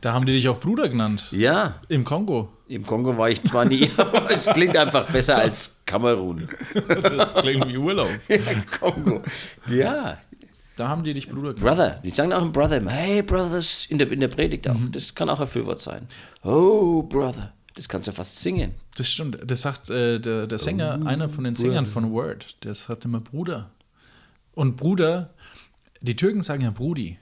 Da 0.01 0.13
haben 0.13 0.25
die 0.25 0.33
dich 0.33 0.47
auch 0.49 0.59
Bruder 0.59 0.89
genannt. 0.89 1.27
Ja, 1.31 1.75
Im 1.89 2.03
Kongo. 2.03 2.49
im 2.67 2.85
Kongo 2.85 3.17
war 3.17 3.29
ich 3.29 3.43
zwar 3.43 3.65
nie, 3.65 3.89
aber 3.97 4.31
es 4.31 4.45
klingt 4.47 4.75
einfach 4.77 5.09
besser 5.11 5.37
als 5.37 5.81
Kamerun. 5.85 6.47
Das 7.11 7.33
klingt 7.35 7.67
wie 7.67 7.77
Urlaub. 7.77 8.09
Ja, 8.29 8.37
Kongo. 8.79 9.21
Ja, 9.69 10.17
Da 10.75 10.87
haben 10.87 11.03
die 11.03 11.13
dich 11.13 11.29
Bruder 11.29 11.53
genannt. 11.53 11.59
Brother, 11.77 11.99
die 12.03 12.09
sagen 12.09 12.33
auch 12.33 12.41
im 12.41 12.51
Brother 12.51 12.77
immer, 12.77 12.91
hey 12.91 13.21
Brothers, 13.21 13.85
in 13.89 13.97
der, 13.99 14.11
in 14.11 14.19
der 14.19 14.27
Predigt 14.27 14.67
auch. 14.69 14.75
Das 14.91 15.13
kann 15.13 15.29
auch 15.29 15.39
ein 15.39 15.47
Füllwort 15.47 15.81
sein. 15.81 16.07
Oh, 16.43 17.03
Brother. 17.03 17.53
Das 17.75 17.89
kannst 17.89 18.07
du 18.07 18.11
fast 18.11 18.39
singen. 18.41 18.73
Das 18.97 19.07
stimmt. 19.09 19.39
Das 19.45 19.61
sagt 19.61 19.89
äh, 19.89 20.19
der, 20.19 20.47
der 20.47 20.59
Sänger, 20.59 21.05
einer 21.05 21.27
von 21.27 21.43
den 21.43 21.55
Sängern 21.55 21.85
von 21.85 22.11
Word, 22.11 22.63
der 22.63 22.75
sagt 22.75 23.05
immer 23.05 23.19
Bruder. 23.19 23.71
Und 24.53 24.75
Bruder, 24.75 25.33
die 26.01 26.15
Türken 26.15 26.41
sagen 26.43 26.61
ja 26.61 26.69
Brudi. 26.71 27.17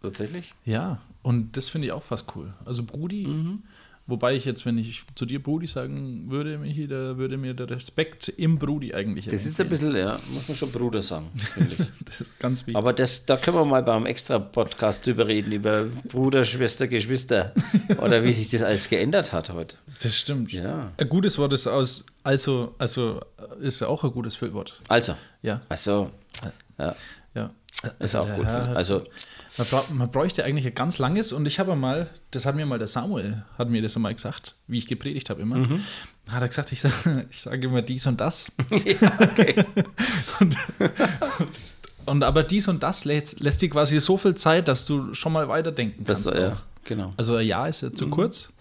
Tatsächlich? 0.00 0.54
Ja, 0.64 1.00
und 1.22 1.56
das 1.56 1.68
finde 1.68 1.86
ich 1.86 1.92
auch 1.92 2.02
fast 2.02 2.34
cool. 2.36 2.54
Also 2.64 2.82
Brudi, 2.84 3.26
Mhm. 3.26 3.62
Wobei 4.06 4.34
ich 4.34 4.44
jetzt, 4.44 4.66
wenn 4.66 4.78
ich 4.78 5.04
zu 5.14 5.26
dir 5.26 5.42
Brudi 5.42 5.66
sagen 5.66 6.30
würde, 6.30 6.58
Michi, 6.58 6.86
da 6.86 7.16
würde 7.16 7.36
mir 7.36 7.54
der 7.54 7.70
Respekt 7.70 8.28
im 8.28 8.58
Brudi 8.58 8.94
eigentlich 8.94 9.26
Das 9.26 9.46
ist 9.46 9.60
ein 9.60 9.68
bisschen, 9.68 9.96
ja, 9.96 10.18
muss 10.32 10.48
man 10.48 10.54
schon 10.54 10.70
Bruder 10.70 11.02
sagen. 11.02 11.30
Das 12.04 12.20
ist 12.20 12.38
ganz 12.38 12.60
wichtig. 12.66 12.76
Aber 12.76 12.92
das, 12.92 13.26
da 13.26 13.36
können 13.36 13.56
wir 13.56 13.64
mal 13.64 13.82
beim 13.82 14.06
Extra-Podcast 14.06 15.06
drüber 15.06 15.26
reden, 15.26 15.52
über 15.52 15.84
Bruder, 16.08 16.44
Schwester, 16.44 16.86
Geschwister. 16.86 17.52
Oder 17.98 18.22
wie 18.24 18.32
sich 18.32 18.50
das 18.50 18.62
alles 18.62 18.88
geändert 18.88 19.32
hat 19.32 19.50
heute. 19.50 19.76
das 20.02 20.14
stimmt. 20.14 20.52
Ja. 20.52 20.92
Ein 20.96 21.08
gutes 21.08 21.38
Wort 21.38 21.52
ist 21.52 21.66
aus, 21.66 22.04
also, 22.22 22.74
also 22.78 23.20
ist 23.60 23.80
ja 23.80 23.88
auch 23.88 24.04
ein 24.04 24.12
gutes 24.12 24.36
Füllwort. 24.36 24.80
Also, 24.88 25.14
Ja, 25.42 25.60
also, 25.68 26.10
ja. 26.78 26.94
Ist 27.98 28.14
auch 28.14 28.28
gut. 28.34 28.46
Herr 28.46 28.76
Also, 28.76 29.02
Man, 29.58 29.66
bra 29.68 29.82
man 29.92 30.10
bräuchte 30.10 30.44
eigentlich 30.44 30.66
ein 30.66 30.74
ganz 30.74 30.98
langes 30.98 31.32
und 31.32 31.46
ich 31.46 31.58
habe 31.58 31.76
mal, 31.76 32.08
das 32.30 32.46
hat 32.46 32.54
mir 32.56 32.66
mal 32.66 32.78
der 32.78 32.88
Samuel, 32.88 33.44
hat 33.58 33.68
mir 33.70 33.82
das 33.82 33.94
einmal 33.96 34.14
gesagt, 34.14 34.54
wie 34.66 34.78
ich 34.78 34.86
gepredigt 34.86 35.28
habe 35.30 35.42
immer, 35.42 35.56
Mhm. 35.56 35.80
hat 36.30 36.42
er 36.42 36.48
gesagt, 36.48 36.72
ich 36.72 36.80
sage 36.82 37.26
ich 37.30 37.42
sag 37.42 37.62
immer 37.62 37.82
dies 37.82 38.06
und 38.06 38.20
das. 38.20 38.50
ja, 38.70 39.12
okay. 39.20 39.64
Und, 40.40 40.56
und 42.06 42.22
aber 42.22 42.42
dies 42.42 42.68
und 42.68 42.82
das 42.82 43.04
lässt, 43.06 43.40
lässt 43.40 43.62
dir 43.62 43.70
quasi 43.70 43.98
so 44.00 44.16
viel 44.18 44.34
Zeit, 44.34 44.68
dass 44.68 44.84
du 44.86 45.14
schon 45.14 45.32
mal 45.32 45.48
weiterdenken 45.48 46.04
Das, 46.04 46.24
kannst. 46.24 46.38
ja, 46.38 46.52
auch. 46.52 46.60
genau. 46.84 47.14
Also 47.16 47.36
ein 47.36 47.46
Jahr 47.46 47.68
ist 47.68 47.80
ja 47.82 47.92
zu 47.92 48.08
kurz. 48.08 48.52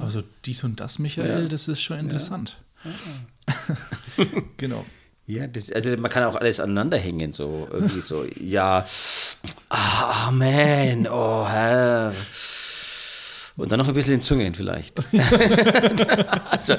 Also 0.00 0.22
dies 0.44 0.64
und 0.64 0.80
das, 0.80 0.98
Michael, 0.98 1.42
Ja. 1.44 1.48
das 1.48 1.68
ist 1.68 1.80
schon 1.82 1.98
interessant. 2.00 2.58
genau. 4.56 4.84
Ja, 5.30 5.46
das, 5.46 5.70
also 5.70 5.96
man 5.96 6.10
kann 6.10 6.24
auch 6.24 6.34
alles 6.34 6.58
aneinander 6.58 6.98
hängen, 6.98 7.32
so 7.32 7.68
irgendwie 7.70 8.00
so. 8.00 8.26
Ja, 8.40 8.84
ah, 9.68 10.26
Amen, 10.26 11.06
oh 11.08 11.46
Herr. 11.48 12.12
Und 13.56 13.70
dann 13.70 13.78
noch 13.78 13.86
ein 13.86 13.94
bisschen 13.94 14.14
in 14.14 14.22
Zungen 14.22 14.54
vielleicht. 14.54 14.98
also, 16.50 16.74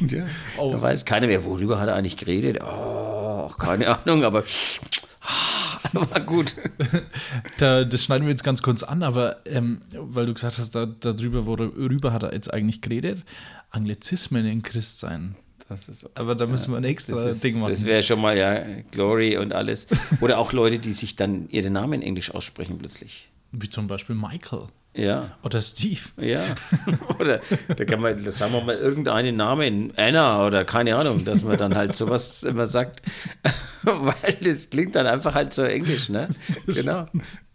ja, 0.00 0.24
Oh. 0.58 0.72
da 0.72 0.82
weiß 0.82 1.04
keiner 1.04 1.28
mehr, 1.28 1.44
worüber 1.44 1.78
hat 1.78 1.86
er 1.88 1.94
eigentlich 1.94 2.16
geredet. 2.16 2.58
Oh, 2.60 3.48
keine 3.60 3.96
Ahnung, 3.96 4.24
aber 4.24 4.42
ah, 5.20 5.78
war 5.92 6.20
gut. 6.20 6.54
Da, 7.58 7.84
das 7.84 8.02
schneiden 8.02 8.26
wir 8.26 8.32
jetzt 8.32 8.42
ganz 8.42 8.60
kurz 8.60 8.82
an, 8.82 9.04
aber 9.04 9.36
ähm, 9.46 9.80
weil 9.92 10.26
du 10.26 10.34
gesagt 10.34 10.58
hast, 10.58 10.74
da, 10.74 10.86
darüber, 10.86 11.46
worüber 11.46 12.12
hat 12.12 12.24
er 12.24 12.32
jetzt 12.32 12.52
eigentlich 12.52 12.80
geredet? 12.80 13.24
Anglizismen 13.70 14.46
in 14.46 14.64
Christsein. 14.64 15.36
Das 15.68 15.88
ist, 15.88 16.08
Aber 16.14 16.34
da 16.34 16.46
müssen 16.46 16.72
wir 16.72 16.76
ein 16.76 16.84
extra 16.84 17.14
das, 17.14 17.36
ist, 17.36 17.44
Ding 17.44 17.58
machen. 17.58 17.70
das 17.70 17.84
wäre 17.86 18.02
schon 18.02 18.20
mal, 18.20 18.36
ja, 18.36 18.62
Glory 18.90 19.38
und 19.38 19.54
alles. 19.54 19.86
Oder 20.20 20.38
auch 20.38 20.52
Leute, 20.52 20.78
die 20.78 20.92
sich 20.92 21.16
dann 21.16 21.48
ihren 21.48 21.72
Namen 21.72 21.94
in 21.94 22.02
Englisch 22.02 22.34
aussprechen 22.34 22.78
plötzlich. 22.78 23.30
Wie 23.52 23.70
zum 23.70 23.86
Beispiel 23.86 24.14
Michael 24.14 24.66
Ja. 24.96 25.32
oder 25.42 25.60
Steve. 25.60 26.00
Ja, 26.20 26.40
oder 27.18 27.40
da 27.76 27.84
kann 27.84 28.00
man, 28.00 28.18
sagen 28.30 28.52
wir 28.52 28.60
mal, 28.62 28.76
irgendeinen 28.76 29.36
Namen, 29.36 29.92
Anna 29.96 30.46
oder 30.46 30.64
keine 30.64 30.94
Ahnung, 30.96 31.24
dass 31.24 31.42
man 31.44 31.56
dann 31.56 31.74
halt 31.74 31.96
sowas 31.96 32.44
immer 32.44 32.66
sagt, 32.66 33.02
weil 33.82 34.36
das 34.42 34.70
klingt 34.70 34.94
dann 34.94 35.06
einfach 35.06 35.34
halt 35.34 35.52
so 35.52 35.62
englisch, 35.62 36.08
ne? 36.10 36.28
Genau. 36.66 37.06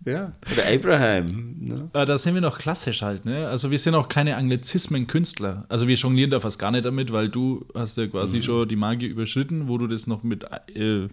Ja. 0.06 0.34
Oder 0.54 0.74
Abraham. 0.74 1.26
Ne? 1.60 1.90
Da 1.94 2.18
sind 2.18 2.34
wir 2.34 2.42
noch 2.42 2.58
klassisch 2.58 3.02
halt, 3.02 3.26
ne? 3.26 3.48
Also 3.48 3.70
wir 3.72 3.78
sind 3.78 3.96
auch 3.96 4.08
keine 4.10 4.36
Anglizismen-Künstler. 4.38 5.66
Also 5.70 5.88
wir 5.88 5.96
jonglieren 5.96 6.32
da 6.32 6.40
fast 6.40 6.58
gar 6.60 6.72
nicht 6.72 6.86
damit, 6.86 7.12
weil 7.12 7.30
du 7.30 7.66
hast 7.76 7.98
ja 7.98 8.08
quasi 8.08 8.38
Mhm. 8.38 8.42
schon 8.42 8.68
die 8.70 8.76
Magie 8.76 9.08
überschritten, 9.08 9.68
wo 9.68 9.78
du 9.78 9.88
das 9.88 10.08
noch 10.08 10.24
mit 10.24 10.46
äh, 10.76 11.08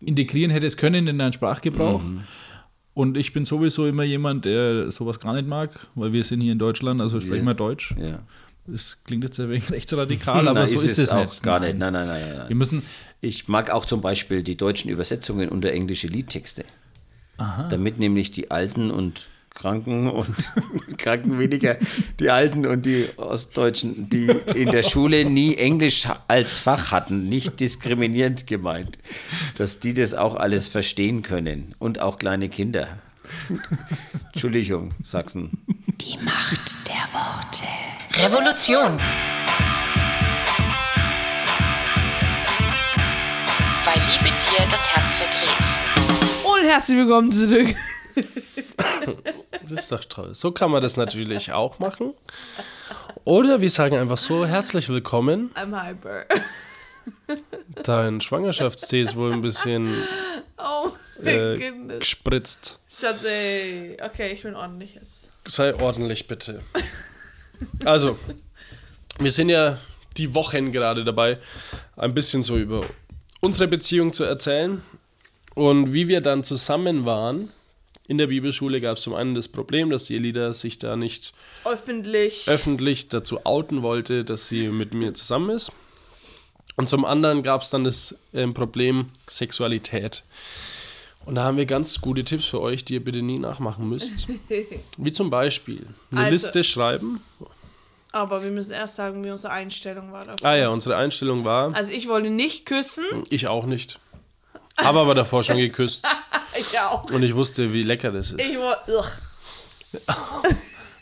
integrieren 0.00 0.50
hättest 0.50 0.78
können 0.78 1.06
in 1.06 1.18
deinen 1.18 1.32
Sprachgebrauch. 1.32 2.02
Mhm. 2.02 2.22
Und 2.94 3.16
ich 3.16 3.32
bin 3.32 3.44
sowieso 3.44 3.86
immer 3.86 4.02
jemand, 4.02 4.44
der 4.44 4.90
sowas 4.90 5.20
gar 5.20 5.32
nicht 5.34 5.46
mag, 5.46 5.70
weil 5.94 6.12
wir 6.12 6.24
sind 6.24 6.40
hier 6.40 6.52
in 6.52 6.58
Deutschland, 6.58 7.00
also 7.00 7.20
sprechen 7.20 7.46
wir 7.46 7.54
Deutsch. 7.54 7.94
Ja. 8.00 8.20
Das 8.66 9.02
klingt 9.04 9.24
jetzt 9.24 9.38
ein 9.40 9.48
wenig 9.48 9.70
rechtsradikal, 9.70 10.46
aber 10.46 10.60
Nein, 10.60 10.68
so 10.68 10.80
ist, 10.80 10.98
es 10.98 11.10
auch 11.10 11.24
nicht. 11.24 11.42
gar 11.42 11.60
nicht. 11.60 11.78
Nein, 11.78 11.92
nein, 11.92 12.06
nein, 12.06 12.36
nein. 12.36 12.48
Wir 12.48 12.56
müssen, 12.56 12.82
Ich 13.20 13.48
mag 13.48 13.70
auch 13.70 13.84
zum 13.84 14.00
Beispiel 14.00 14.42
die 14.42 14.56
deutschen 14.56 14.90
Übersetzungen 14.90 15.48
unter 15.48 15.70
englische 15.72 16.08
Liedtexte. 16.08 16.64
Damit 17.70 17.98
nämlich 17.98 18.32
die 18.32 18.50
Alten 18.50 18.90
und 18.90 19.28
Kranken 19.54 20.08
und 20.08 20.52
Kranken 20.98 21.38
weniger, 21.38 21.76
die 22.18 22.30
Alten 22.30 22.66
und 22.66 22.86
die 22.86 23.06
Ostdeutschen, 23.16 24.08
die 24.08 24.28
in 24.54 24.70
der 24.70 24.82
Schule 24.82 25.24
nie 25.24 25.56
Englisch 25.56 26.08
als 26.28 26.58
Fach 26.58 26.92
hatten, 26.92 27.28
nicht 27.28 27.60
diskriminierend 27.60 28.46
gemeint, 28.46 28.98
dass 29.58 29.80
die 29.80 29.92
das 29.92 30.14
auch 30.14 30.36
alles 30.36 30.68
verstehen 30.68 31.22
können 31.22 31.74
und 31.78 32.00
auch 32.00 32.18
kleine 32.18 32.48
Kinder. 32.48 32.88
Entschuldigung, 34.32 34.90
Sachsen. 35.02 35.50
Die 36.00 36.16
Macht 36.24 36.88
der 36.88 37.06
Worte. 37.12 37.64
Revolution. 38.14 38.98
Weil 43.84 44.00
Liebe 44.10 44.30
dir 44.30 44.66
das 44.70 44.80
Herz 44.94 45.14
verdreht. 45.14 46.44
Und 46.44 46.68
herzlich 46.68 46.96
willkommen 46.98 47.32
zurück. 47.32 47.74
Das 49.62 49.72
ist 49.72 49.92
doch 49.92 50.04
toll. 50.04 50.34
So 50.34 50.52
kann 50.52 50.70
man 50.70 50.82
das 50.82 50.96
natürlich 50.96 51.52
auch 51.52 51.78
machen. 51.78 52.14
Oder 53.24 53.60
wir 53.60 53.70
sagen 53.70 53.96
einfach 53.96 54.18
so: 54.18 54.46
Herzlich 54.46 54.88
willkommen. 54.88 55.50
I'm 55.54 55.80
hyper. 55.80 56.24
Dein 57.82 58.20
Schwangerschaftstee 58.20 59.02
ist 59.02 59.16
wohl 59.16 59.32
ein 59.32 59.40
bisschen 59.40 59.94
Oh 60.58 60.90
äh, 61.24 61.72
gespritzt. 61.98 62.80
Schatzi. 62.88 63.96
Okay, 64.02 64.32
ich 64.32 64.42
bin 64.42 64.54
ordentlich 64.54 64.94
jetzt. 64.94 65.30
Sei 65.46 65.74
ordentlich, 65.74 66.26
bitte. 66.26 66.62
Also, 67.84 68.18
wir 69.18 69.30
sind 69.30 69.48
ja 69.48 69.78
die 70.16 70.34
Wochen 70.34 70.72
gerade 70.72 71.04
dabei, 71.04 71.38
ein 71.96 72.14
bisschen 72.14 72.42
so 72.42 72.56
über 72.56 72.84
unsere 73.40 73.68
Beziehung 73.68 74.12
zu 74.12 74.24
erzählen. 74.24 74.82
Und 75.54 75.92
wie 75.92 76.08
wir 76.08 76.20
dann 76.20 76.44
zusammen 76.44 77.04
waren, 77.04 77.50
in 78.10 78.18
der 78.18 78.26
Bibelschule 78.26 78.80
gab 78.80 78.96
es 78.96 79.04
zum 79.04 79.14
einen 79.14 79.36
das 79.36 79.46
Problem, 79.46 79.88
dass 79.90 80.06
die 80.06 80.16
Elida 80.16 80.52
sich 80.52 80.78
da 80.78 80.96
nicht 80.96 81.32
Öffentlich. 81.64 82.48
öffentlich 82.48 83.08
dazu 83.08 83.46
outen 83.46 83.82
wollte, 83.82 84.24
dass 84.24 84.48
sie 84.48 84.66
mit 84.66 84.94
mir 84.94 85.14
zusammen 85.14 85.50
ist. 85.50 85.70
Und 86.76 86.88
zum 86.88 87.04
anderen 87.04 87.44
gab 87.44 87.62
es 87.62 87.70
dann 87.70 87.84
das 87.84 88.16
ähm, 88.34 88.52
Problem 88.52 89.06
Sexualität. 89.28 90.24
Und 91.24 91.36
da 91.36 91.44
haben 91.44 91.56
wir 91.56 91.66
ganz 91.66 92.00
gute 92.00 92.24
Tipps 92.24 92.46
für 92.46 92.60
euch, 92.60 92.84
die 92.84 92.94
ihr 92.94 93.04
bitte 93.04 93.22
nie 93.22 93.38
nachmachen 93.38 93.88
müsst. 93.88 94.26
Wie 94.98 95.12
zum 95.12 95.30
Beispiel 95.30 95.86
eine 96.10 96.20
Also- 96.22 96.32
Liste 96.32 96.64
schreiben. 96.64 97.22
Aber 98.10 98.42
wir 98.42 98.50
müssen 98.50 98.72
erst 98.72 98.96
sagen, 98.96 99.22
wie 99.22 99.30
unsere 99.30 99.52
Einstellung 99.52 100.10
war 100.10 100.24
dafür. 100.24 100.44
Ah 100.44 100.56
ja, 100.56 100.70
unsere 100.70 100.96
Einstellung 100.96 101.44
war, 101.44 101.72
Also 101.76 101.92
ich 101.92 102.08
wollte 102.08 102.28
nicht 102.28 102.66
küssen. 102.66 103.04
ich 103.30 103.46
auch 103.46 103.66
nicht. 103.66 104.00
Habe 104.82 105.00
aber 105.00 105.14
davor 105.14 105.42
schon 105.44 105.56
geküsst. 105.58 106.06
Ich 106.58 106.78
auch. 106.80 107.04
Und 107.12 107.22
ich 107.22 107.34
wusste, 107.36 107.72
wie 107.72 107.84
lecker 107.84 108.10
das 108.10 108.32
ist. 108.32 108.40
Ich 108.40 108.58
wollte. 108.58 109.02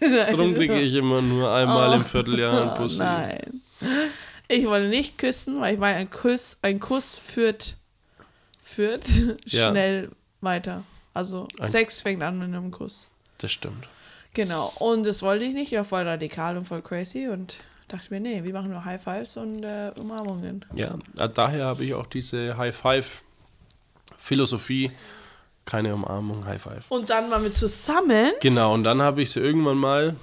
Darum 0.30 0.54
kriege 0.54 0.78
ich 0.78 0.94
immer 0.94 1.20
nur 1.22 1.50
einmal 1.52 1.94
im 1.94 2.04
Vierteljahr 2.04 2.62
einen 2.62 2.74
Pussy. 2.74 3.00
Oh, 3.00 3.04
Nein. 3.04 3.60
Ich 4.46 4.66
wollte 4.66 4.88
nicht 4.88 5.18
küssen, 5.18 5.60
weil 5.60 5.74
ich 5.74 5.80
meine, 5.80 5.96
ein 5.98 6.10
Kuss, 6.10 6.58
ein 6.62 6.78
Kuss 6.80 7.16
führt, 7.18 7.76
führt 8.62 9.06
Ja. 9.46 9.70
schnell 9.70 10.10
weiter. 10.42 10.84
Also 11.14 11.48
Sex 11.60 12.02
fängt 12.02 12.22
an 12.22 12.38
mit 12.38 12.48
einem 12.48 12.70
Kuss. 12.70 13.08
Das 13.38 13.50
stimmt. 13.50 13.88
Genau. 14.34 14.72
Und 14.78 15.04
das 15.06 15.22
wollte 15.22 15.44
ich 15.46 15.54
nicht. 15.54 15.72
Ich 15.72 15.78
war 15.78 15.84
voll 15.84 16.02
radikal 16.06 16.56
und 16.56 16.66
voll 16.66 16.82
crazy 16.82 17.26
und 17.28 17.56
dachte 17.88 18.12
mir, 18.12 18.20
nee, 18.20 18.44
wir 18.44 18.52
machen 18.52 18.70
nur 18.70 18.84
High 18.84 19.02
Fives 19.02 19.36
und 19.38 19.64
äh, 19.64 19.90
Umarmungen. 19.98 20.64
Ja, 20.74 20.94
daher 21.28 21.64
habe 21.64 21.84
ich 21.84 21.94
auch 21.94 22.06
diese 22.06 22.56
High-Five-Philosophie. 24.18 24.90
Keine 25.64 25.94
Umarmung, 25.94 26.46
High-Five. 26.46 26.90
Und 26.90 27.10
dann 27.10 27.30
waren 27.30 27.42
wir 27.42 27.52
zusammen. 27.52 28.32
Genau, 28.40 28.72
und 28.74 28.84
dann 28.84 29.02
habe 29.02 29.22
ich 29.22 29.30
sie 29.30 29.40
irgendwann 29.40 29.76
mal. 29.76 30.16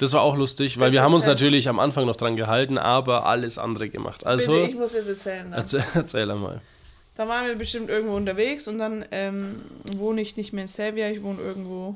Das 0.00 0.14
war 0.14 0.22
auch 0.22 0.36
lustig, 0.36 0.80
weil 0.80 0.90
wir 0.92 1.02
haben 1.02 1.14
uns 1.14 1.26
natürlich 1.26 1.68
am 1.68 1.78
Anfang 1.78 2.06
noch 2.06 2.16
dran 2.16 2.34
gehalten, 2.34 2.78
aber 2.78 3.26
alles 3.26 3.58
andere 3.58 3.88
gemacht. 3.88 4.26
Also, 4.26 4.52
Bitte, 4.52 4.70
ich 4.70 4.74
muss 4.74 4.94
jetzt 4.94 5.06
erzählen. 5.06 5.50
Dann. 5.50 5.60
erzähl, 5.60 5.84
erzähl 5.94 6.30
einmal. 6.30 6.56
Da 7.14 7.28
waren 7.28 7.46
wir 7.46 7.54
bestimmt 7.56 7.90
irgendwo 7.90 8.16
unterwegs 8.16 8.66
und 8.68 8.78
dann 8.78 9.04
ähm, 9.10 9.60
wohne 9.84 10.22
ich 10.22 10.36
nicht 10.36 10.52
mehr 10.54 10.62
in 10.62 10.68
Selvia, 10.68 11.10
ich 11.10 11.22
wohne 11.22 11.40
irgendwo 11.40 11.94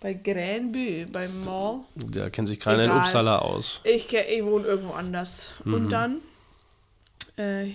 bei 0.00 0.14
Gränby, 0.14 1.06
beim 1.12 1.44
Mall. 1.44 1.80
Da 1.94 2.28
kennt 2.28 2.48
sich 2.48 2.58
keiner 2.58 2.84
in 2.84 2.90
Egal. 2.90 3.02
Uppsala 3.02 3.38
aus. 3.38 3.80
Ich, 3.84 4.12
ich 4.12 4.44
wohne 4.44 4.66
irgendwo 4.66 4.92
anders. 4.92 5.54
Mhm. 5.64 5.74
Und 5.74 5.90
dann 5.90 6.16
äh, 7.36 7.72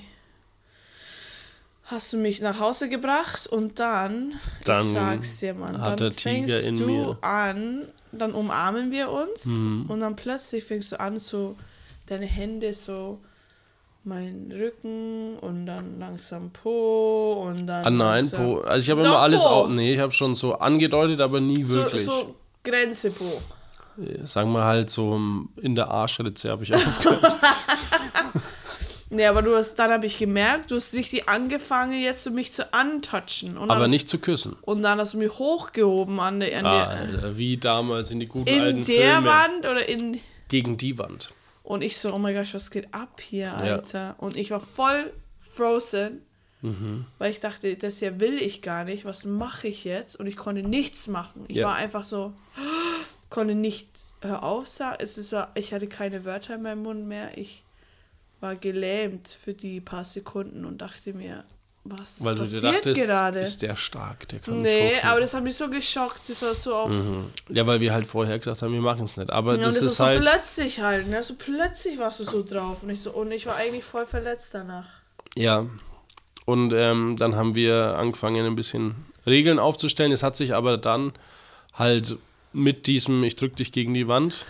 hast 1.85 2.13
du 2.13 2.17
mich 2.17 2.41
nach 2.41 2.59
Hause 2.59 2.89
gebracht 2.89 3.47
und 3.47 3.79
dann, 3.79 4.33
Dann 4.63 4.85
ich 4.85 4.93
sag's 4.93 5.39
dir, 5.39 5.53
Mann, 5.53 5.73
dann 5.73 6.11
fängst 6.13 6.67
du 6.67 6.85
mir. 6.85 7.07
Mhm. 7.07 7.17
an, 7.21 7.81
dann 8.11 8.33
umarmen 8.33 8.91
wir 8.91 9.11
uns 9.11 9.45
und 9.45 9.99
dann 9.99 10.15
plötzlich 10.15 10.63
fängst 10.63 10.91
du 10.91 10.99
an, 10.99 11.19
so 11.19 11.55
deine 12.07 12.25
Hände 12.25 12.73
so 12.73 13.19
mein 14.03 14.51
Rücken 14.55 15.37
und 15.39 15.65
dann 15.65 15.99
langsam 15.99 16.51
Po 16.51 17.47
und 17.49 17.65
dann 17.65 17.85
Ah 17.85 17.89
nein, 17.89 18.29
Po. 18.29 18.59
Also 18.59 18.83
ich 18.83 18.89
habe 18.91 19.01
immer 19.01 19.17
alles 19.17 19.41
Po. 19.43 19.49
auch. 19.49 19.67
Nee, 19.67 19.93
ich 19.93 19.99
habe 19.99 20.11
schon 20.11 20.35
so 20.35 20.53
angedeutet, 20.53 21.19
aber 21.21 21.39
nie 21.39 21.63
so, 21.63 21.75
wirklich. 21.75 22.05
so 22.05 22.35
Grenze 22.63 23.11
Po. 23.11 23.41
Sagen 24.23 24.51
wir 24.51 24.63
halt 24.63 24.89
so 24.89 25.19
in 25.61 25.73
der 25.73 25.89
Arschritze 25.89 26.51
habe 26.51 26.63
ich 26.63 26.73
aufgehört. 26.73 27.35
Nee, 29.15 29.25
aber 29.27 29.41
du 29.41 29.55
hast, 29.55 29.75
dann 29.75 29.91
habe 29.91 30.05
ich 30.05 30.17
gemerkt, 30.17 30.71
du 30.71 30.75
hast 30.75 30.93
richtig 30.93 31.27
angefangen, 31.29 31.93
jetzt 32.01 32.29
mich 32.31 32.51
zu 32.51 32.73
antatschen. 32.73 33.57
Aber 33.57 33.87
nicht 33.87 34.07
zu 34.09 34.19
küssen. 34.19 34.55
Und 34.61 34.81
dann 34.81 34.99
hast 34.99 35.13
du 35.13 35.17
mich 35.17 35.31
hochgehoben 35.39 36.19
an 36.19 36.39
der, 36.39 36.57
an 36.57 36.63
der 36.63 36.89
Alter, 36.89 37.37
wie 37.37 37.57
damals 37.57 38.11
in 38.11 38.19
die 38.19 38.27
guten 38.27 38.47
in 38.47 38.61
alten 38.61 38.85
der 38.85 38.95
Filme. 39.13 39.27
Wand 39.29 39.59
oder 39.65 39.87
in. 39.87 40.19
Gegen 40.49 40.77
die 40.77 40.97
Wand. 40.97 41.33
Und 41.63 41.83
ich 41.83 41.97
so, 41.97 42.13
oh 42.13 42.19
mein 42.19 42.35
Gott, 42.35 42.53
was 42.53 42.69
geht 42.69 42.93
ab 42.93 43.19
hier, 43.21 43.55
Alter? 43.57 44.15
Und 44.19 44.35
ich 44.37 44.51
war 44.51 44.59
voll 44.59 45.11
frozen, 45.39 46.21
Mhm. 46.61 47.05
weil 47.19 47.31
ich 47.31 47.39
dachte, 47.39 47.75
das 47.75 47.99
hier 47.99 48.19
will 48.19 48.39
ich 48.41 48.61
gar 48.61 48.85
nicht. 48.85 49.05
Was 49.05 49.25
mache 49.25 49.67
ich 49.67 49.83
jetzt? 49.83 50.15
Und 50.19 50.25
ich 50.27 50.35
konnte 50.37 50.61
nichts 50.61 51.07
machen. 51.07 51.45
Ich 51.47 51.57
Ja. 51.57 51.67
war 51.67 51.75
einfach 51.75 52.03
so, 52.03 52.33
konnte 53.29 53.55
nicht, 53.55 53.89
hör 54.21 54.43
auf, 54.43 54.67
sag, 54.67 55.01
es 55.01 55.17
ist, 55.17 55.29
so, 55.29 55.43
ich 55.55 55.73
hatte 55.73 55.87
keine 55.87 56.25
Wörter 56.25 56.55
in 56.55 56.61
meinem 56.63 56.81
Mund 56.83 57.07
mehr. 57.07 57.37
Ich 57.37 57.63
war 58.39 58.55
gelähmt 58.55 59.27
für 59.43 59.53
die 59.53 59.81
paar 59.81 60.03
Sekunden 60.05 60.65
und 60.65 60.79
dachte 60.79 61.13
mir, 61.13 61.43
was 61.87 62.25
Weil 62.25 62.33
du 62.35 62.41
dir 62.43 62.49
passiert 62.49 62.73
dachtest, 62.75 63.05
gerade? 63.05 63.39
ist 63.39 63.61
der 63.61 63.75
stark, 63.75 64.27
der 64.29 64.39
kann 64.39 64.61
Nee, 64.61 64.99
aber 65.03 65.19
das 65.19 65.35
hat 65.35 65.43
mich 65.43 65.55
so 65.55 65.69
geschockt. 65.69 66.27
Das 66.27 66.41
war 66.41 66.55
so 66.55 66.75
auf. 66.75 66.91
Ja, 67.49 67.67
weil 67.67 67.79
wir 67.79 67.93
halt 67.93 68.07
vorher 68.07 68.39
gesagt 68.39 68.63
haben, 68.63 68.73
wir 68.73 68.81
machen 68.81 69.03
es 69.03 69.17
nicht. 69.17 69.29
Aber 69.29 69.51
Ja, 69.51 69.57
das 69.65 69.75
und 69.77 69.85
das 69.85 69.91
ist 69.91 69.97
so 69.97 70.05
halt. 70.05 70.21
plötzlich 70.21 70.81
halt, 70.81 71.07
ne? 71.07 71.21
So 71.21 71.35
plötzlich 71.35 71.99
warst 71.99 72.19
du 72.21 72.23
so 72.23 72.43
drauf. 72.43 72.77
Und 72.81 72.89
ich 72.89 73.01
so, 73.01 73.11
und 73.11 73.31
ich 73.31 73.45
war 73.45 73.55
eigentlich 73.57 73.83
voll 73.83 74.07
verletzt 74.07 74.49
danach. 74.53 74.87
Ja. 75.37 75.67
Und 76.45 76.73
ähm, 76.73 77.17
dann 77.19 77.35
haben 77.35 77.53
wir 77.53 77.97
angefangen, 77.99 78.45
ein 78.47 78.55
bisschen 78.55 78.95
Regeln 79.27 79.59
aufzustellen. 79.59 80.11
Es 80.11 80.23
hat 80.23 80.35
sich 80.35 80.55
aber 80.55 80.77
dann 80.79 81.13
halt 81.73 82.17
mit 82.51 82.87
diesem 82.87 83.23
Ich 83.23 83.35
drück 83.35 83.55
dich 83.57 83.71
gegen 83.71 83.93
die 83.93 84.07
Wand, 84.07 84.45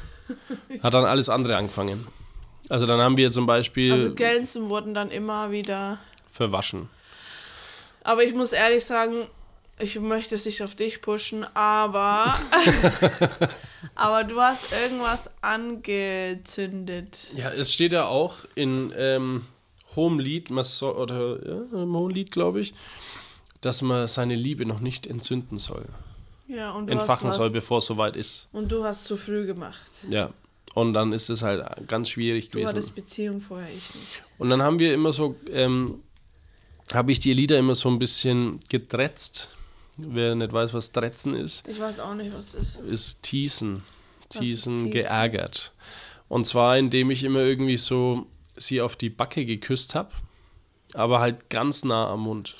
hat 0.81 0.93
dann 0.93 1.03
alles 1.03 1.27
andere 1.27 1.57
angefangen. 1.57 2.07
Also 2.69 2.85
dann 2.85 2.99
haben 2.99 3.17
wir 3.17 3.31
zum 3.31 3.45
Beispiel 3.45 3.91
Also 3.91 4.15
Grenzen 4.15 4.69
wurden 4.69 4.93
dann 4.93 5.11
immer 5.11 5.51
wieder. 5.51 5.99
verwaschen. 6.29 6.89
Aber 8.03 8.23
ich 8.23 8.33
muss 8.33 8.53
ehrlich 8.53 8.85
sagen, 8.85 9.27
ich 9.79 9.99
möchte 9.99 10.35
es 10.35 10.45
nicht 10.45 10.61
auf 10.63 10.75
dich 10.75 11.01
pushen, 11.01 11.45
aber. 11.53 12.37
aber 13.95 14.23
du 14.23 14.39
hast 14.39 14.71
irgendwas 14.71 15.31
angezündet. 15.41 17.17
Ja, 17.35 17.49
es 17.51 17.73
steht 17.73 17.91
ja 17.93 18.05
auch 18.05 18.45
in 18.55 18.93
ähm, 18.95 19.45
hohem 19.95 20.19
Lied, 20.19 20.49
man 20.49 20.63
soll, 20.63 20.95
oder 20.95 21.37
ja, 21.45 21.83
im 21.83 21.95
hohen 21.95 22.11
Lied, 22.13 22.31
glaube 22.31 22.61
ich, 22.61 22.73
dass 23.61 23.81
man 23.81 24.07
seine 24.07 24.35
Liebe 24.35 24.65
noch 24.65 24.79
nicht 24.79 25.07
entzünden 25.07 25.57
soll, 25.57 25.85
Ja, 26.47 26.71
und 26.71 26.87
du 26.87 26.93
entfachen 26.93 27.27
hast 27.27 27.37
soll, 27.37 27.49
bevor 27.49 27.79
es 27.79 27.85
soweit 27.85 28.15
ist. 28.15 28.47
Und 28.53 28.71
du 28.71 28.83
hast 28.83 29.05
zu 29.05 29.17
früh 29.17 29.45
gemacht. 29.45 29.91
Ja. 30.09 30.29
Und 30.75 30.93
dann 30.93 31.11
ist 31.13 31.29
es 31.29 31.41
halt 31.41 31.65
ganz 31.87 32.09
schwierig 32.09 32.49
Du 32.49 32.57
gewesen. 32.59 32.69
hattest 32.75 32.93
Beziehung 32.95 33.39
vorher, 33.39 33.67
ich 33.69 33.95
nicht. 33.95 34.21
Und 34.37 34.49
dann 34.51 34.61
haben 34.61 34.77
wir 34.77 34.93
immer 34.93 35.11
so, 35.13 35.35
ähm, 35.49 36.01
habe 36.93 37.11
ich 37.11 37.19
die 37.19 37.33
Lieder 37.33 37.57
immer 37.57 37.73
so 37.75 37.89
ein 37.89 37.97
bisschen 37.97 38.59
getretzt. 38.69 39.55
Wer 39.97 40.35
nicht 40.35 40.51
weiß, 40.51 40.73
was 40.73 40.91
Tretzen 40.91 41.33
ist, 41.33 41.65
Ich 41.67 41.79
weiß 41.79 41.99
auch 42.01 42.13
nicht, 42.13 42.35
was 42.37 42.51
das 42.51 42.75
ist. 42.75 42.79
ist 42.81 43.23
Teasen, 43.23 43.81
Teasen? 44.29 44.91
geärgert. 44.91 45.71
Und 46.27 46.45
zwar, 46.45 46.77
indem 46.77 47.09
ich 47.09 47.23
immer 47.23 47.39
irgendwie 47.39 47.77
so 47.77 48.27
sie 48.57 48.81
auf 48.81 48.97
die 48.97 49.09
Backe 49.09 49.45
geküsst 49.45 49.95
habe, 49.95 50.09
aber 50.93 51.19
halt 51.21 51.49
ganz 51.49 51.85
nah 51.85 52.09
am 52.09 52.21
Mund. 52.23 52.57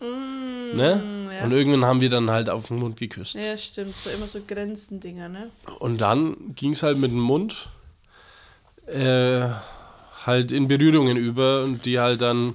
Ne? 0.00 0.96
Mm, 0.96 1.30
ja. 1.32 1.44
Und 1.44 1.52
irgendwann 1.52 1.84
haben 1.84 2.00
wir 2.00 2.08
dann 2.08 2.30
halt 2.30 2.50
auf 2.50 2.68
den 2.68 2.78
Mund 2.78 2.96
geküsst. 2.96 3.34
Ja, 3.34 3.56
stimmt. 3.56 3.96
So 3.96 4.10
immer 4.10 4.26
so 4.26 4.40
Grenzendinger, 4.46 5.28
ne? 5.28 5.50
Und 5.78 6.00
dann 6.00 6.54
ging 6.54 6.72
es 6.72 6.82
halt 6.82 6.98
mit 6.98 7.10
dem 7.10 7.20
Mund 7.20 7.68
äh, 8.86 9.48
halt 10.26 10.52
in 10.52 10.68
Berührungen 10.68 11.16
über 11.16 11.62
und 11.62 11.84
die 11.84 11.98
halt 11.98 12.20
dann 12.20 12.54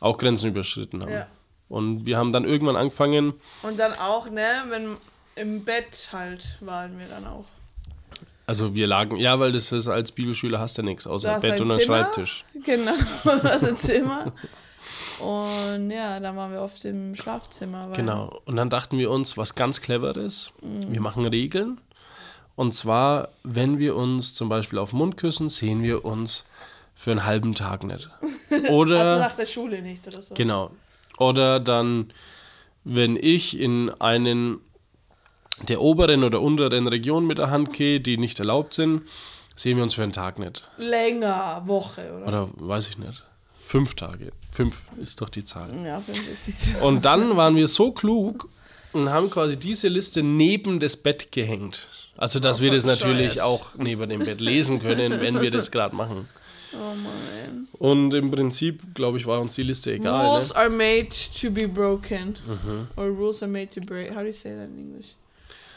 auch 0.00 0.18
Grenzen 0.18 0.50
überschritten 0.50 1.02
haben. 1.02 1.12
Ja. 1.12 1.26
Und 1.68 2.06
wir 2.06 2.16
haben 2.16 2.32
dann 2.32 2.44
irgendwann 2.44 2.76
angefangen, 2.76 3.34
Und 3.62 3.78
dann 3.78 3.92
auch, 3.94 4.30
ne, 4.30 4.64
wenn 4.68 4.96
im 5.36 5.64
Bett 5.64 6.08
halt 6.12 6.56
waren 6.60 6.98
wir 6.98 7.06
dann 7.06 7.26
auch. 7.26 7.44
also 8.46 8.74
wir 8.74 8.86
lagen, 8.86 9.16
ja, 9.16 9.38
weil 9.38 9.52
das 9.52 9.70
ist 9.72 9.86
als 9.88 10.10
Bibelschüler 10.12 10.58
hast 10.58 10.78
du 10.78 10.82
ja 10.82 10.88
nichts 10.88 11.06
außer 11.06 11.38
Bett 11.40 11.60
und 11.60 11.70
ein 11.70 11.78
Zimmer. 11.78 11.98
Schreibtisch. 11.98 12.44
Genau, 12.64 12.92
ein 13.42 13.76
Zimmer. 13.76 14.32
Und 15.20 15.90
ja, 15.90 16.20
dann 16.20 16.36
waren 16.36 16.52
wir 16.52 16.60
oft 16.60 16.84
im 16.84 17.14
Schlafzimmer. 17.14 17.90
Genau. 17.94 18.40
Und 18.44 18.56
dann 18.56 18.70
dachten 18.70 18.98
wir 18.98 19.10
uns, 19.10 19.36
was 19.36 19.54
ganz 19.54 19.80
cleveres, 19.80 20.52
Mhm. 20.62 20.92
wir 20.92 21.00
machen 21.00 21.24
Regeln. 21.26 21.80
Und 22.56 22.72
zwar, 22.72 23.28
wenn 23.44 23.78
wir 23.78 23.94
uns 23.96 24.34
zum 24.34 24.48
Beispiel 24.48 24.78
auf 24.78 24.90
den 24.90 24.98
Mund 24.98 25.16
küssen, 25.16 25.48
sehen 25.48 25.82
wir 25.82 26.04
uns 26.04 26.44
für 26.94 27.12
einen 27.12 27.24
halben 27.24 27.54
Tag 27.54 27.84
nicht. 27.84 28.10
Oder 28.70 28.98
Also 29.00 29.18
nach 29.22 29.36
der 29.36 29.46
Schule 29.46 29.80
nicht 29.82 30.04
oder 30.08 30.20
so. 30.22 30.34
Genau. 30.34 30.70
Oder 31.18 31.60
dann, 31.60 32.12
wenn 32.84 33.16
ich 33.16 33.58
in 33.58 33.90
einen 34.00 34.58
der 35.68 35.80
oberen 35.80 36.22
oder 36.24 36.40
unteren 36.40 36.86
Regionen 36.86 37.26
mit 37.26 37.38
der 37.38 37.50
Hand 37.50 37.72
gehe, 37.72 38.00
die 38.00 38.16
nicht 38.16 38.38
erlaubt 38.40 38.74
sind, 38.74 39.02
sehen 39.56 39.76
wir 39.76 39.82
uns 39.84 39.94
für 39.94 40.02
einen 40.04 40.12
Tag 40.12 40.38
nicht. 40.38 40.68
Länger, 40.78 41.62
Woche, 41.66 42.12
oder? 42.16 42.26
Oder 42.28 42.48
weiß 42.56 42.88
ich 42.88 42.98
nicht. 42.98 43.24
Fünf 43.68 43.94
Tage. 43.94 44.32
Fünf 44.50 44.84
ist 44.98 45.20
doch 45.20 45.28
die 45.28 45.44
Zahl. 45.44 45.70
Ja, 45.84 46.00
fünf 46.00 46.26
ist 46.32 46.66
die 46.66 46.74
Und 46.80 47.04
dann 47.04 47.36
waren 47.36 47.54
wir 47.54 47.68
so 47.68 47.92
klug 47.92 48.48
und 48.94 49.10
haben 49.10 49.28
quasi 49.28 49.58
diese 49.58 49.88
Liste 49.88 50.22
neben 50.22 50.80
das 50.80 50.96
Bett 50.96 51.30
gehängt. 51.32 51.86
Also, 52.16 52.40
dass 52.40 52.62
wir 52.62 52.70
das 52.70 52.86
natürlich 52.86 53.34
bescheuert. 53.34 53.46
auch 53.46 53.74
neben 53.76 54.08
dem 54.08 54.24
Bett 54.24 54.40
lesen 54.40 54.80
können, 54.80 55.20
wenn 55.20 55.40
wir 55.42 55.50
das 55.50 55.70
gerade 55.70 55.94
machen. 55.94 56.26
Oh 56.72 56.94
Mann. 56.94 57.68
Und 57.72 58.14
im 58.14 58.30
Prinzip, 58.30 58.94
glaube 58.94 59.18
ich, 59.18 59.26
war 59.26 59.38
uns 59.40 59.54
die 59.54 59.62
Liste 59.64 59.92
egal. 59.92 60.26
Rules 60.26 60.48
Ne? 60.50 60.56
are 60.56 60.70
made 60.70 61.08
to 61.40 61.50
be 61.50 61.68
broken. 61.68 62.36
Mhm. 62.46 62.88
Or 62.96 63.06
rules 63.08 63.42
are 63.42 63.50
made 63.52 63.68
to 63.68 63.80
break. 63.82 64.10
How 64.10 64.20
do 64.20 64.26
you 64.28 64.32
say 64.32 64.50
that 64.56 64.68
in 64.68 64.78
English? 64.78 65.14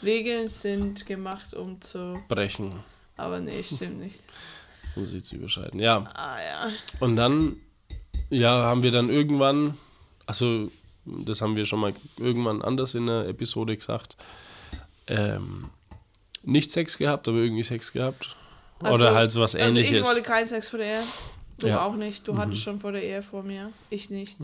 Regeln 0.02 0.48
sind 0.48 1.04
gemacht, 1.06 1.52
um 1.54 1.78
zu. 1.82 2.14
Brechen. 2.28 2.74
Aber 3.18 3.38
nee, 3.40 3.62
stimmt 3.62 4.00
nicht. 4.00 4.20
Um 4.96 5.06
sie 5.06 5.22
zu 5.22 5.36
überschreiten. 5.36 5.78
Ja, 5.78 6.10
Ah 6.14 6.38
ja. 6.38 6.70
Und 7.00 7.16
dann, 7.16 7.56
ja, 8.32 8.50
haben 8.64 8.82
wir 8.82 8.90
dann 8.90 9.08
irgendwann, 9.10 9.76
also 10.26 10.70
das 11.04 11.40
haben 11.42 11.56
wir 11.56 11.64
schon 11.64 11.80
mal 11.80 11.94
irgendwann 12.18 12.62
anders 12.62 12.94
in 12.94 13.06
der 13.06 13.26
Episode 13.28 13.76
gesagt, 13.76 14.16
ähm, 15.06 15.70
nicht 16.44 16.70
Sex 16.70 16.98
gehabt, 16.98 17.28
aber 17.28 17.38
irgendwie 17.38 17.62
Sex 17.62 17.92
gehabt. 17.92 18.36
Oder 18.80 18.90
Also- 18.90 19.10
halt 19.10 19.30
so 19.32 19.40
was 19.40 19.54
Also 19.54 19.78
ich 19.78 19.86
ähnliches. 19.88 20.06
wollte 20.08 20.22
keinen 20.22 20.46
Sex 20.46 20.68
vor 20.68 20.78
der 20.78 21.00
Ehe. 21.00 21.02
Du 21.58 21.68
Ja. 21.68 21.74
Mhm. 21.76 21.80
auch 21.80 21.96
nicht. 21.96 22.26
Du 22.26 22.36
hattest 22.36 22.62
schon 22.62 22.80
vor 22.80 22.90
der 22.92 23.02
Ehe 23.04 23.22
vor 23.22 23.42
mir. 23.44 23.70
Ich 23.90 24.10
nicht. 24.10 24.38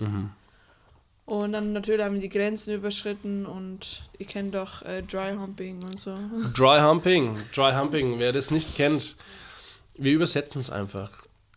Und 1.25 1.53
dann 1.53 1.73
natürlich 1.73 2.03
haben 2.05 2.15
wir 2.15 2.21
die 2.21 2.29
Grenzen 2.29 2.73
überschritten 2.75 3.45
und 3.47 4.03
ihr 4.19 4.27
kennt 4.27 4.55
doch 4.55 4.83
äh, 4.83 5.03
Dry 5.03 5.35
Humping 5.37 5.83
und 5.85 6.01
so. 6.01 6.15
Dry 6.57 6.81
Humping, 6.81 7.37
Dry 7.55 7.73
Humping, 7.73 8.19
wer 8.19 8.33
das 8.33 8.51
nicht 8.51 8.77
kennt, 8.77 9.17
wir 9.97 10.13
übersetzen 10.13 10.61
es 10.61 10.71
einfach. 10.71 11.11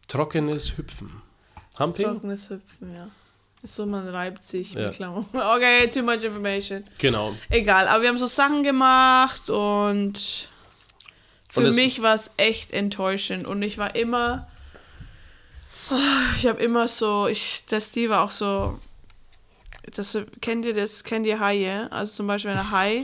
Trockenes 0.07 0.77
Hüpfen. 0.77 1.21
Humping? 1.79 2.05
Trockenes 2.05 2.49
Hüpfen, 2.49 2.93
ja. 2.93 3.07
So, 3.63 3.85
man 3.85 4.07
reibt 4.07 4.43
sich 4.43 4.73
Ja. 4.73 4.87
mit 4.87 4.95
Klamotten. 4.95 5.37
Okay, 5.39 5.87
too 5.89 6.01
much 6.03 6.23
information. 6.23 6.83
Genau. 6.97 7.35
Egal, 7.49 7.87
aber 7.87 8.01
wir 8.01 8.09
haben 8.09 8.17
so 8.17 8.25
Sachen 8.27 8.63
gemacht 8.63 9.49
und 9.49 10.49
für 11.49 11.59
Und 11.67 11.75
mich 11.75 12.01
war 12.01 12.15
es 12.15 12.31
echt 12.37 12.71
enttäuschend 12.71 13.45
und 13.45 13.61
ich 13.61 13.77
war 13.77 13.95
immer, 13.95 14.47
ich 16.37 16.47
habe 16.47 16.61
immer 16.63 16.87
so, 16.87 17.27
ich, 17.27 17.65
der 17.69 17.81
Steve 17.81 18.11
war 18.13 18.23
auch 18.23 18.31
so, 18.31 18.79
das, 19.93 20.17
kennt 20.41 20.65
ihr 20.65 20.73
das, 20.73 21.03
kennt 21.03 21.25
ihr 21.25 21.39
Haie? 21.39 21.91
Also 21.91 22.13
zum 22.13 22.27
Beispiel, 22.27 22.51
wenn 22.51 22.59
ein 22.59 22.71
Hai 22.71 23.03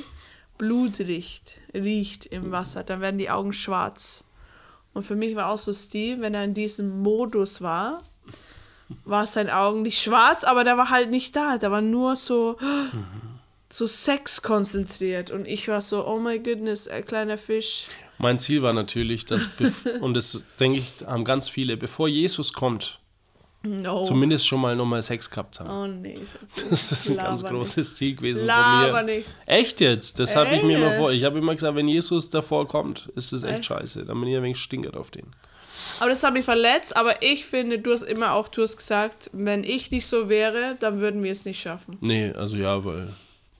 Blut 0.57 0.99
riecht, 0.99 1.59
riecht 1.73 2.25
im 2.27 2.51
Wasser, 2.51 2.83
dann 2.83 3.01
werden 3.01 3.17
die 3.19 3.29
Augen 3.29 3.53
schwarz. 3.53 4.23
Und 4.93 5.03
für 5.03 5.15
mich 5.15 5.35
war 5.35 5.49
auch 5.51 5.57
so 5.59 5.71
Steve, 5.73 6.21
wenn 6.21 6.33
er 6.33 6.43
in 6.43 6.53
diesem 6.55 7.01
Modus 7.03 7.61
war, 7.61 7.99
war 9.05 9.27
seine 9.27 9.55
Augen 9.57 9.81
nicht 9.81 10.01
schwarz, 10.01 10.43
aber 10.43 10.63
der 10.63 10.77
war 10.77 10.89
halt 10.89 11.09
nicht 11.09 11.35
da. 11.35 11.57
Der 11.57 11.71
war 11.71 11.81
nur 11.81 12.15
so, 12.15 12.57
so 13.69 13.85
Sex 13.85 14.41
konzentriert. 14.41 15.31
Und 15.31 15.45
ich 15.45 15.67
war 15.67 15.81
so, 15.81 16.05
oh 16.07 16.19
my 16.19 16.39
goodness, 16.39 16.87
ein 16.87 17.05
kleiner 17.05 17.37
Fisch. 17.37 17.87
Mein 18.17 18.39
Ziel 18.39 18.61
war 18.63 18.73
natürlich, 18.73 19.25
dass, 19.25 19.41
und 20.01 20.13
das 20.15 20.45
denke 20.59 20.79
ich, 20.79 20.93
haben 21.05 21.23
ganz 21.23 21.49
viele, 21.49 21.77
bevor 21.77 22.07
Jesus 22.07 22.53
kommt, 22.53 22.99
No. 23.63 24.03
zumindest 24.03 24.47
schon 24.47 24.61
mal 24.61 24.75
nochmal 24.75 25.01
Sex 25.01 25.29
gehabt 25.29 25.59
haben. 25.59 25.69
Oh 25.69 25.87
nee. 25.87 26.13
Das 26.69 26.91
ist 26.91 27.09
ein 27.09 27.17
ganz 27.17 27.43
großes 27.43 27.95
Ziel 27.95 28.15
gewesen 28.15 28.45
Laber 28.47 28.95
von 28.97 29.05
mir. 29.05 29.15
nicht. 29.17 29.27
Echt 29.45 29.81
jetzt? 29.81 30.19
Das 30.19 30.35
habe 30.37 30.55
ich 30.55 30.63
mir 30.63 30.77
immer 30.77 30.91
Ey. 30.93 30.97
vor. 30.97 31.11
Ich 31.11 31.23
habe 31.25 31.37
immer 31.39 31.53
gesagt, 31.53 31.75
wenn 31.75 31.87
Jesus 31.87 32.29
davor 32.29 32.67
kommt, 32.67 33.07
ist 33.15 33.33
das 33.33 33.43
echt 33.43 33.57
Ey. 33.57 33.63
scheiße. 33.63 34.05
Dann 34.05 34.19
bin 34.21 34.29
ich 34.29 34.37
ein 34.37 34.43
wenig 34.43 34.59
stinkert 34.59 34.95
auf 34.95 35.11
den. 35.11 35.25
Aber 35.99 36.09
das 36.09 36.23
hat 36.23 36.33
mich 36.33 36.45
verletzt. 36.45 36.95
Aber 36.95 37.21
ich 37.21 37.45
finde, 37.45 37.79
du 37.79 37.91
hast 37.91 38.03
immer 38.03 38.33
auch, 38.33 38.47
du 38.47 38.61
hast 38.61 38.77
gesagt, 38.77 39.29
wenn 39.33 39.63
ich 39.63 39.91
nicht 39.91 40.05
so 40.05 40.29
wäre, 40.29 40.77
dann 40.79 40.99
würden 40.99 41.23
wir 41.23 41.31
es 41.31 41.45
nicht 41.45 41.59
schaffen. 41.59 41.97
Nee, 42.01 42.31
also 42.31 42.57
ja, 42.57 42.83
weil 42.83 43.13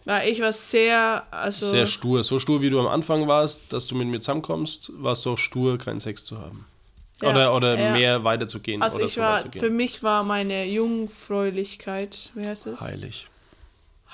Weil 0.05 0.29
ich 0.29 0.39
war 0.41 0.53
sehr, 0.53 1.23
also. 1.31 1.67
sehr 1.67 1.85
stur. 1.85 2.23
So 2.23 2.39
stur, 2.39 2.61
wie 2.61 2.69
du 2.69 2.79
am 2.79 2.87
Anfang 2.87 3.27
warst, 3.27 3.73
dass 3.73 3.87
du 3.87 3.95
mit 3.95 4.07
mir 4.07 4.19
zusammenkommst, 4.19 4.91
warst 4.95 5.25
du 5.25 5.31
auch 5.31 5.37
stur, 5.37 5.77
keinen 5.77 5.99
Sex 5.99 6.23
zu 6.25 6.39
haben. 6.39 6.65
Ja, 7.21 7.31
oder 7.31 7.55
oder 7.55 7.79
ja. 7.79 7.91
mehr 7.93 8.23
weiterzugehen. 8.23 8.81
Also 8.83 8.97
oder 8.97 9.05
ich 9.05 9.13
so 9.13 9.21
war, 9.21 9.41
für 9.51 9.69
mich 9.71 10.03
war 10.03 10.23
meine 10.23 10.65
Jungfräulichkeit, 10.65 12.31
wie 12.35 12.45
heißt 12.45 12.67
es? 12.67 12.81
Heilig. 12.81 13.27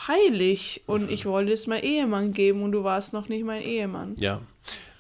Heilig. 0.08 0.84
Mhm. 0.88 0.94
Und 0.94 1.12
ich 1.12 1.26
wollte 1.26 1.52
es 1.52 1.68
meinem 1.68 1.84
Ehemann 1.84 2.34
geben 2.34 2.64
und 2.64 2.72
du 2.72 2.84
warst 2.84 3.14
noch 3.14 3.28
nicht 3.30 3.44
mein 3.46 3.62
Ehemann. 3.62 4.16
Ja. 4.18 4.40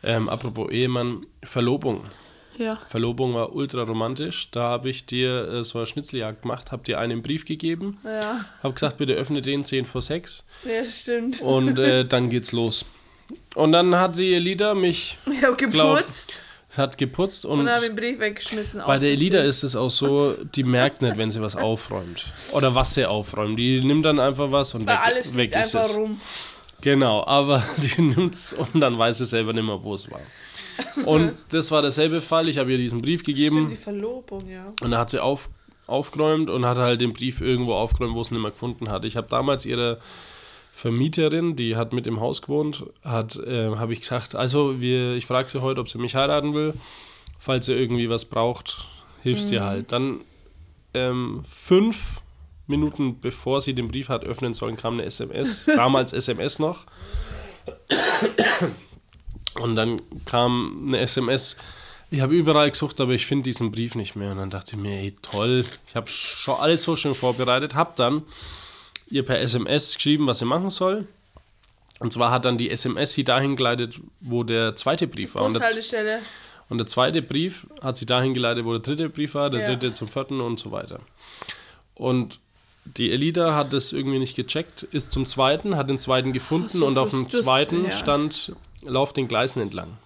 Ähm, 0.04 0.28
apropos 0.28 0.70
Ehemann, 0.70 1.26
Verlobung. 1.44 2.04
Ja. 2.58 2.76
Verlobung 2.88 3.34
war 3.34 3.54
ultra 3.56 3.82
romantisch. 3.84 4.50
Da 4.52 4.62
habe 4.64 4.90
ich 4.90 5.06
dir 5.06 5.48
äh, 5.50 5.64
so 5.64 5.80
eine 5.80 5.86
Schnitzeljagd 5.88 6.44
gemacht, 6.44 6.72
habe 6.72 6.84
dir 6.84 7.00
einen 7.00 7.22
Brief 7.22 7.46
gegeben, 7.46 7.98
Ja, 8.04 8.46
habe 8.62 8.74
gesagt, 8.74 8.98
bitte 8.98 9.14
öffne 9.14 9.42
den 9.42 9.66
10 9.66 9.86
vor 9.86 10.02
6 10.02 10.46
ja 10.66 10.88
stimmt. 10.90 11.42
und 11.42 11.80
äh, 11.80 12.06
dann 12.08 12.30
geht's 12.30 12.52
los. 12.52 12.86
Und 13.56 13.72
dann 13.72 13.96
hat 13.96 14.18
die 14.20 14.34
Elida 14.36 14.74
mich 14.76 15.18
Ich 15.26 15.44
habe 15.44 15.56
glaub- 15.56 15.98
geputzt 15.98 16.34
hat 16.76 16.98
geputzt 16.98 17.46
und 17.46 17.60
und 17.60 17.70
habe 17.70 17.86
den 17.86 17.96
Brief 17.96 18.20
weggeschmissen. 18.20 18.82
bei 18.88 18.98
der 18.98 19.12
Elida 19.12 19.44
ist 19.44 19.62
es 19.62 19.76
auch 19.76 19.92
so, 19.92 20.34
die 20.56 20.64
merkt 20.64 21.04
nicht, 21.04 21.18
wenn 21.18 21.30
sie 21.30 21.40
was 21.40 21.56
aufräumt 21.56 22.26
oder 22.54 22.74
was 22.74 22.96
sie 22.96 23.06
aufräumt. 23.06 23.60
Die 23.60 23.80
nimmt 23.82 24.04
dann 24.06 24.20
einfach 24.20 24.50
was 24.52 24.74
und 24.74 24.88
Weil 24.88 24.96
weg, 24.96 25.06
alles 25.06 25.38
weg 25.38 25.52
ist 25.56 25.76
einfach 25.76 25.88
es. 25.92 25.96
rum. 25.96 26.20
Genau, 26.82 27.24
aber 27.28 27.64
die 27.78 28.02
nimmt's 28.02 28.54
und 28.54 28.82
dann 28.82 28.98
weiß 28.98 29.20
sie 29.20 29.26
selber 29.26 29.54
nicht 29.54 29.64
mehr, 29.66 29.84
wo 29.84 29.94
es 29.94 30.10
war. 30.10 30.20
Und 31.06 31.34
das 31.50 31.72
war 31.72 31.82
derselbe 31.82 32.22
Fall. 32.22 32.48
Ich 32.50 32.58
habe 32.58 32.72
ihr 32.72 32.78
diesen 32.78 33.02
Brief 33.02 33.22
Stimmt, 33.22 33.38
gegeben 33.38 33.70
die 33.70 33.76
Verlobung, 33.76 34.50
ja. 34.50 34.68
und 34.68 34.92
dann 34.92 34.98
hat 34.98 35.10
sie 35.10 35.22
auf, 35.22 35.50
aufgeräumt 35.88 36.50
und 36.50 36.66
hat 36.66 36.78
halt 36.78 37.02
den 37.02 37.14
Brief 37.14 37.42
irgendwo 37.42 37.74
aufgeräumt, 37.74 38.16
wo 38.16 38.24
sie 38.24 38.34
nicht 38.34 38.42
mehr 38.42 38.52
gefunden 38.52 38.90
hat. 38.90 39.06
Ich 39.06 39.18
habe 39.18 39.28
damals 39.30 39.66
ihre 39.66 40.00
Vermieterin, 40.74 41.56
die 41.56 41.76
hat 41.76 41.94
mit 41.94 42.08
im 42.08 42.20
Haus 42.20 42.42
gewohnt, 42.42 42.86
hat, 43.04 43.36
äh, 43.38 43.76
habe 43.76 43.94
ich 43.94 44.02
gesagt, 44.02 44.36
also 44.36 44.82
wir, 44.82 45.16
ich 45.16 45.26
frage 45.26 45.50
sie 45.50 45.62
heute, 45.62 45.82
ob 45.82 45.90
sie 45.90 45.98
mich 45.98 46.16
heiraten 46.16 46.56
will. 46.56 46.74
Falls 47.40 47.66
sie 47.66 47.74
irgendwie 47.74 48.10
was 48.10 48.26
braucht, 48.26 48.88
hilft 49.22 49.44
sie 49.44 49.60
halt. 49.60 49.92
Dann 49.92 50.22
ähm, 50.94 51.42
fünf 51.46 52.22
Minuten 52.68 53.20
bevor 53.20 53.62
sie 53.62 53.74
den 53.74 53.88
Brief 53.88 54.10
hat 54.10 54.24
öffnen 54.24 54.54
sollen, 54.54 54.78
kam 54.78 54.94
eine 54.94 55.04
SMS, 55.04 55.66
damals 55.76 56.14
SMS 56.14 56.60
noch. 56.60 56.86
Und 59.60 59.76
dann 59.76 60.02
kam 60.26 60.86
eine 60.88 61.00
SMS, 61.00 61.58
ich 62.10 62.22
habe 62.22 62.34
überall 62.36 62.70
gesucht, 62.70 63.00
aber 63.02 63.14
ich 63.14 63.26
finde 63.26 63.44
diesen 63.44 63.72
Brief 63.72 63.96
nicht 63.96 64.16
mehr. 64.16 64.32
Und 64.32 64.38
dann 64.38 64.50
dachte 64.50 64.76
ich 64.76 64.82
mir, 64.82 64.98
ey, 64.98 65.16
toll, 65.22 65.66
ich 65.88 65.96
habe 65.96 66.08
schon 66.08 66.56
alles 66.56 66.84
so 66.84 66.96
schön 66.96 67.16
vorbereitet, 67.16 67.76
habe 67.76 67.94
dann 67.96 68.24
ihr 69.10 69.24
per 69.26 69.40
SMS 69.40 69.96
geschrieben, 69.96 70.28
was 70.28 70.40
sie 70.40 70.46
machen 70.46 70.70
soll. 70.70 71.08
Und 72.00 72.12
zwar 72.12 72.32
hat 72.32 72.46
dann 72.46 72.58
die 72.58 72.70
SMS 72.70 73.14
sie 73.14 73.24
dahin 73.24 73.56
geleitet, 73.56 74.02
wo 74.20 74.44
der 74.44 74.76
zweite 74.76 75.08
Brief 75.08 75.36
war. 75.36 75.44
Und 75.44 75.54
der, 75.54 75.62
und 76.70 76.78
der 76.78 76.88
zweite 76.88 77.22
Brief 77.22 77.68
hat 77.82 77.98
sie 77.98 78.06
dahin 78.06 78.34
geleitet, 78.34 78.66
wo 78.66 78.72
der 78.72 78.82
dritte 78.82 79.10
Brief 79.10 79.36
war, 79.36 79.50
der 79.50 79.62
Ja. 79.62 79.68
dritte 79.68 79.94
zum 79.94 80.08
vierten 80.08 80.42
und 80.42 80.60
so 80.60 80.72
weiter. 80.72 81.00
Und 81.96 82.40
die 82.86 83.12
Elida 83.12 83.56
hat 83.56 83.74
das 83.74 83.94
irgendwie 83.94 84.20
nicht 84.20 84.36
gecheckt, 84.36 84.84
ist 84.84 85.12
zum 85.12 85.26
zweiten, 85.26 85.78
hat 85.78 85.90
den 85.90 85.98
zweiten 85.98 86.34
gefunden 86.34 86.70
so 86.70 86.86
und 86.86 86.98
auf 86.98 87.12
dem 87.12 87.30
zweiten 87.30 87.86
ja. 87.86 87.92
stand, 87.92 88.54
lauf 88.86 89.14
den 89.14 89.28
Gleisen 89.28 89.62
entlang. 89.62 89.98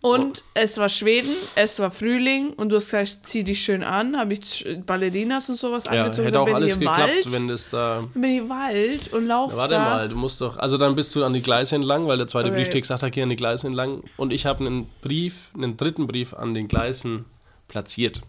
Und 0.00 0.44
es 0.54 0.78
war 0.78 0.88
Schweden, 0.88 1.30
es 1.56 1.80
war 1.80 1.90
Frühling 1.90 2.52
und 2.52 2.68
du 2.68 2.76
hast 2.76 2.92
gesagt, 2.92 3.18
zieh 3.26 3.42
dich 3.42 3.60
schön 3.60 3.82
an, 3.82 4.16
habe 4.16 4.32
ich 4.34 4.64
Ballerinas 4.86 5.48
und 5.48 5.56
sowas 5.56 5.86
Ja, 5.86 5.90
angezogen. 6.04 6.26
hätte 6.26 6.38
auch 6.38 6.54
alles 6.54 6.78
geklappt, 6.78 7.00
Wald, 7.00 7.32
wenn 7.32 7.48
das 7.48 7.68
da. 7.68 8.04
bin 8.14 8.30
ich 8.30 8.48
Wald 8.48 9.12
und 9.12 9.26
lauf 9.26 9.56
Warte 9.56 9.74
da. 9.74 9.80
mal, 9.84 10.08
du 10.08 10.14
musst 10.14 10.40
doch. 10.40 10.56
Also 10.56 10.76
dann 10.76 10.94
bist 10.94 11.16
du 11.16 11.24
an 11.24 11.32
die 11.32 11.42
Gleise 11.42 11.74
entlang, 11.74 12.06
weil 12.06 12.16
der 12.16 12.28
zweite 12.28 12.50
Okay. 12.52 12.80
Gesagt 12.80 13.02
hat, 13.02 13.10
geh 13.10 13.22
an 13.24 13.28
die 13.28 13.34
Gleise 13.34 13.66
entlang. 13.66 14.04
Und 14.16 14.32
ich 14.32 14.46
habe 14.46 14.64
einen 14.64 14.88
Brief, 15.02 15.50
einen 15.56 15.76
dritten 15.76 16.06
Brief 16.06 16.32
an 16.32 16.54
den 16.54 16.68
Gleisen 16.68 17.24
platziert. 17.66 18.22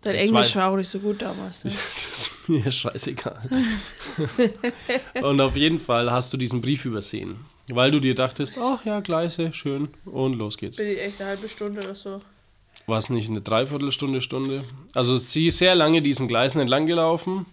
Dein 0.00 0.14
Englisch 0.14 0.56
war 0.56 0.70
auch 0.70 0.76
nicht 0.76 0.88
so 0.88 1.00
gut 1.00 1.20
damals. 1.20 1.64
Ne? 1.64 1.72
Das 1.94 2.18
ist 2.18 2.48
mir 2.48 2.70
scheißegal. 2.70 3.46
und 5.22 5.40
auf 5.42 5.54
jeden 5.54 5.78
Fall 5.78 6.10
hast 6.10 6.32
du 6.32 6.38
diesen 6.38 6.62
Brief 6.62 6.86
übersehen. 6.86 7.44
Weil 7.70 7.90
du 7.90 8.00
dir 8.00 8.14
dachtest, 8.14 8.58
ach 8.58 8.84
ja, 8.84 9.00
Gleise, 9.00 9.52
schön, 9.52 9.88
und 10.06 10.34
los 10.34 10.56
geht's. 10.56 10.78
Bin 10.78 10.88
ich 10.88 11.00
echt 11.00 11.20
eine 11.20 11.30
halbe 11.30 11.48
Stunde 11.48 11.80
oder 11.84 11.94
so. 11.94 12.20
War 12.86 12.98
es 12.98 13.10
nicht 13.10 13.28
eine 13.28 13.42
Dreiviertelstunde, 13.42 14.22
Stunde? 14.22 14.64
Also 14.94 15.18
sie 15.18 15.48
ist 15.48 15.58
sehr 15.58 15.74
lange 15.74 16.00
diesen 16.00 16.26
Gleisen 16.28 16.60
entlang 16.60 16.86
gelaufen, 16.86 17.44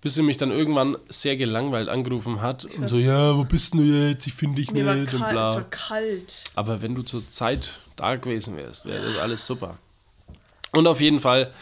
bis 0.00 0.14
sie 0.14 0.22
mich 0.22 0.38
dann 0.38 0.50
irgendwann 0.50 0.96
sehr 1.10 1.36
gelangweilt 1.36 1.90
angerufen 1.90 2.40
hat 2.40 2.64
und 2.64 2.88
so, 2.88 2.96
ja, 2.96 3.36
wo 3.36 3.44
bist 3.44 3.74
du 3.74 3.82
jetzt? 3.82 4.26
Ich 4.26 4.32
finde 4.32 4.56
dich 4.56 4.70
Mir 4.70 4.94
nicht 4.94 5.12
und 5.12 5.20
kalt, 5.20 5.28
es 5.28 5.32
bla. 5.32 5.54
war 5.56 5.64
kalt. 5.64 6.34
Aber 6.54 6.80
wenn 6.80 6.94
du 6.94 7.02
zur 7.02 7.26
Zeit 7.28 7.78
da 7.96 8.16
gewesen 8.16 8.56
wärst, 8.56 8.86
wäre 8.86 9.04
das 9.04 9.18
alles 9.18 9.44
super. 9.44 9.76
Und 10.72 10.86
auf 10.86 11.00
jeden 11.02 11.20
Fall, 11.20 11.52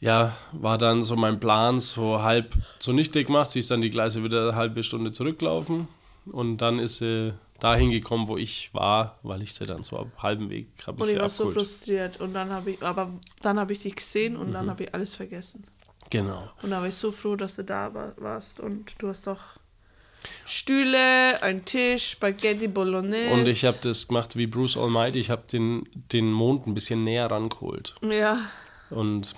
ja, 0.00 0.36
war 0.52 0.78
dann 0.78 1.02
so 1.02 1.16
mein 1.16 1.40
Plan 1.40 1.80
so 1.80 2.22
halb 2.22 2.54
zunichte 2.78 3.24
gemacht. 3.24 3.50
Sie 3.50 3.58
ist 3.58 3.70
dann 3.72 3.80
die 3.80 3.90
Gleise 3.90 4.22
wieder 4.22 4.42
eine 4.42 4.54
halbe 4.54 4.84
Stunde 4.84 5.10
zurückgelaufen 5.10 5.88
und 6.26 6.58
dann 6.58 6.78
ist 6.78 6.98
sie 6.98 7.34
dahin 7.60 7.90
gekommen, 7.90 8.26
wo 8.28 8.36
ich 8.36 8.72
war, 8.74 9.18
weil 9.22 9.42
ich 9.42 9.54
sie 9.54 9.64
dann 9.64 9.82
so 9.82 9.98
ab 9.98 10.08
halbem 10.18 10.50
Weg 10.50 10.68
habe 10.86 10.98
ich 10.98 11.02
Und 11.08 11.14
ich 11.14 11.20
war 11.20 11.28
so 11.28 11.44
abgeholt. 11.44 11.66
frustriert. 11.66 12.20
Und 12.20 12.34
dann 12.34 12.50
habe 12.50 12.72
ich, 12.72 12.82
aber 12.82 13.10
dann 13.42 13.58
habe 13.58 13.72
ich 13.72 13.82
dich 13.82 13.94
gesehen 13.96 14.36
und 14.36 14.48
Mhm. 14.48 14.52
dann 14.52 14.70
habe 14.70 14.84
ich 14.84 14.94
alles 14.94 15.14
vergessen. 15.14 15.64
Genau. 16.10 16.50
Und 16.62 16.70
da 16.70 16.80
war 16.80 16.88
ich 16.88 16.94
so 16.96 17.10
froh, 17.12 17.36
dass 17.36 17.56
du 17.56 17.64
da 17.64 17.92
war, 17.94 18.12
warst 18.18 18.60
und 18.60 18.92
du 18.98 19.08
hast 19.08 19.26
doch 19.26 19.58
Stühle, 20.46 21.42
einen 21.42 21.64
Tisch, 21.64 22.10
Spaghetti 22.10 22.68
Bolognese. 22.68 23.32
Und 23.32 23.46
ich 23.46 23.64
habe 23.64 23.78
das 23.82 24.08
gemacht 24.08 24.36
wie 24.36 24.46
Bruce 24.46 24.76
Almighty. 24.76 25.18
Ich 25.18 25.30
habe 25.30 25.42
den, 25.50 25.88
den 26.12 26.30
Mond 26.32 26.66
ein 26.66 26.74
bisschen 26.74 27.04
näher 27.04 27.30
rangeholt. 27.30 27.94
Ja, 28.02 28.48
Und 28.90 29.34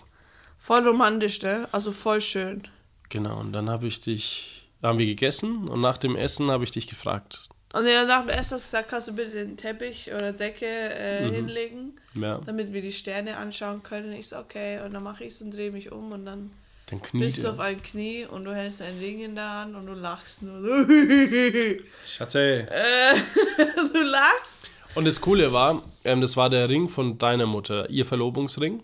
voll 0.59 0.87
romantisch, 0.87 1.43
ne? 1.43 1.69
Also 1.73 1.93
voll 1.93 2.21
schön. 2.21 2.67
genau, 3.09 3.41
und 3.41 3.53
dann 3.53 3.71
habe 3.71 3.87
ich 3.87 4.01
dich, 4.01 4.66
haben 4.83 4.99
wir 4.99 5.07
gegessen 5.07 5.69
und 5.69 5.81
nach 5.81 5.99
dem 5.99 6.17
Essen 6.17 6.51
habe 6.51 6.65
ich 6.65 6.71
dich 6.71 6.87
gefragt. 6.87 7.49
Und 7.73 7.87
ja, 7.87 8.05
nach 8.05 8.21
dem 8.21 8.31
Essen 8.31 8.55
hast 8.57 8.73
du 8.73 8.77
gesagt, 8.77 8.89
kannst 8.89 9.09
du 9.09 9.13
bitte 9.13 9.33
den 9.33 9.57
Teppich 9.57 10.13
oder 10.15 10.33
Decke 10.33 10.67
äh, 10.67 11.27
Mhm. 11.29 11.35
hinlegen, 11.35 11.93
Ja, 12.15 12.41
damit 12.47 12.73
wir 12.73 12.81
die 12.83 12.93
Sterne 12.93 13.37
anschauen 13.37 13.83
können. 13.83 14.13
Ich 14.13 14.29
so, 14.29 14.37
okay. 14.39 14.81
Und 14.85 14.95
dann 14.95 15.03
mache 15.03 15.25
ich 15.25 15.35
es 15.35 15.43
und 15.43 15.55
drehe 15.55 15.71
mich 15.71 15.93
um 15.93 16.13
und 16.13 16.25
dann 16.25 16.51
dann 16.89 17.01
bist 17.15 17.43
du 17.43 17.49
auf 17.51 17.59
ein 17.59 17.83
Knie 17.83 18.27
und 18.27 18.45
du 18.45 18.55
hältst 18.55 18.81
ein 18.81 18.97
Ring 19.01 19.19
in 19.21 19.35
der 19.35 19.51
Hand 19.51 19.75
und 19.75 19.87
du 19.87 19.93
lachst 19.95 20.43
nur 20.43 20.63
so. 20.63 20.69
Schatze. 22.07 22.67
du 23.93 24.03
lachst. 24.03 24.69
Und 24.95 25.05
das 25.05 25.21
Coole 25.21 25.53
war, 25.53 25.83
ähm, 26.05 26.21
das 26.21 26.37
war 26.37 26.49
der 26.49 26.69
Ring 26.69 26.89
von 26.89 27.19
deiner 27.19 27.47
Mutter, 27.47 27.91
ihr 27.91 28.05
Verlobungsring. 28.05 28.83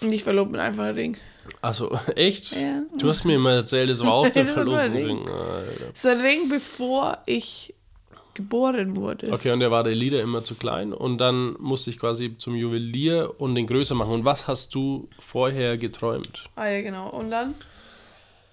Und 0.00 0.12
ich 0.12 0.22
verlobe 0.22 0.52
mit 0.52 0.60
einfach 0.60 0.84
einen 0.84 0.94
Ring. 0.94 1.16
Also, 1.60 1.90
echt? 2.14 2.52
Ja. 2.52 2.82
Du 2.98 3.08
hast 3.08 3.24
mir 3.24 3.36
immer 3.36 3.52
erzählt, 3.52 3.90
das 3.90 4.00
war 4.04 4.12
auch 4.12 4.28
der 4.30 4.44
Das 4.44 4.52
Verlobungsring. 4.52 5.28
Alter. 5.28 5.90
So 5.94 6.08
ein 6.08 6.20
Ring, 6.20 6.48
bevor 6.48 7.18
ich 7.26 7.74
geboren 8.34 8.96
wurde. 8.96 9.32
Okay, 9.32 9.50
und 9.50 9.58
der 9.58 9.72
war 9.72 9.82
der 9.82 9.96
Lieder 9.96 10.22
immer 10.22 10.44
zu 10.44 10.54
klein. 10.54 10.92
Und 10.92 11.18
dann 11.18 11.56
musste 11.58 11.90
ich 11.90 11.98
quasi 11.98 12.36
zum 12.38 12.54
Juwelier 12.54 13.34
und 13.38 13.56
den 13.56 13.66
größer 13.66 13.96
machen. 13.96 14.12
Und 14.12 14.24
was 14.24 14.46
hast 14.46 14.74
du 14.76 15.08
vorher 15.18 15.76
geträumt? 15.76 16.44
Ah 16.54 16.68
ja, 16.68 16.80
genau. 16.82 17.08
Und 17.10 17.32
dann, 17.32 17.54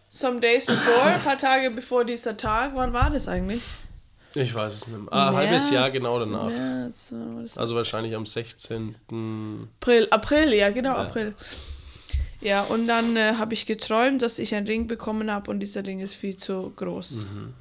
some 0.10 0.39
days 0.39 0.65
before, 0.65 1.03
ein 1.03 1.21
paar 1.23 1.38
Tage 1.38 1.69
bevor 1.69 2.03
dieser 2.03 2.36
Tag, 2.36 2.71
wann 2.73 2.93
war 2.93 3.12
das 3.12 3.27
eigentlich? 3.27 3.62
Ich 4.36 4.54
weiß 4.54 4.74
es 4.74 4.88
nicht. 4.88 5.00
Ah, 5.12 5.30
ein 5.30 5.36
halbes 5.36 5.69
Jahr 5.69 5.89
genau 5.89 6.19
danach. 6.19 6.50
März? 6.50 7.13
Also 7.56 7.76
wahrscheinlich 7.76 8.13
am 8.15 8.26
16. 8.26 8.95
April, 9.80 10.08
April, 10.12 10.54
ja, 10.54 10.69
genau, 10.71 10.89
Ja. 10.95 11.02
April. 11.04 11.34
Ja, 12.41 12.62
und 12.63 12.86
dann 12.88 13.15
äh, 13.15 13.36
habe 13.38 13.54
ich 13.54 13.65
geträumt, 13.65 14.21
dass 14.21 14.38
ich 14.39 14.54
einen 14.54 14.67
Ring 14.67 14.88
bekommen 14.88 15.32
habe 15.32 15.50
und 15.50 15.62
dieser 15.62 15.86
Ring 15.86 16.00
ist 16.02 16.13
viel 16.15 16.36
zu 16.38 16.71
groß. 16.76 17.12
Mhm. 17.32 17.54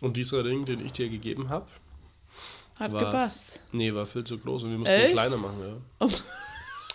Und 0.00 0.16
dieser 0.16 0.44
Ring, 0.44 0.64
den 0.64 0.84
ich 0.84 0.92
dir 0.92 1.08
gegeben 1.10 1.48
habe, 1.50 1.66
Hat 2.80 2.90
War- 2.92 3.04
gepasst. 3.04 3.60
nee, 3.72 3.92
war 3.94 4.06
viel 4.06 4.24
zu 4.24 4.38
groß 4.38 4.64
und 4.64 4.70
wir 4.70 4.78
mussten 4.78 4.94
ihn 4.94 5.00
Echt? 5.02 5.12
kleiner 5.12 5.36
machen. 5.36 5.58
Ja. 5.60 5.76
Oh. 6.06 6.10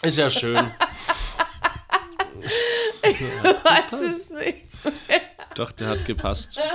Ist 0.01 0.17
ja 0.17 0.29
schön. 0.29 0.55
Weiß 3.03 4.01
es 4.01 4.29
nicht. 4.31 4.57
Doch, 5.55 5.71
der 5.71 5.89
hat 5.89 6.05
gepasst. 6.05 6.59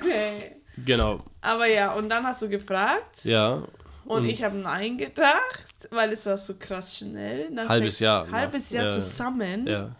Okay. 0.00 0.56
Genau. 0.84 1.20
Aber 1.40 1.66
ja, 1.66 1.92
und 1.92 2.08
dann 2.10 2.24
hast 2.26 2.42
du 2.42 2.48
gefragt 2.48 3.24
Ja. 3.24 3.62
und 4.04 4.24
ich 4.26 4.42
habe 4.42 4.56
Nein 4.56 4.98
gedacht, 4.98 5.64
weil 5.90 6.12
es 6.12 6.26
war 6.26 6.36
so 6.38 6.54
krass 6.58 6.98
schnell. 6.98 7.50
Nach 7.50 7.68
Halbes 7.68 7.98
Jahr, 8.00 8.30
Halbes 8.30 8.70
ne? 8.72 8.76
Jahr 8.78 8.86
Ja. 8.86 8.90
zusammen. 8.90 9.66
Ja. 9.66 9.90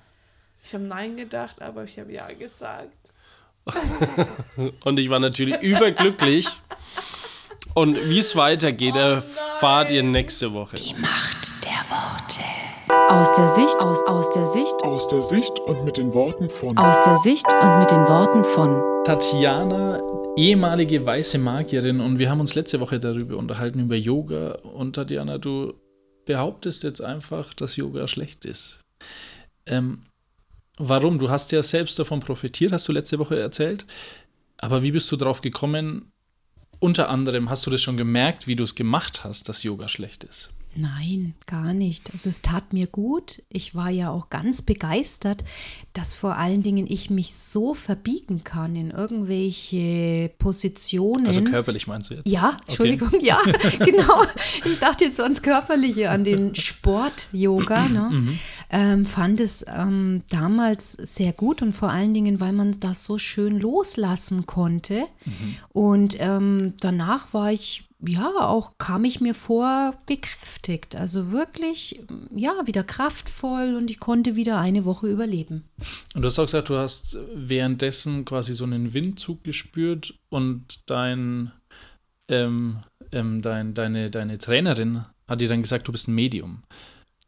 Ich 0.65 0.75
habe 0.75 0.85
Nein 0.85 1.17
gedacht, 1.17 1.61
aber 1.63 1.85
ich 1.85 1.99
habe 1.99 2.13
Ja 2.13 2.27
gesagt. 2.33 2.91
Und 4.85 4.99
ich 4.99 5.09
war 5.11 5.19
natürlich 5.19 5.61
überglücklich. 5.61 6.49
Und 7.75 7.97
wie 8.09 8.19
es 8.21 8.35
weitergeht, 8.37 8.95
Oh 8.97 8.99
erfahrt 9.01 9.91
ihr 9.91 10.03
nächste 10.03 10.53
Woche. 10.53 10.77
Macht 10.99 11.37
der 11.37 11.37
Worte. 11.37 11.46
Aus 13.17 13.33
der 13.33 13.49
Sicht, 13.49 13.79
aus, 13.79 14.07
aus 14.07 14.31
der 14.31 14.47
Sicht, 14.47 14.75
Aus 14.83 15.09
der 15.09 15.23
Sicht 15.23 15.59
und 15.61 15.87
mit 15.87 15.97
den 15.97 16.13
Worten 16.13 16.51
von 16.51 16.77
aus 16.77 17.01
der 17.03 17.17
Sicht 17.17 17.47
und 17.63 17.79
mit 17.79 17.91
den 17.91 18.07
Worten 18.07 18.45
von 18.45 19.05
Tatjana, 19.05 20.03
ehemalige 20.37 21.05
weiße 21.07 21.39
Magierin, 21.39 22.01
und 22.01 22.19
wir 22.19 22.29
haben 22.29 22.41
uns 22.41 22.55
letzte 22.55 22.79
Woche 22.79 23.01
darüber 23.01 23.39
unterhalten, 23.39 23.81
über 23.81 23.97
Yoga. 23.97 24.57
Und 24.57 24.97
Tatjana, 24.97 25.39
du 25.39 25.73
behauptest 26.27 26.85
jetzt 26.85 27.01
einfach, 27.01 27.55
dass 27.55 27.77
Yoga 27.77 28.07
schlecht 28.07 28.45
ist. 28.45 28.81
Ähm, 29.65 30.03
warum? 30.77 31.19
Du 31.19 31.31
hast 31.31 31.53
ja 31.53 31.63
selbst 31.63 31.99
davon 31.99 32.21
profitiert, 32.21 32.71
hast 32.71 32.87
du 32.87 32.93
letzte 32.93 33.19
Woche 33.19 33.41
erzählt. 33.41 33.87
Aber 34.59 34.83
wie 34.83 34.93
bist 34.93 35.11
du 35.11 35.17
drauf 35.17 35.41
gekommen? 35.41 36.13
Unter 36.81 37.09
anderem 37.09 37.49
hast 37.49 37.65
du 37.65 37.71
das 37.71 37.81
schon 37.81 37.97
gemerkt, 37.97 38.47
wie 38.47 38.57
du 38.57 38.65
es 38.65 38.75
gemacht 38.75 39.25
hast, 39.25 39.49
dass 39.49 39.63
Yoga 39.63 39.89
schlecht 39.89 40.23
ist. 40.23 40.51
Nein, 40.77 41.35
gar 41.47 41.73
nicht. 41.73 42.13
Also 42.13 42.29
es 42.29 42.43
tat 42.43 42.73
mir 42.73 42.87
gut. 42.87 43.43
Ich 43.49 43.75
war 43.75 43.91
ja 43.91 44.11
auch 44.11 44.29
ganz 44.29 44.63
begeistert, 44.63 45.45
dass 45.93 46.15
vor 46.15 46.37
allen 46.37 46.63
Dingen 46.63 46.87
ich 46.87 47.09
mich 47.09 47.35
so 47.35 47.75
verbiegen 47.75 48.45
kann 48.45 48.77
in 48.77 48.91
irgendwelche 48.91 50.31
Positionen. 50.39 51.27
Also 51.27 51.43
körperlich 51.43 51.87
meinst 51.87 52.11
du 52.11 52.15
jetzt? 52.15 52.29
Ja, 52.29 52.57
Entschuldigung, 52.67 53.09
ja, 53.21 53.39
genau. 53.79 54.23
Ich 54.65 54.79
dachte 54.79 55.05
jetzt 55.05 55.21
ans 55.21 55.41
Körperliche, 55.41 56.11
an 56.11 56.25
den 56.25 56.55
Sport-Yoga. 56.55 57.89
Ne? 57.89 58.37
Ähm, 58.71 59.07
fand 59.07 59.41
es 59.41 59.65
ähm, 59.69 60.23
damals 60.29 60.93
sehr 60.93 61.33
gut 61.33 61.63
und 61.63 61.73
vor 61.73 61.91
allen 61.91 62.13
Dingen, 62.13 62.41
weil 62.41 62.53
man 62.53 62.79
das 62.81 63.05
so 63.05 63.17
schön 63.17 63.59
loslassen 63.59 64.47
konnte. 64.47 65.05
Und 65.73 66.17
ähm, 66.21 66.75
danach 66.81 67.33
war 67.33 67.53
ich, 67.53 67.86
ja, 68.05 68.31
auch 68.41 68.79
kam 68.79 69.05
ich 69.05 69.21
mir 69.21 69.35
vor 69.35 69.95
bekräftigt. 70.07 70.97
Also 70.97 71.33
wirklich, 71.33 72.01
ja, 72.35 72.67
wieder 72.67 72.85
kraftvoll 72.85 73.75
und 73.77 73.91
ich 73.91 74.01
konnte 74.01 74.37
wieder 74.37 74.59
eine 74.59 74.85
Woche 74.85 75.09
überleben. 75.09 75.65
Und 76.15 76.23
du 76.23 76.27
hast 76.27 76.39
auch 76.39 76.45
gesagt, 76.45 76.69
du 76.69 76.77
hast 76.77 77.17
währenddessen 77.35 78.25
quasi 78.25 78.55
so 78.55 78.65
einen 78.65 78.93
Windzug 78.93 79.45
gespürt 79.45 80.15
und 80.29 80.81
dein, 80.87 81.53
ähm, 82.29 82.81
ähm, 83.13 83.41
dein, 83.41 83.75
deine, 83.75 84.11
deine 84.11 84.39
Trainerin 84.39 85.05
hat 85.27 85.41
dir 85.41 85.49
dann 85.49 85.63
gesagt, 85.63 85.89
du 85.89 85.93
bist 85.93 86.09
ein 86.09 86.15
Medium. 86.15 86.63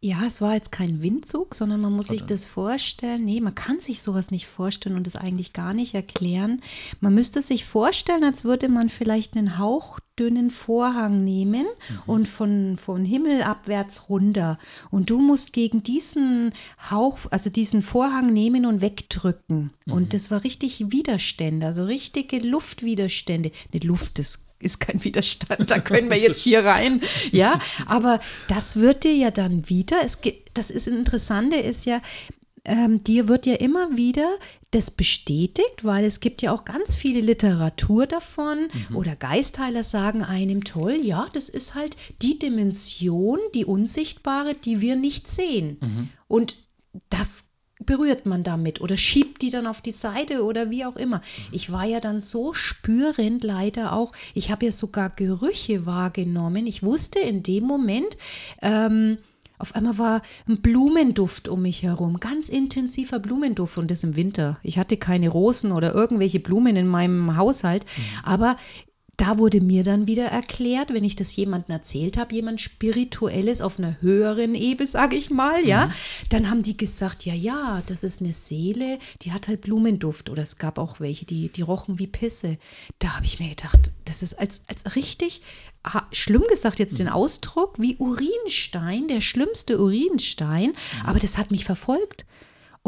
Ja, 0.01 0.25
es 0.25 0.41
war 0.41 0.55
jetzt 0.55 0.71
kein 0.71 1.03
Windzug, 1.03 1.57
sondern 1.57 1.81
man 1.81 1.93
muss 1.93 2.07
sich 2.07 2.21
Warte. 2.21 2.35
das 2.35 2.47
vorstellen. 2.47 3.25
Nee, 3.25 3.41
man 3.41 3.57
kann 3.57 3.81
sich 3.81 4.01
sowas 4.01 4.31
nicht 4.31 4.47
vorstellen 4.47 4.95
und 4.95 5.09
das 5.09 5.17
eigentlich 5.17 5.53
gar 5.53 5.75
nicht 5.75 5.95
erklären. 5.95 6.63
Man 7.01 7.15
müsste 7.15 7.43
sich 7.43 7.65
vorstellen, 7.65 8.23
als 8.23 8.45
würde 8.45 8.69
man 8.69 8.91
vielleicht 8.91 9.37
einen 9.37 9.59
hauchdünnen 9.59 10.53
Vorhang 10.53 11.25
nehmen 11.25 11.67
und 12.07 12.29
von, 12.29 12.77
von 12.77 13.05
Himmel 13.05 13.43
abwärts 13.43 14.09
runter. 14.09 14.61
Und 14.93 15.11
du 15.11 15.19
musst 15.19 15.53
gegen 15.53 15.83
diesen 15.83 16.53
Hauch, 16.93 17.19
also 17.33 17.51
diesen 17.51 17.83
Vorhang 17.83 18.33
nehmen 18.33 18.67
und 18.67 18.81
wegdrücken. 18.81 19.73
Und 19.91 20.15
das 20.15 20.31
war 20.31 20.45
richtig 20.45 20.93
Widerstände, 20.93 21.67
also 21.67 21.83
richtige 21.83 22.39
Luftwiderstände. 22.39 23.51
Nicht 23.73 23.83
Luft, 23.83 24.21
das 24.21 24.39
ist 24.61 24.81
kein 24.81 25.03
Widerstand, 25.05 25.71
da 25.71 25.79
können 25.79 26.11
wir 26.11 26.19
jetzt 26.19 26.43
hier 26.43 26.65
rein. 26.65 27.01
Ja, 27.31 27.61
aber 27.87 28.21
das 28.49 28.77
wird 28.77 29.05
dir 29.05 29.15
ja 29.15 29.31
dann 29.31 29.69
wieder, 29.69 29.99
es, 30.05 30.19
das 30.55 30.71
ist 30.71 30.89
Interessante, 30.89 31.57
ist 31.57 31.87
ja, 31.87 32.01
ähm, 32.65 33.03
dir 33.03 33.29
wird 33.29 33.47
ja 33.47 33.55
immer 33.55 33.97
wieder 33.97 34.29
das 34.73 34.91
bestätigt, 34.91 35.85
weil 35.85 36.05
es 36.05 36.21
gibt 36.21 36.43
ja 36.43 36.53
auch 36.53 36.65
ganz 36.65 36.95
viele 36.95 37.21
Literatur 37.21 38.07
davon 38.07 38.69
oder 38.93 39.17
Geistheiler 39.17 39.83
sagen 39.83 40.23
einem 40.23 40.65
toll, 40.65 40.99
ja, 41.03 41.29
das 41.33 41.49
ist 41.49 41.75
halt 41.75 41.97
die 42.21 42.39
Dimension, 42.39 43.39
die 43.55 43.65
unsichtbare, 43.65 44.53
die 44.53 44.83
wir 44.83 44.97
nicht 44.97 45.27
sehen. 45.27 46.11
Und 46.27 46.57
das 47.09 47.49
berührt 47.85 48.27
man 48.27 48.43
damit 48.43 48.81
oder 48.81 48.97
schiebt 48.97 49.43
die 49.43 49.51
dann 49.51 49.67
auf 49.67 49.81
die 49.81 49.93
Seite 49.93 50.45
oder 50.45 50.71
wie 50.71 50.85
auch 50.85 50.97
immer. 50.97 51.21
Ich 51.53 51.71
war 51.71 51.85
ja 51.85 52.01
dann 52.01 52.21
so 52.21 52.53
spürend 52.53 53.45
leider 53.45 53.93
auch, 53.93 54.13
ich 54.35 54.51
habe 54.51 54.67
ja 54.67 54.73
sogar 54.73 55.11
Gerüche 55.11 55.87
wahrgenommen. 55.87 56.67
Ich 56.67 56.83
wusste 56.83 57.21
in 57.21 57.43
dem 57.43 57.65
Moment, 57.65 58.17
ähm, 58.63 59.19
auf 59.59 59.75
einmal 59.75 59.99
war 59.99 60.23
ein 60.49 60.59
Blumenduft 60.59 61.49
um 61.49 61.63
mich 61.63 61.83
herum, 61.83 62.21
ganz 62.21 62.49
intensiver 62.49 63.19
Blumenduft 63.19 63.77
und 63.79 63.91
das 63.91 64.05
im 64.05 64.15
Winter. 64.15 64.59
Ich 64.63 64.79
hatte 64.79 64.97
keine 64.97 65.29
Rosen 65.29 65.73
oder 65.73 65.95
irgendwelche 65.95 66.39
Blumen 66.39 66.77
in 66.77 66.87
meinem 66.87 67.37
Haushalt, 67.37 67.85
aber 68.23 68.57
da 69.19 69.37
wurde 69.37 69.61
mir 69.61 69.83
dann 69.83 70.07
wieder 70.07 70.27
erklärt, 70.27 70.95
wenn 70.95 71.03
ich 71.03 71.17
das 71.17 71.35
jemandem 71.35 71.73
erzählt 71.73 72.17
habe, 72.17 72.35
jemand 72.35 72.61
Spirituelles 72.61 73.61
auf 73.61 73.79
einer 73.79 74.01
höheren 74.01 74.55
Ebene, 74.55 74.87
sage 74.87 75.17
ich 75.17 75.29
mal, 75.29 75.67
ja, 75.67 75.91
dann 76.31 76.49
haben 76.49 76.63
die 76.63 76.77
gesagt, 76.77 77.25
ja, 77.27 77.35
ja, 77.35 77.83
das 77.87 78.05
ist 78.05 78.23
eine 78.23 78.33
Seele, 78.33 79.01
die 79.23 79.33
hat 79.33 79.49
halt 79.49 79.61
Blumenduft. 79.61 80.31
Oder 80.31 80.43
es 80.43 80.57
gab 80.57 80.79
auch 80.79 81.01
welche, 81.01 81.27
die, 81.27 81.49
die 81.49 81.63
rochen 81.63 81.99
wie 81.99 82.07
Pisse. 82.07 82.59
Da 83.01 83.17
habe 83.17 83.27
ich 83.27 83.41
mir 83.41 83.49
gedacht, 83.49 83.91
das 84.05 84.23
ist 84.23 84.35
als, 84.35 84.63
als 84.69 84.95
richtig, 84.95 85.43
schlimm 86.13 86.45
gesagt 86.49 86.79
jetzt 86.79 87.01
den 87.01 87.09
Ausdruck, 87.09 87.75
wie 87.79 87.97
Urinstein, 87.99 89.09
der 89.09 89.21
schlimmste 89.21 89.81
Urinstein, 89.81 90.75
aber 91.05 91.19
das 91.19 91.39
hat 91.39 91.51
mich 91.51 91.65
verfolgt. 91.65 92.25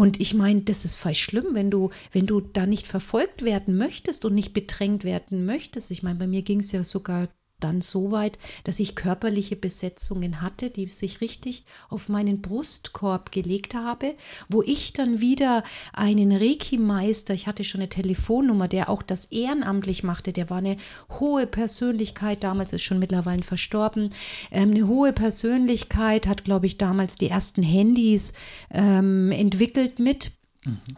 Und 0.00 0.18
ich 0.18 0.32
meine, 0.32 0.62
das 0.62 0.86
ist 0.86 0.94
voll 0.94 1.12
schlimm, 1.14 1.48
wenn 1.50 1.70
du, 1.70 1.90
wenn 2.10 2.24
du 2.24 2.40
da 2.40 2.64
nicht 2.64 2.86
verfolgt 2.86 3.44
werden 3.44 3.76
möchtest 3.76 4.24
und 4.24 4.34
nicht 4.34 4.54
bedrängt 4.54 5.04
werden 5.04 5.44
möchtest. 5.44 5.90
Ich 5.90 6.02
meine, 6.02 6.18
bei 6.18 6.26
mir 6.26 6.40
ging 6.40 6.60
es 6.60 6.72
ja 6.72 6.84
sogar 6.84 7.28
dann 7.60 7.80
so 7.80 8.10
weit, 8.10 8.38
dass 8.64 8.80
ich 8.80 8.96
körperliche 8.96 9.56
Besetzungen 9.56 10.40
hatte, 10.40 10.70
die 10.70 10.88
sich 10.88 11.20
richtig 11.20 11.64
auf 11.88 12.08
meinen 12.08 12.40
Brustkorb 12.40 13.32
gelegt 13.32 13.74
habe, 13.74 14.14
wo 14.48 14.62
ich 14.62 14.92
dann 14.92 15.20
wieder 15.20 15.62
einen 15.92 16.32
Reiki-Meister, 16.32 17.34
ich 17.34 17.46
hatte 17.46 17.64
schon 17.64 17.80
eine 17.80 17.88
Telefonnummer, 17.88 18.68
der 18.68 18.88
auch 18.88 19.02
das 19.02 19.26
ehrenamtlich 19.26 20.02
machte, 20.02 20.32
der 20.32 20.50
war 20.50 20.58
eine 20.58 20.76
hohe 21.18 21.46
Persönlichkeit, 21.46 22.44
damals 22.44 22.72
ist 22.72 22.82
schon 22.82 22.98
mittlerweile 22.98 23.42
verstorben, 23.42 24.10
ähm, 24.50 24.70
eine 24.70 24.86
hohe 24.86 25.12
Persönlichkeit, 25.12 26.26
hat, 26.26 26.44
glaube 26.44 26.66
ich, 26.66 26.78
damals 26.78 27.16
die 27.16 27.28
ersten 27.28 27.62
Handys 27.62 28.32
ähm, 28.72 29.32
entwickelt 29.32 29.98
mit 29.98 30.32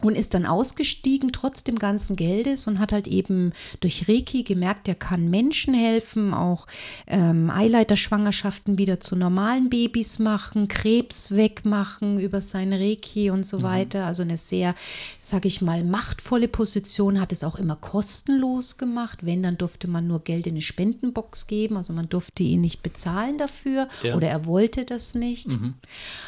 und 0.01 0.17
ist 0.17 0.33
dann 0.33 0.45
ausgestiegen, 0.45 1.31
trotz 1.31 1.63
dem 1.63 1.79
ganzen 1.79 2.17
Geldes 2.17 2.67
und 2.67 2.79
hat 2.79 2.91
halt 2.91 3.07
eben 3.07 3.53
durch 3.79 4.09
Reiki 4.09 4.43
gemerkt, 4.43 4.89
er 4.89 4.95
kann 4.95 5.29
Menschen 5.29 5.73
helfen, 5.73 6.33
auch 6.33 6.67
ähm, 7.07 7.49
Eileiterschwangerschaften 7.49 8.77
wieder 8.77 8.99
zu 8.99 9.15
normalen 9.15 9.69
Babys 9.69 10.19
machen, 10.19 10.67
Krebs 10.67 11.31
wegmachen 11.31 12.19
über 12.19 12.41
sein 12.41 12.73
Reiki 12.73 13.29
und 13.29 13.45
so 13.45 13.63
weiter. 13.63 14.05
Also 14.05 14.23
eine 14.23 14.35
sehr, 14.35 14.75
sage 15.17 15.47
ich 15.47 15.61
mal, 15.61 15.85
machtvolle 15.85 16.49
Position, 16.49 17.21
hat 17.21 17.31
es 17.31 17.45
auch 17.45 17.55
immer 17.55 17.77
kostenlos 17.77 18.77
gemacht. 18.77 19.19
Wenn, 19.25 19.43
dann 19.43 19.57
durfte 19.57 19.87
man 19.87 20.07
nur 20.07 20.19
Geld 20.25 20.45
in 20.45 20.53
eine 20.55 20.61
Spendenbox 20.61 21.47
geben, 21.47 21.77
also 21.77 21.93
man 21.93 22.09
durfte 22.09 22.43
ihn 22.43 22.59
nicht 22.59 22.83
bezahlen 22.83 23.37
dafür 23.37 23.87
Ja. 24.03 24.15
oder 24.17 24.27
er 24.27 24.45
wollte 24.45 24.83
das 24.83 25.15
nicht. 25.15 25.57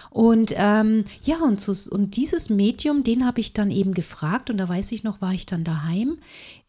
Und 0.09 0.53
ähm, 0.55 1.03
ja, 1.23 1.39
und, 1.41 1.59
so, 1.59 1.73
und 1.93 2.15
dieses 2.15 2.49
Medium, 2.49 3.03
den 3.03 3.24
habe 3.26 3.41
ich 3.41 3.53
dann 3.53 3.71
eben 3.71 3.93
gefragt 3.93 4.49
und 4.49 4.57
da 4.57 4.69
weiß 4.69 4.91
ich 4.91 5.03
noch, 5.03 5.21
war 5.21 5.34
ich 5.34 5.45
dann 5.45 5.63
daheim 5.63 6.17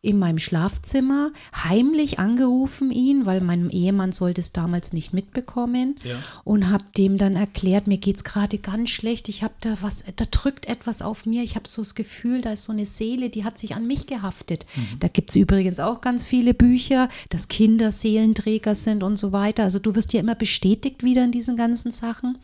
in 0.06 0.18
meinem 0.18 0.38
Schlafzimmer, 0.38 1.32
heimlich 1.54 2.18
angerufen 2.18 2.90
ihn, 2.90 3.26
weil 3.26 3.40
mein 3.40 3.70
Ehemann 3.70 4.12
sollte 4.12 4.40
es 4.40 4.52
damals 4.52 4.92
nicht 4.92 5.12
mitbekommen 5.12 5.96
Ja. 6.04 6.14
und 6.44 6.70
habe 6.70 6.84
dem 6.96 7.18
dann 7.18 7.34
erklärt, 7.36 7.86
mir 7.86 7.98
geht 7.98 8.16
es 8.18 8.24
gerade 8.24 8.58
ganz 8.58 8.90
schlecht, 8.90 9.28
ich 9.28 9.42
habe 9.42 9.54
da 9.60 9.76
was, 9.80 10.04
da 10.14 10.24
drückt 10.30 10.66
etwas 10.66 11.02
auf 11.02 11.26
mir, 11.26 11.42
ich 11.42 11.56
habe 11.56 11.66
so 11.68 11.82
das 11.82 11.94
Gefühl, 11.94 12.40
da 12.40 12.52
ist 12.52 12.64
so 12.64 12.72
eine 12.72 12.86
Seele, 12.86 13.30
die 13.30 13.44
hat 13.44 13.58
sich 13.58 13.74
an 13.74 13.86
mich 13.86 14.06
gehaftet. 14.06 14.64
Da 15.00 15.08
gibt 15.08 15.30
es 15.30 15.36
übrigens 15.36 15.80
auch 15.80 16.00
ganz 16.00 16.26
viele 16.26 16.54
Bücher, 16.54 17.08
dass 17.30 17.48
Kinder 17.48 17.90
Seelenträger 17.90 18.74
sind 18.74 19.02
und 19.02 19.16
so 19.16 19.32
weiter. 19.32 19.64
Also 19.64 19.78
du 19.78 19.94
wirst 19.96 20.12
ja 20.12 20.20
immer 20.20 20.34
bestätigt 20.36 21.02
wieder 21.02 21.24
in 21.24 21.32
diesen 21.32 21.56
ganzen 21.56 21.90
Sachen. 21.92 22.38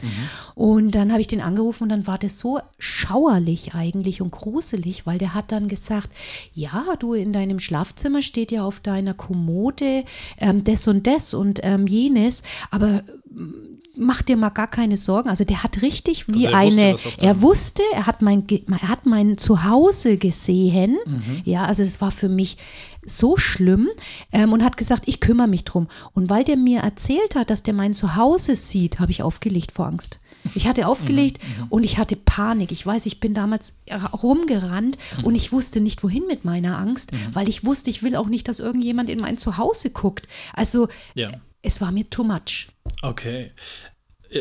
Und 0.54 0.94
dann 0.94 1.12
habe 1.12 1.20
ich 1.20 1.28
den 1.28 1.40
angerufen 1.40 1.84
und 1.84 1.88
dann 1.90 2.06
war 2.06 2.18
das 2.18 2.38
so 2.38 2.58
schauerlich 2.78 3.74
eigentlich 3.74 4.20
und 4.20 4.30
gruselig, 4.32 5.06
weil 5.06 5.18
der 5.18 5.34
hat 5.34 5.52
dann 5.52 5.68
gesagt, 5.68 6.10
ja, 6.54 6.84
du 6.98 7.14
in 7.14 7.32
deinem 7.32 7.51
Schlafzimmer 7.60 8.22
steht 8.22 8.52
ja 8.52 8.64
auf 8.64 8.80
deiner 8.80 9.14
Kommode 9.14 10.04
ähm, 10.38 10.64
das 10.64 10.88
und 10.88 11.06
das 11.06 11.34
und 11.34 11.60
ähm, 11.62 11.86
jenes, 11.86 12.42
aber 12.70 13.02
ähm, 13.30 13.72
mach 13.96 14.22
dir 14.22 14.36
mal 14.36 14.50
gar 14.50 14.68
keine 14.68 14.96
Sorgen. 14.96 15.28
Also 15.28 15.44
der 15.44 15.62
hat 15.62 15.82
richtig 15.82 16.28
wie 16.28 16.48
Also 16.48 16.66
wusste, 16.66 16.82
eine, 16.82 16.94
auf 16.94 17.18
er 17.20 17.42
wusste, 17.42 17.82
er 17.92 18.06
hat 18.06 18.22
mein, 18.22 18.46
er 18.48 18.88
hat 18.88 19.06
mein 19.06 19.38
Zuhause 19.38 20.16
gesehen. 20.16 20.98
Mhm. 21.04 21.42
Ja, 21.44 21.66
also 21.66 21.82
es 21.82 22.00
war 22.00 22.10
für 22.10 22.28
mich 22.28 22.58
so 23.04 23.36
schlimm 23.36 23.88
ähm, 24.32 24.52
und 24.52 24.62
hat 24.62 24.76
gesagt, 24.76 25.04
ich 25.06 25.20
kümmere 25.20 25.48
mich 25.48 25.64
drum. 25.64 25.88
Und 26.14 26.30
weil 26.30 26.44
der 26.44 26.56
mir 26.56 26.80
erzählt 26.80 27.34
hat, 27.34 27.50
dass 27.50 27.62
der 27.62 27.74
mein 27.74 27.94
Zuhause 27.94 28.54
sieht, 28.54 29.00
habe 29.00 29.10
ich 29.10 29.22
aufgelegt 29.22 29.72
vor 29.72 29.86
Angst. 29.86 30.20
Ich 30.54 30.66
hatte 30.66 30.86
aufgelegt 30.86 31.38
Mhm, 31.42 31.66
und 31.70 31.84
ich 31.84 31.98
hatte 31.98 32.16
Panik. 32.16 32.72
Ich 32.72 32.84
weiß, 32.84 33.06
ich 33.06 33.20
bin 33.20 33.34
damals 33.34 33.76
rumgerannt 34.22 34.98
Mhm. 35.18 35.24
und 35.24 35.34
ich 35.34 35.52
wusste 35.52 35.80
nicht, 35.80 36.02
wohin 36.02 36.26
mit 36.26 36.44
meiner 36.44 36.78
Angst, 36.78 37.12
weil 37.32 37.48
ich 37.48 37.64
wusste, 37.64 37.90
ich 37.90 38.02
will 38.02 38.16
auch 38.16 38.26
nicht, 38.28 38.48
dass 38.48 38.58
irgendjemand 38.60 39.08
in 39.10 39.20
mein 39.20 39.38
Zuhause 39.38 39.90
guckt. 39.90 40.26
Also 40.52 40.88
Ja. 41.14 41.30
es 41.62 41.80
war 41.80 41.92
mir 41.92 42.08
too 42.10 42.24
much. 42.24 42.68
Okay. 43.02 43.52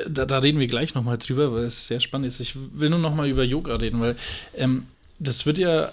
Da, 0.10 0.26
da 0.26 0.38
reden 0.38 0.58
wir 0.60 0.68
gleich 0.68 0.96
nochmal 0.96 1.18
drüber, 1.18 1.52
weil 1.52 1.66
es 1.66 1.88
sehr 1.88 2.00
spannend 2.00 2.28
ist. 2.28 2.40
Ich 2.40 2.56
will 2.74 2.90
nur 2.90 3.00
nochmal 3.00 3.28
über 3.28 3.44
Yoga 3.44 3.76
reden, 3.76 4.00
weil 4.00 4.16
ähm, 4.56 4.88
das 5.20 5.46
wird 5.46 5.58
ja 5.58 5.84
äh, 5.86 5.92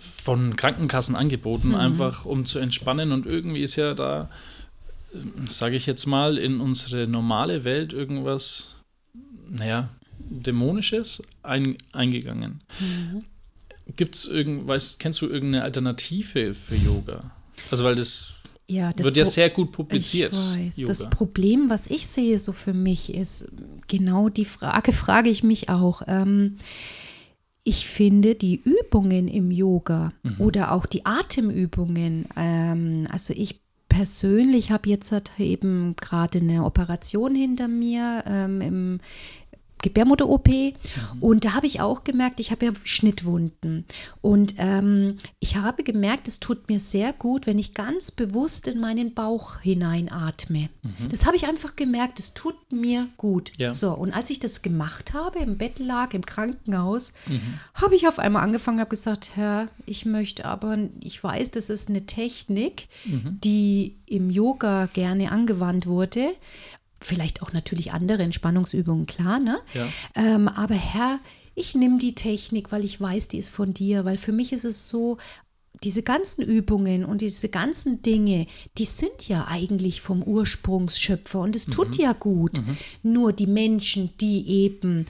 von 0.00 0.56
Krankenkassen 0.56 1.14
angeboten, 1.14 1.74
einfach 1.74 2.24
um 2.24 2.44
zu 2.44 2.58
entspannen. 2.58 3.12
Und 3.12 3.24
irgendwie 3.24 3.62
ist 3.62 3.76
ja 3.76 3.94
da, 3.94 4.28
sage 5.46 5.76
ich 5.76 5.86
jetzt 5.86 6.06
mal, 6.06 6.36
in 6.38 6.60
unsere 6.60 7.06
normale 7.06 7.64
Welt 7.64 7.92
irgendwas, 7.92 8.75
naja, 9.48 9.88
Dämonisches 10.18 11.22
ein, 11.42 11.76
eingegangen. 11.92 12.62
Gibt's 13.96 14.26
irgend, 14.26 14.66
weißt, 14.66 14.98
kennst 14.98 15.20
du 15.22 15.26
irgendeine 15.26 15.62
Alternative 15.64 16.54
für 16.54 16.74
Yoga? 16.74 17.30
Also, 17.70 17.84
weil 17.84 17.94
das, 17.94 18.32
Ja, 18.68 18.92
das 18.92 19.04
wird 19.04 19.16
ja 19.16 19.22
Pro- 19.24 19.30
sehr 19.30 19.50
gut 19.50 19.72
publiziert. 19.72 20.32
Ich 20.34 20.38
weiß. 20.66 20.76
Yoga. 20.78 20.88
Das 20.88 21.08
Problem, 21.10 21.70
was 21.70 21.86
ich 21.86 22.06
sehe 22.06 22.38
so 22.38 22.52
für 22.52 22.74
mich, 22.74 23.14
ist 23.14 23.46
genau 23.86 24.28
die 24.28 24.44
Frage, 24.44 24.92
frage 25.04 25.30
ich 25.30 25.42
mich 25.44 25.68
auch. 25.68 26.02
Ähm, 26.08 26.56
ich 27.62 27.86
finde 27.88 28.34
die 28.36 28.60
Übungen 28.62 29.26
im 29.28 29.50
Yoga 29.50 30.12
oder 30.38 30.70
auch 30.72 30.86
die 30.86 31.04
Atemübungen, 31.04 32.26
ähm, 32.36 33.08
also 33.10 33.34
ich 33.36 33.60
persönlich 33.96 34.70
habe 34.70 34.90
jetzt 34.90 35.10
halt 35.10 35.32
eben 35.38 35.96
gerade 35.96 36.38
eine 36.38 36.64
Operation 36.64 37.34
hinter 37.34 37.66
mir 37.66 38.24
ähm, 38.26 38.60
im 38.60 39.00
Gebärmutter-OP 39.86 40.48
und 41.20 41.44
da 41.44 41.54
habe 41.54 41.66
ich 41.66 41.80
auch 41.80 42.04
gemerkt, 42.04 42.40
ich 42.40 42.50
habe 42.50 42.66
ja 42.66 42.72
Schnittwunden 42.84 43.84
und 44.20 44.54
ähm, 44.58 45.16
ich 45.40 45.56
habe 45.56 45.82
gemerkt, 45.82 46.28
es 46.28 46.40
tut 46.40 46.68
mir 46.68 46.80
sehr 46.80 47.12
gut, 47.12 47.46
wenn 47.46 47.58
ich 47.58 47.74
ganz 47.74 48.10
bewusst 48.10 48.68
in 48.68 48.80
meinen 48.80 49.14
Bauch 49.14 49.60
hineinatme. 49.60 50.68
Das 51.10 51.26
habe 51.26 51.36
ich 51.36 51.46
einfach 51.46 51.76
gemerkt, 51.76 52.18
es 52.18 52.34
tut 52.34 52.56
mir 52.72 53.08
gut. 53.16 53.52
Ja. 53.58 53.68
So, 53.68 53.92
und 53.92 54.12
als 54.12 54.30
ich 54.30 54.40
das 54.40 54.62
gemacht 54.62 55.12
habe, 55.14 55.38
im 55.38 55.58
Bett 55.58 55.78
lag, 55.78 56.14
im 56.14 56.24
Krankenhaus, 56.24 57.12
habe 57.74 57.94
ich 57.94 58.08
auf 58.08 58.18
einmal 58.18 58.42
angefangen, 58.42 58.80
habe 58.80 58.90
gesagt, 58.90 59.36
Herr, 59.36 59.66
ich 59.86 60.06
möchte 60.06 60.44
aber, 60.44 60.78
ich 61.00 61.22
weiß, 61.22 61.50
das 61.50 61.70
ist 61.70 61.88
eine 61.88 62.06
Technik, 62.06 62.88
die 63.44 63.96
im 64.06 64.30
Yoga 64.30 64.86
gerne 64.86 65.30
angewandt 65.30 65.86
wurde. 65.86 66.34
Vielleicht 67.06 67.40
auch 67.40 67.52
natürlich 67.52 67.92
andere 67.92 68.24
Entspannungsübungen, 68.24 69.06
klar, 69.06 69.38
ne? 69.38 69.58
Ja. 69.74 69.86
Ähm, 70.16 70.48
aber 70.48 70.74
Herr, 70.74 71.20
ich 71.54 71.76
nehme 71.76 71.98
die 71.98 72.16
Technik, 72.16 72.72
weil 72.72 72.84
ich 72.84 73.00
weiß, 73.00 73.28
die 73.28 73.38
ist 73.38 73.50
von 73.50 73.72
dir, 73.72 74.04
weil 74.04 74.18
für 74.18 74.32
mich 74.32 74.52
ist 74.52 74.64
es 74.64 74.88
so, 74.88 75.16
diese 75.84 76.02
ganzen 76.02 76.42
Übungen 76.42 77.04
und 77.04 77.20
diese 77.20 77.48
ganzen 77.48 78.02
Dinge, 78.02 78.46
die 78.76 78.84
sind 78.86 79.28
ja 79.28 79.46
eigentlich 79.46 80.00
vom 80.00 80.20
Ursprungsschöpfer 80.22 81.38
und 81.38 81.54
es 81.54 81.66
tut 81.66 81.96
ja 81.96 82.12
gut. 82.12 82.60
Nur 83.04 83.32
die 83.32 83.46
Menschen, 83.46 84.10
die 84.20 84.48
eben 84.48 85.04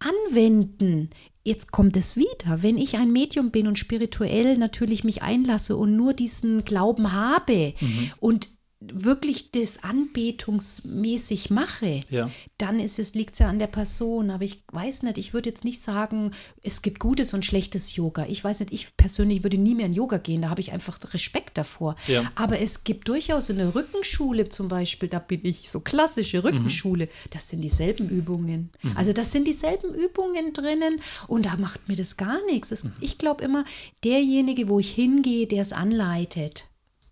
anwenden, 0.00 1.10
jetzt 1.44 1.70
kommt 1.70 1.96
es 1.96 2.16
wieder, 2.16 2.62
wenn 2.62 2.76
ich 2.76 2.96
ein 2.96 3.12
Medium 3.12 3.52
bin 3.52 3.68
und 3.68 3.78
spirituell 3.78 4.56
natürlich 4.56 5.04
mich 5.04 5.22
einlasse 5.22 5.76
und 5.76 5.94
nur 5.96 6.12
diesen 6.12 6.64
Glauben 6.64 7.12
habe 7.12 7.74
und 8.18 8.48
wirklich 8.80 9.52
das 9.52 9.82
anbetungsmäßig 9.82 11.50
mache, 11.50 12.00
Ja. 12.10 12.30
dann 12.58 12.78
ist 12.78 12.98
es, 12.98 13.14
liegt 13.14 13.32
es 13.34 13.38
ja 13.38 13.48
an 13.48 13.58
der 13.58 13.66
Person. 13.68 14.30
Aber 14.30 14.44
ich 14.44 14.62
weiß 14.72 15.02
nicht, 15.02 15.18
ich 15.18 15.32
würde 15.32 15.48
jetzt 15.48 15.64
nicht 15.64 15.82
sagen, 15.82 16.32
es 16.62 16.82
gibt 16.82 16.98
gutes 17.00 17.32
und 17.34 17.44
schlechtes 17.44 17.96
Yoga. 17.96 18.26
Ich 18.28 18.42
weiß 18.44 18.60
nicht, 18.60 18.72
ich 18.72 18.96
persönlich 18.96 19.42
würde 19.42 19.58
nie 19.58 19.74
mehr 19.74 19.86
in 19.86 19.94
Yoga 19.94 20.18
gehen, 20.18 20.42
da 20.42 20.50
habe 20.50 20.60
ich 20.60 20.72
einfach 20.72 20.98
Respekt 21.14 21.56
davor. 21.58 21.96
Ja. 22.06 22.30
Aber 22.34 22.60
es 22.60 22.84
gibt 22.84 23.08
durchaus 23.08 23.48
in 23.48 23.56
der 23.58 23.74
Rückenschule 23.74 24.48
zum 24.48 24.68
Beispiel, 24.68 25.08
da 25.08 25.18
bin 25.20 25.40
ich 25.44 25.70
so 25.70 25.80
klassische 25.80 26.44
Rückenschule, 26.44 27.08
das 27.30 27.48
sind 27.48 27.62
dieselben 27.62 28.08
Übungen. 28.10 28.70
Also 28.94 29.12
das 29.12 29.32
sind 29.32 29.46
dieselben 29.46 29.94
Übungen 29.94 30.52
drinnen 30.52 31.00
und 31.28 31.46
da 31.46 31.56
macht 31.56 31.88
mir 31.88 31.96
das 31.96 32.16
gar 32.16 32.44
nichts. 32.46 32.72
Es, 32.72 32.84
Ich 33.00 33.18
glaube 33.18 33.42
immer, 33.44 33.64
derjenige, 34.04 34.68
wo 34.68 34.78
ich 34.80 34.90
hingehe, 34.90 35.46
der 35.46 35.62
es 35.62 35.72
anleitet. 35.72 36.64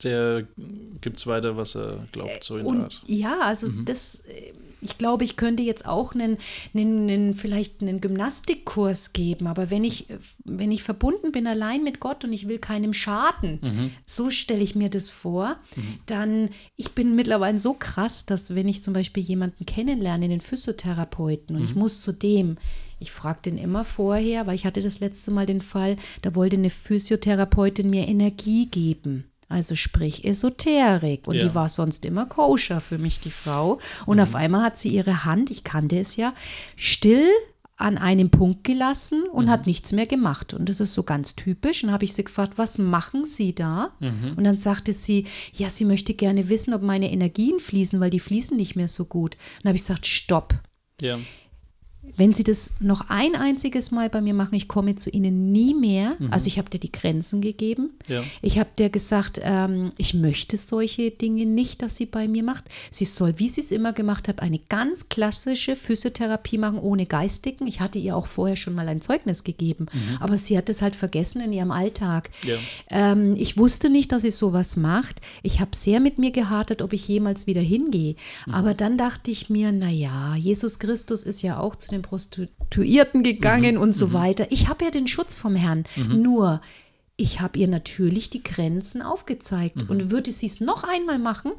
Der 0.05 0.47
gibt 1.01 1.17
es 1.19 1.27
weiter, 1.27 1.57
was 1.57 1.75
er 1.75 2.07
glaubt, 2.13 2.45
so 2.45 2.57
in 2.57 2.65
der 2.65 2.71
Und 2.73 2.83
Art. 2.83 3.03
ja, 3.07 3.41
also 3.41 3.69
das, 3.85 4.21
äh, 4.27 4.53
ich 4.81 4.99
glaube, 4.99 5.25
ich 5.25 5.37
könnte 5.37 5.63
jetzt 5.63 5.87
auch 5.87 6.15
einen, 6.15 6.37
einen, 6.75 7.09
einen, 7.09 7.35
vielleicht 7.35 7.81
einen 7.81 8.03
Gymnastikkurs 8.03 9.15
geben, 9.15 9.47
aber 9.47 9.71
wenn 9.71 9.83
ich, 9.83 10.11
äh, 10.11 10.19
wenn 10.45 10.71
ich 10.71 10.83
verbunden 10.83 11.33
bin 11.33 11.47
allein 11.47 11.83
mit 11.83 12.01
Gott 12.01 12.23
und 12.25 12.33
ich 12.33 12.49
will 12.49 12.59
keinem 12.59 12.93
schaden, 12.93 13.93
so 14.05 14.29
stelle 14.31 14.63
ich 14.63 14.75
mir 14.75 14.91
das 14.91 15.11
vor, 15.11 15.57
dann, 16.07 16.51
ich 16.77 16.93
bin 16.93 17.17
mittlerweile 17.17 17.59
so 17.59 17.73
krass, 17.73 18.27
dass 18.27 18.55
wenn 18.55 18.69
ich 18.69 18.83
zum 18.83 18.93
Beispiel 18.93 19.23
jemanden 19.23 19.65
kennenlerne, 19.65 20.29
den 20.29 20.43
Physiotherapeuten, 20.43 21.57
und 21.57 21.65
ich 21.65 21.75
muss 21.75 22.03
zu 22.03 22.13
dem, 22.13 22.59
ich 23.01 23.11
frage 23.11 23.41
den 23.47 23.59
immer 23.59 23.85
vorher, 23.85 24.47
weil 24.47 24.55
ich 24.55 24.67
hatte 24.67 24.81
das 24.81 25.01
letzte 25.01 25.31
Mal 25.31 25.47
den 25.47 25.61
Fall, 25.61 25.97
da 26.23 26.35
wollte 26.35 26.57
eine 26.57 26.71
Physiotherapeutin 26.71 27.91
mir 27.91 28.07
Energie 28.09 28.67
geben. 28.67 29.25
Also 29.49 29.75
sprich 29.75 30.25
Esoterik. 30.25 31.27
Und 31.27 31.37
Ja. 31.37 31.45
die 31.49 31.55
war 31.55 31.69
sonst 31.69 32.05
immer 32.05 32.27
koscher 32.27 32.81
für 32.81 32.99
mich, 32.99 33.21
die 33.21 33.31
Frau. 33.31 33.79
Und 34.07 34.17
Mhm. 34.17 34.23
auf 34.23 34.35
einmal 34.35 34.63
hat 34.63 34.79
sie 34.79 34.89
ihre 34.91 35.25
Hand, 35.25 35.51
ich 35.51 35.65
kannte 35.65 35.99
es 35.99 36.17
ja, 36.17 36.35
still 36.77 37.29
an 37.77 37.99
einem 37.99 38.31
Punkt 38.31 38.63
gelassen 38.63 39.25
und 39.33 39.47
Mhm. 39.47 39.51
hat 39.51 39.67
nichts 39.67 39.91
mehr 39.93 40.07
gemacht. 40.07 40.55
Und 40.55 40.69
das 40.69 40.79
ist 40.79 40.95
so 40.95 41.03
ganz 41.03 41.35
typisch. 41.35 41.83
Und 41.83 41.91
habe 41.91 42.05
ich 42.05 42.15
sie 42.15 42.23
gefragt, 42.23 42.53
was 42.57 42.79
machen 42.79 43.27
Sie 43.27 43.53
da? 43.53 43.91
Mhm. 43.99 44.35
Und 44.37 44.45
dann 44.45 44.59
sagte 44.59 44.93
sie, 44.93 45.27
ja, 45.53 45.69
sie 45.69 45.85
möchte 45.85 46.15
gerne 46.15 46.49
wissen, 46.49 46.73
ob 46.73 46.83
meine 46.83 47.11
Energien 47.11 47.59
fließen, 47.59 47.99
weil 47.99 48.11
die 48.11 48.21
fließen 48.21 48.57
nicht 48.57 48.77
mehr 48.77 48.87
so 48.89 49.05
gut. 49.07 49.35
Und 49.35 49.65
dann 49.65 49.71
habe 49.71 49.77
ich 49.77 49.83
gesagt, 49.83 50.07
stopp. 50.07 50.55
Ja. 51.01 51.19
Wenn 52.17 52.33
Sie 52.33 52.45
das 52.45 52.73
noch 52.81 53.09
ein 53.09 53.35
einziges 53.35 53.91
Mal 53.91 54.09
bei 54.09 54.21
mir 54.21 54.35
machen, 54.35 54.55
ich 54.55 54.69
komme 54.69 54.97
zu 54.97 55.11
Ihnen 55.11 55.53
nie 55.53 55.75
mehr. 55.75 56.17
Mhm. 56.19 56.33
Also 56.33 56.47
ich 56.47 56.59
habe 56.59 56.71
dir 56.71 56.79
die 56.79 56.93
Grenzen 56.93 57.41
gegeben. 57.41 57.91
Ja. 58.09 58.23
Ich 58.43 58.59
habe 58.59 58.71
dir 58.79 58.91
gesagt, 58.91 59.41
ähm, 59.43 59.93
ich 59.97 60.15
möchte 60.15 60.57
solche 60.57 61.11
Dinge 61.11 61.47
nicht, 61.47 61.83
dass 61.83 61.97
sie 61.97 62.07
bei 62.07 62.29
mir 62.29 62.43
macht. 62.43 62.65
Sie 62.91 63.05
soll, 63.05 63.39
wie 63.39 63.49
sie 63.49 63.61
es 63.61 63.73
immer 63.73 63.93
gemacht 63.93 64.29
hat, 64.29 64.41
eine 64.41 64.59
ganz 64.59 65.09
klassische 65.09 65.77
Physiotherapie 65.77 66.59
machen, 66.59 66.79
ohne 66.79 67.07
Geistigen. 67.07 67.67
Ich 67.67 67.81
hatte 67.81 67.99
ihr 67.99 68.17
auch 68.17 68.27
vorher 68.27 68.57
schon 68.57 68.75
mal 68.75 68.89
ein 68.89 69.01
Zeugnis 69.01 69.45
gegeben, 69.45 69.87
aber 70.21 70.39
sie 70.39 70.57
hat 70.57 70.69
es 70.69 70.83
halt 70.83 70.97
vergessen 70.97 71.41
in 71.41 71.53
ihrem 71.53 71.71
Alltag. 71.71 72.31
Mhm. 72.43 72.49
Ja. 72.49 72.57
Ähm, 72.91 73.35
ich 73.37 73.57
wusste 73.57 73.91
nicht, 73.91 74.13
dass 74.13 74.23
sie 74.23 74.31
sowas 74.31 74.77
macht. 74.77 75.21
Ich 75.43 75.61
habe 75.61 75.75
sehr 75.75 76.01
mit 76.01 76.19
mir 76.19 76.31
gehadert, 76.31 76.83
ob 76.83 76.93
ich 76.93 77.09
jemals 77.09 77.47
wieder 77.47 77.61
hingehe. 77.61 78.15
Aber 78.51 78.75
dann 78.75 78.99
dachte 78.99 79.31
ich 79.31 79.51
mir, 79.51 79.73
naja, 79.73 80.37
Jesus 80.37 80.79
Christus 80.79 81.25
ist 81.25 81.43
ja 81.43 81.59
auch 81.59 81.77
zu 81.77 81.94
den 81.95 82.03
Prostituierten 82.03 83.23
gegangen 83.23 83.79
und 83.79 83.95
so 83.95 84.13
weiter. 84.13 84.47
Ich 84.51 84.69
habe 84.69 84.85
ja 84.85 84.91
den 84.91 85.07
Schutz 85.07 85.35
vom 85.35 85.57
Herrn. 85.57 85.85
Nur, 86.09 86.61
ich 87.17 87.41
habe 87.41 87.59
ihr 87.59 87.69
natürlich 87.69 88.29
die 88.31 88.43
Grenzen 88.43 89.01
aufgezeigt. 89.01 89.89
Und 89.89 90.11
würde 90.11 90.33
sie 90.33 90.47
es 90.47 90.61
noch 90.61 90.85
einmal 90.85 91.19
machen, 91.19 91.53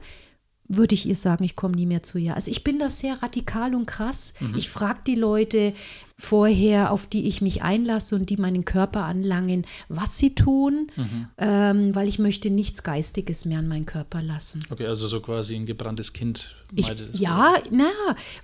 würde 0.68 0.96
ich 0.96 1.06
ihr 1.06 1.16
sagen, 1.16 1.44
ich 1.44 1.56
komme 1.56 1.76
nie 1.76 1.86
mehr 1.86 2.02
zu 2.02 2.18
ihr. 2.18 2.34
Also 2.36 2.50
ich 2.50 2.64
bin 2.64 2.80
da 2.80 2.90
sehr 2.90 3.22
radikal 3.22 3.76
und 3.76 3.86
krass. 3.86 4.34
Ich 4.58 4.70
frage 4.70 5.00
die 5.06 5.16
Leute 5.16 5.74
vorher, 6.18 6.92
auf 6.92 7.08
die 7.08 7.28
ich 7.28 7.42
mich 7.42 7.62
einlasse 7.62 8.16
und 8.16 8.30
die 8.30 8.38
meinen 8.38 8.64
Körper 8.64 9.04
anlangen, 9.04 9.66
was 9.90 10.18
sie 10.18 10.34
tun, 10.34 10.90
ähm, 11.38 11.94
weil 11.94 12.08
ich 12.08 12.20
möchte 12.20 12.50
nichts 12.50 12.84
Geistiges 12.84 13.44
mehr 13.44 13.60
an 13.60 13.68
meinen 13.68 13.86
Körper 13.86 14.22
lassen. 14.22 14.64
Okay, 14.72 14.86
also 14.88 15.08
so 15.08 15.20
quasi 15.20 15.56
ein 15.56 15.66
gebranntes 15.66 16.14
Kind. 16.14 16.56
Ich, 16.74 16.88
ja, 17.12 17.56
na, 17.70 17.90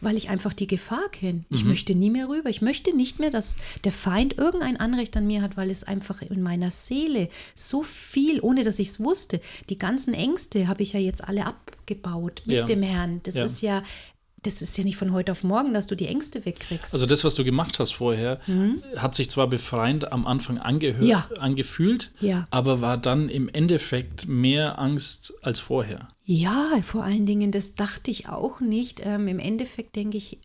weil 0.01 0.17
ich 0.17 0.29
einfach 0.29 0.53
die 0.53 0.67
Gefahr 0.67 1.07
kenne. 1.11 1.45
Ich 1.49 1.63
möchte 1.63 1.95
nie 1.95 2.09
mehr 2.09 2.27
rüber. 2.29 2.49
Ich 2.49 2.61
möchte 2.61 2.95
nicht 2.95 3.19
mehr, 3.19 3.29
dass 3.31 3.57
der 3.83 3.91
Feind 3.91 4.37
irgendein 4.37 4.77
Anrecht 4.77 5.15
an 5.17 5.25
mir 5.25 5.41
hat, 5.41 5.55
weil 5.57 5.69
es 5.71 5.83
einfach 5.85 6.21
in 6.21 6.41
meiner 6.41 6.71
Seele 6.71 7.29
so 7.55 7.83
viel, 7.83 8.41
ohne 8.41 8.63
dass 8.63 8.79
ich 8.79 8.89
es 8.89 8.99
wusste, 8.99 9.39
die 9.69 9.77
ganzen 9.79 10.13
Ängste 10.13 10.67
habe 10.67 10.83
ich 10.83 10.93
ja 10.93 10.99
jetzt 10.99 11.23
alle 11.27 11.45
abgebaut 11.45 12.43
mit 12.45 12.57
Ja. 12.57 12.65
dem 12.65 12.83
Herrn. 12.83 13.21
Das 13.23 13.35
Ja. 13.35 13.45
ist 13.45 13.61
ja, 13.61 13.83
das 14.43 14.61
ist 14.61 14.77
ja 14.77 14.83
nicht 14.83 14.97
von 14.97 15.11
heute 15.13 15.31
auf 15.31 15.43
morgen, 15.43 15.73
dass 15.73 15.87
du 15.87 15.95
die 15.95 16.07
Ängste 16.07 16.45
wegkriegst. 16.45 16.93
Also 16.93 17.05
das, 17.05 17.23
was 17.23 17.35
du 17.35 17.43
gemacht 17.43 17.77
hast 17.79 17.91
vorher, 17.91 18.39
hat 18.95 19.13
sich 19.15 19.29
zwar 19.29 19.47
befreiend 19.47 20.11
am 20.11 20.25
Anfang 20.25 20.57
angehört, 20.57 21.01
Mhm. 21.01 21.07
Ja. 21.07 21.29
angefühlt, 21.39 22.11
Ja. 22.19 22.47
aber 22.49 22.81
war 22.81 22.97
dann 22.97 23.29
im 23.29 23.49
Endeffekt 23.49 24.27
mehr 24.27 24.79
Angst 24.79 25.33
als 25.43 25.59
vorher. 25.59 26.07
Ja, 26.23 26.67
vor 26.81 27.03
allen 27.03 27.25
Dingen, 27.25 27.51
das 27.51 27.75
dachte 27.75 28.09
ich 28.09 28.29
auch 28.29 28.61
nicht. 28.61 29.01
Ähm, 29.05 29.27
Im 29.27 29.39
Endeffekt 29.39 29.95
denke 29.95 30.17
ich, 30.17 30.39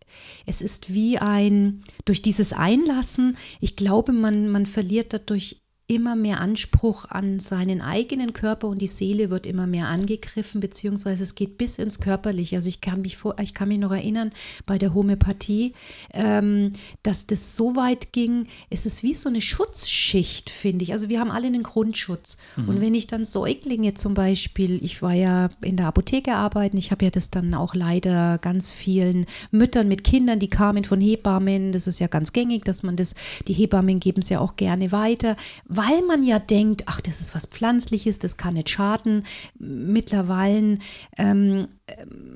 es 0.44 0.60
ist 0.60 0.92
wie 0.92 1.18
ein, 1.18 1.82
durch 2.04 2.22
dieses 2.22 2.52
Einlassen, 2.52 3.36
ich 3.60 3.76
glaube, 3.76 4.12
man, 4.12 4.48
man 4.48 4.66
verliert 4.66 5.12
dadurch 5.12 5.62
immer 5.88 6.16
mehr 6.16 6.40
Anspruch 6.40 7.04
an 7.08 7.38
seinen 7.38 7.80
eigenen 7.80 8.32
Körper 8.32 8.66
und 8.66 8.82
die 8.82 8.88
Seele 8.88 9.30
wird 9.30 9.46
immer 9.46 9.68
mehr 9.68 9.86
angegriffen, 9.86 10.60
beziehungsweise 10.60 11.22
es 11.22 11.36
geht 11.36 11.58
bis 11.58 11.78
ins 11.78 12.00
Körperliche. 12.00 12.56
Also 12.56 12.68
ich 12.68 12.80
kann 12.80 13.02
mich 13.02 13.16
vor, 13.16 13.36
ich 13.40 13.54
kann 13.54 13.68
mich 13.68 13.78
noch 13.78 13.92
erinnern 13.92 14.32
bei 14.66 14.78
der 14.78 14.94
Homöopathie, 14.94 15.74
ähm, 16.12 16.72
dass 17.04 17.28
das 17.28 17.54
so 17.54 17.76
weit 17.76 18.12
ging, 18.12 18.48
es 18.68 18.84
ist 18.84 19.04
wie 19.04 19.14
so 19.14 19.28
eine 19.28 19.40
Schutzschicht, 19.40 20.50
finde 20.50 20.82
ich. 20.82 20.92
Also 20.92 21.08
wir 21.08 21.20
haben 21.20 21.30
alle 21.30 21.46
einen 21.46 21.62
Grundschutz. 21.62 22.36
Und 22.56 22.80
wenn 22.80 22.94
ich 22.94 23.06
dann 23.06 23.24
Säuglinge 23.24 23.94
zum 23.94 24.14
Beispiel, 24.14 24.82
ich 24.84 25.02
war 25.02 25.14
ja 25.14 25.50
in 25.60 25.76
der 25.76 25.86
Apotheke 25.86 26.34
arbeiten, 26.34 26.76
ich 26.76 26.90
habe 26.90 27.04
ja 27.04 27.10
das 27.10 27.30
dann 27.30 27.54
auch 27.54 27.74
leider 27.74 28.38
ganz 28.38 28.70
vielen 28.70 29.26
Müttern 29.50 29.86
mit 29.86 30.02
Kindern, 30.02 30.40
die 30.40 30.50
kamen 30.50 30.84
von 30.84 31.00
Hebammen, 31.00 31.72
das 31.72 31.86
ist 31.86 32.00
ja 32.00 32.08
ganz 32.08 32.32
gängig, 32.32 32.64
dass 32.64 32.82
man 32.82 32.96
das, 32.96 33.14
die 33.46 33.52
Hebammen 33.52 34.00
geben 34.00 34.20
es 34.22 34.30
ja 34.30 34.40
auch 34.40 34.56
gerne 34.56 34.90
weiter, 34.90 35.36
weil 35.76 36.02
man 36.02 36.24
ja 36.24 36.38
denkt, 36.38 36.84
ach, 36.86 37.00
das 37.00 37.20
ist 37.20 37.34
was 37.34 37.46
Pflanzliches, 37.46 38.18
das 38.18 38.36
kann 38.36 38.54
nicht 38.54 38.70
schaden. 38.70 39.24
Mittlerweile 39.58 40.78
ähm, 41.16 41.68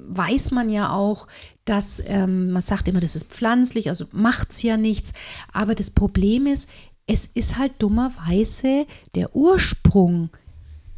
weiß 0.08 0.50
man 0.52 0.70
ja 0.70 0.92
auch, 0.92 1.26
dass 1.64 2.02
ähm, 2.06 2.50
man 2.50 2.62
sagt 2.62 2.88
immer, 2.88 3.00
das 3.00 3.16
ist 3.16 3.28
pflanzlich, 3.28 3.88
also 3.88 4.06
macht 4.12 4.52
es 4.52 4.62
ja 4.62 4.76
nichts. 4.76 5.12
Aber 5.52 5.74
das 5.74 5.90
Problem 5.90 6.46
ist, 6.46 6.68
es 7.06 7.26
ist 7.26 7.58
halt 7.58 7.74
dummerweise 7.78 8.86
der 9.14 9.34
Ursprung 9.34 10.30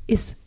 ist 0.06 0.41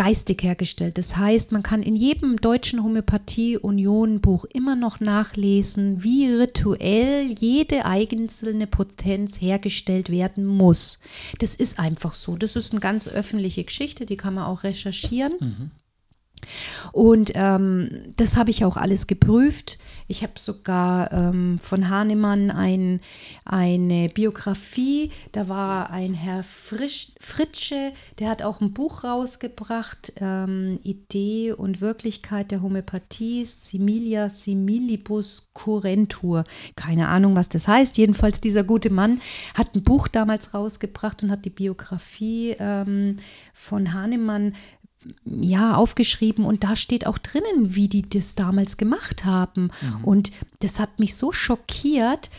geistig 0.00 0.42
hergestellt. 0.42 0.96
Das 0.96 1.18
heißt, 1.18 1.52
man 1.52 1.62
kann 1.62 1.82
in 1.82 1.94
jedem 1.94 2.38
deutschen 2.38 2.82
Homöopathie-Union-Buch 2.82 4.46
immer 4.46 4.74
noch 4.74 4.98
nachlesen, 5.00 6.02
wie 6.02 6.24
rituell 6.24 7.34
jede 7.38 7.84
einzelne 7.84 8.66
Potenz 8.66 9.42
hergestellt 9.42 10.08
werden 10.08 10.46
muss. 10.46 11.00
Das 11.38 11.54
ist 11.54 11.78
einfach 11.78 12.14
so. 12.14 12.36
Das 12.36 12.56
ist 12.56 12.72
eine 12.72 12.80
ganz 12.80 13.08
öffentliche 13.08 13.62
Geschichte, 13.62 14.06
die 14.06 14.16
kann 14.16 14.32
man 14.32 14.44
auch 14.44 14.64
recherchieren. 14.64 15.70
Und 16.92 17.32
ähm, 17.34 17.90
das 18.16 18.36
habe 18.36 18.50
ich 18.50 18.64
auch 18.64 18.76
alles 18.76 19.06
geprüft. 19.06 19.78
Ich 20.08 20.22
habe 20.22 20.32
sogar 20.38 21.12
ähm, 21.12 21.60
von 21.62 21.88
Hahnemann 21.88 22.50
ein, 22.50 23.00
eine 23.44 24.08
Biografie. 24.08 25.12
Da 25.32 25.48
war 25.48 25.90
ein 25.90 26.14
Herr 26.14 26.42
Frisch, 26.42 27.12
Fritsche, 27.20 27.92
der 28.18 28.28
hat 28.28 28.42
auch 28.42 28.60
ein 28.60 28.72
Buch 28.72 29.04
rausgebracht, 29.04 30.12
ähm, 30.16 30.80
Idee 30.82 31.52
und 31.52 31.80
Wirklichkeit 31.80 32.50
der 32.50 32.62
Homöopathie, 32.62 33.44
Similia 33.44 34.30
Similibus 34.30 35.50
Curentur. 35.54 36.44
Keine 36.74 37.08
Ahnung, 37.08 37.36
was 37.36 37.48
das 37.48 37.68
heißt. 37.68 37.96
Jedenfalls 37.96 38.40
dieser 38.40 38.64
gute 38.64 38.90
Mann 38.90 39.20
hat 39.54 39.74
ein 39.74 39.82
Buch 39.82 40.08
damals 40.08 40.54
rausgebracht 40.54 41.22
und 41.22 41.30
hat 41.30 41.44
die 41.44 41.50
Biografie 41.50 42.56
ähm, 42.58 43.18
von 43.54 43.92
Hahnemann 43.92 44.54
ja, 45.24 45.74
aufgeschrieben 45.74 46.44
und 46.44 46.64
da 46.64 46.76
steht 46.76 47.06
auch 47.06 47.18
drinnen, 47.18 47.74
wie 47.74 47.88
die 47.88 48.08
das 48.08 48.34
damals 48.34 48.76
gemacht 48.76 49.24
haben. 49.24 49.70
Und 50.02 50.32
das 50.60 50.78
hat 50.78 50.98
mich 50.98 51.14
so 51.14 51.32
schockiert, 51.32 52.30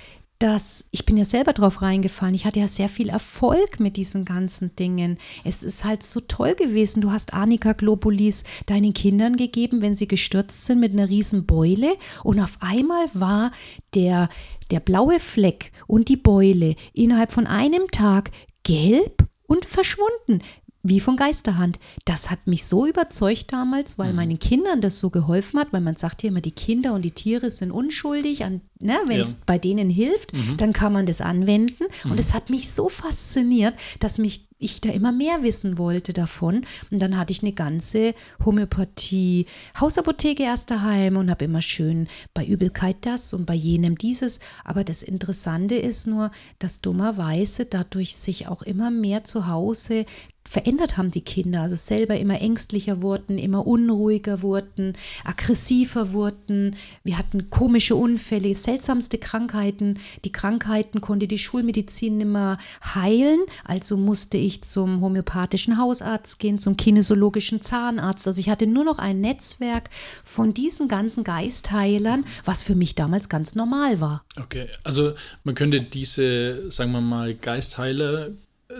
dass 0.41 0.87
ich 0.89 1.05
bin 1.05 1.17
ja 1.17 1.25
selber 1.25 1.53
drauf 1.53 1.83
reingefallen. 1.83 2.33
Ich 2.33 2.45
hatte 2.45 2.59
ja 2.59 2.67
sehr 2.67 2.89
viel 2.89 3.09
Erfolg 3.09 3.79
mit 3.79 3.95
diesen 3.95 4.25
ganzen 4.25 4.75
Dingen. 4.75 5.19
Es 5.43 5.63
ist 5.63 5.85
halt 5.85 6.01
so 6.01 6.19
toll 6.19 6.55
gewesen. 6.55 7.01
Du 7.01 7.11
hast 7.11 7.35
Arnika 7.35 7.73
Globulis 7.73 8.43
deinen 8.65 8.93
Kindern 8.93 9.37
gegeben, 9.37 9.83
wenn 9.83 9.95
sie 9.95 10.07
gestürzt 10.07 10.65
sind 10.65 10.79
mit 10.79 10.93
einer 10.93 11.09
riesen 11.09 11.45
Beule 11.45 11.95
und 12.23 12.39
auf 12.39 12.57
einmal 12.59 13.05
war 13.13 13.51
der 13.93 14.29
der 14.71 14.79
blaue 14.79 15.19
Fleck 15.19 15.71
und 15.85 16.07
die 16.07 16.17
Beule 16.17 16.75
innerhalb 16.93 17.31
von 17.31 17.45
einem 17.45 17.91
Tag 17.91 18.31
gelb 18.63 19.27
und 19.45 19.65
verschwunden 19.65 20.41
wie 20.83 20.99
von 20.99 21.15
Geisterhand. 21.15 21.79
Das 22.05 22.29
hat 22.31 22.47
mich 22.47 22.65
so 22.65 22.85
überzeugt 22.87 23.53
damals, 23.53 23.97
weil 23.99 24.13
meinen 24.13 24.39
Kindern 24.39 24.81
das 24.81 24.99
so 24.99 25.09
geholfen 25.09 25.59
hat, 25.59 25.71
weil 25.73 25.81
man 25.81 25.95
sagt 25.95 26.23
ja 26.23 26.29
immer, 26.29 26.41
die 26.41 26.51
Kinder 26.51 26.93
und 26.93 27.03
die 27.03 27.11
Tiere 27.11 27.51
sind 27.51 27.71
unschuldig. 27.71 28.43
An, 28.45 28.61
ne, 28.79 28.97
Wenn 29.05 29.21
es 29.21 29.33
Ja. 29.33 29.37
bei 29.45 29.57
denen 29.59 29.89
hilft, 29.89 30.31
dann 30.57 30.73
kann 30.73 30.93
man 30.93 31.05
das 31.05 31.21
anwenden. 31.21 31.83
Und 32.05 32.19
es 32.19 32.33
hat 32.33 32.49
mich 32.49 32.71
so 32.71 32.89
fasziniert, 32.89 33.75
dass 33.99 34.17
mich 34.17 34.47
ich 34.63 34.79
da 34.79 34.89
immer 34.91 35.11
mehr 35.11 35.41
wissen 35.41 35.79
wollte 35.79 36.13
davon. 36.13 36.65
Und 36.91 36.99
dann 36.99 37.17
hatte 37.17 37.31
ich 37.33 37.41
eine 37.41 37.51
ganze 37.51 38.13
Homöopathie, 38.45 39.47
Hausapotheke 39.79 40.43
erst 40.43 40.69
daheim 40.69 41.17
und 41.17 41.31
habe 41.31 41.45
immer 41.45 41.63
schön 41.63 42.07
bei 42.35 42.45
Übelkeit 42.45 42.97
das 43.01 43.33
und 43.33 43.45
bei 43.47 43.55
jenem 43.55 43.97
dieses. 43.97 44.39
Aber 44.63 44.83
das 44.83 45.01
Interessante 45.01 45.75
ist 45.75 46.05
nur, 46.05 46.29
dass 46.59 46.79
dummerweise 46.81 47.65
dadurch 47.65 48.15
sich 48.15 48.47
auch 48.47 48.61
immer 48.61 48.91
mehr 48.91 49.23
zu 49.23 49.47
Hause 49.47 50.05
verändert 50.51 50.97
haben 50.97 51.11
die 51.11 51.21
Kinder, 51.21 51.61
also 51.61 51.77
selber 51.77 52.19
immer 52.19 52.41
ängstlicher 52.41 53.01
wurden, 53.01 53.37
immer 53.37 53.65
unruhiger 53.65 54.41
wurden, 54.41 54.97
aggressiver 55.23 56.11
wurden. 56.11 56.75
Wir 57.05 57.17
hatten 57.17 57.49
komische 57.49 57.95
Unfälle, 57.95 58.53
seltsamste 58.53 59.17
Krankheiten. 59.17 59.97
Die 60.25 60.31
Krankheiten 60.33 60.99
konnte 60.99 61.27
die 61.27 61.37
Schulmedizin 61.37 62.17
nicht 62.17 62.27
mehr 62.27 62.57
heilen, 62.83 63.39
also 63.63 63.95
musste 63.95 64.35
ich 64.35 64.61
zum 64.63 64.99
homöopathischen 64.99 65.77
Hausarzt 65.77 66.37
gehen, 66.37 66.59
zum 66.59 66.75
kinesiologischen 66.75 67.61
Zahnarzt. 67.61 68.27
Also 68.27 68.41
ich 68.41 68.49
hatte 68.49 68.67
nur 68.67 68.83
noch 68.83 68.99
ein 68.99 69.21
Netzwerk 69.21 69.89
von 70.25 70.53
diesen 70.53 70.89
ganzen 70.89 71.23
Geistheilern, 71.23 72.25
was 72.43 72.61
für 72.61 72.75
mich 72.75 72.95
damals 72.95 73.29
ganz 73.29 73.55
normal 73.55 74.01
war. 74.01 74.25
Okay, 74.37 74.67
also 74.83 75.13
man 75.45 75.55
könnte 75.55 75.79
diese, 75.79 76.69
sagen 76.69 76.91
wir 76.91 76.99
mal, 76.99 77.35
Geistheiler 77.35 78.31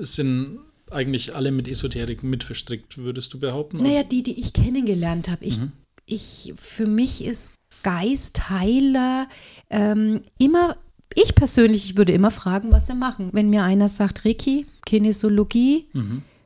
sind 0.01 0.59
eigentlich 0.91 1.35
alle 1.35 1.51
mit 1.51 1.67
Esoterik 1.67 2.23
mit 2.23 2.43
verstrickt, 2.43 2.97
würdest 2.97 3.33
du 3.33 3.39
behaupten? 3.39 3.77
Naja, 3.77 4.03
die, 4.03 4.23
die 4.23 4.39
ich 4.39 4.53
kennengelernt 4.53 5.29
habe. 5.29 5.45
Ich, 5.45 5.59
ich, 6.05 6.53
für 6.57 6.87
mich 6.87 7.23
ist 7.23 7.53
Geistheiler 7.83 9.27
ähm, 9.69 10.21
immer, 10.37 10.77
ich 11.15 11.35
persönlich, 11.35 11.85
ich 11.85 11.97
würde 11.97 12.13
immer 12.13 12.31
fragen, 12.31 12.71
was 12.71 12.87
sie 12.87 12.95
machen. 12.95 13.29
Wenn 13.33 13.49
mir 13.49 13.63
einer 13.63 13.87
sagt, 13.87 14.25
Reiki, 14.25 14.65
Kinesiologie, 14.85 15.87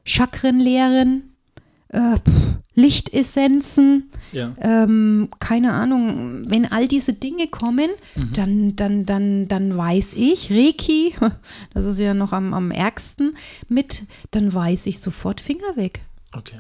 Chakrenlehren, 0.06 1.35
äh, 1.96 2.18
pff, 2.20 2.56
Lichtessenzen, 2.78 4.10
Ja. 4.34 4.54
ähm, 4.60 5.30
keine 5.40 5.74
Ahnung, 5.74 6.44
wenn 6.50 6.70
all 6.72 6.88
diese 6.88 7.14
Dinge 7.14 7.48
kommen, 7.48 7.90
dann, 8.34 8.76
dann, 8.76 9.06
dann, 9.06 9.48
dann 9.48 9.78
weiß 9.78 10.14
ich, 10.16 10.52
Reiki, 10.52 11.16
das 11.74 11.86
ist 11.86 12.00
ja 12.00 12.14
noch 12.14 12.34
am, 12.34 12.54
am 12.54 12.72
ärgsten 12.72 13.38
mit, 13.70 14.04
dann 14.32 14.54
weiß 14.54 14.88
ich 14.88 15.00
sofort 15.00 15.40
Finger 15.40 15.76
weg. 15.76 16.02
Okay. 16.34 16.60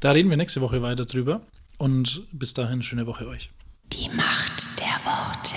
Da 0.00 0.12
reden 0.12 0.30
wir 0.30 0.36
nächste 0.38 0.60
Woche 0.62 0.80
weiter 0.82 1.04
drüber. 1.04 1.42
Und 1.78 2.22
bis 2.32 2.54
dahin, 2.54 2.82
schöne 2.82 3.06
Woche 3.06 3.26
euch. 3.28 3.48
Die 3.92 4.08
Macht 4.16 4.78
der 4.80 5.04
Worte. 5.04 5.56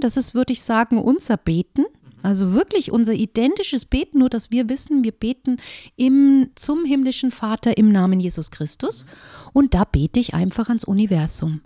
Das 0.00 0.16
ist, 0.16 0.34
würde 0.34 0.52
ich 0.52 0.62
sagen, 0.62 0.98
unser 0.98 1.36
Beten. 1.36 1.84
Also 2.22 2.52
wirklich 2.52 2.90
unser 2.90 3.12
identisches 3.12 3.84
Beten, 3.84 4.18
nur 4.18 4.28
dass 4.28 4.50
wir 4.50 4.68
wissen, 4.68 5.04
wir 5.04 5.12
beten 5.12 5.58
im, 5.96 6.50
zum 6.56 6.84
himmlischen 6.84 7.30
Vater 7.30 7.78
im 7.78 7.92
Namen 7.92 8.18
Jesus 8.18 8.50
Christus. 8.50 9.06
Und 9.52 9.74
da 9.74 9.84
bete 9.84 10.18
ich 10.18 10.34
einfach 10.34 10.68
ans 10.68 10.84
Universum. 10.84 11.60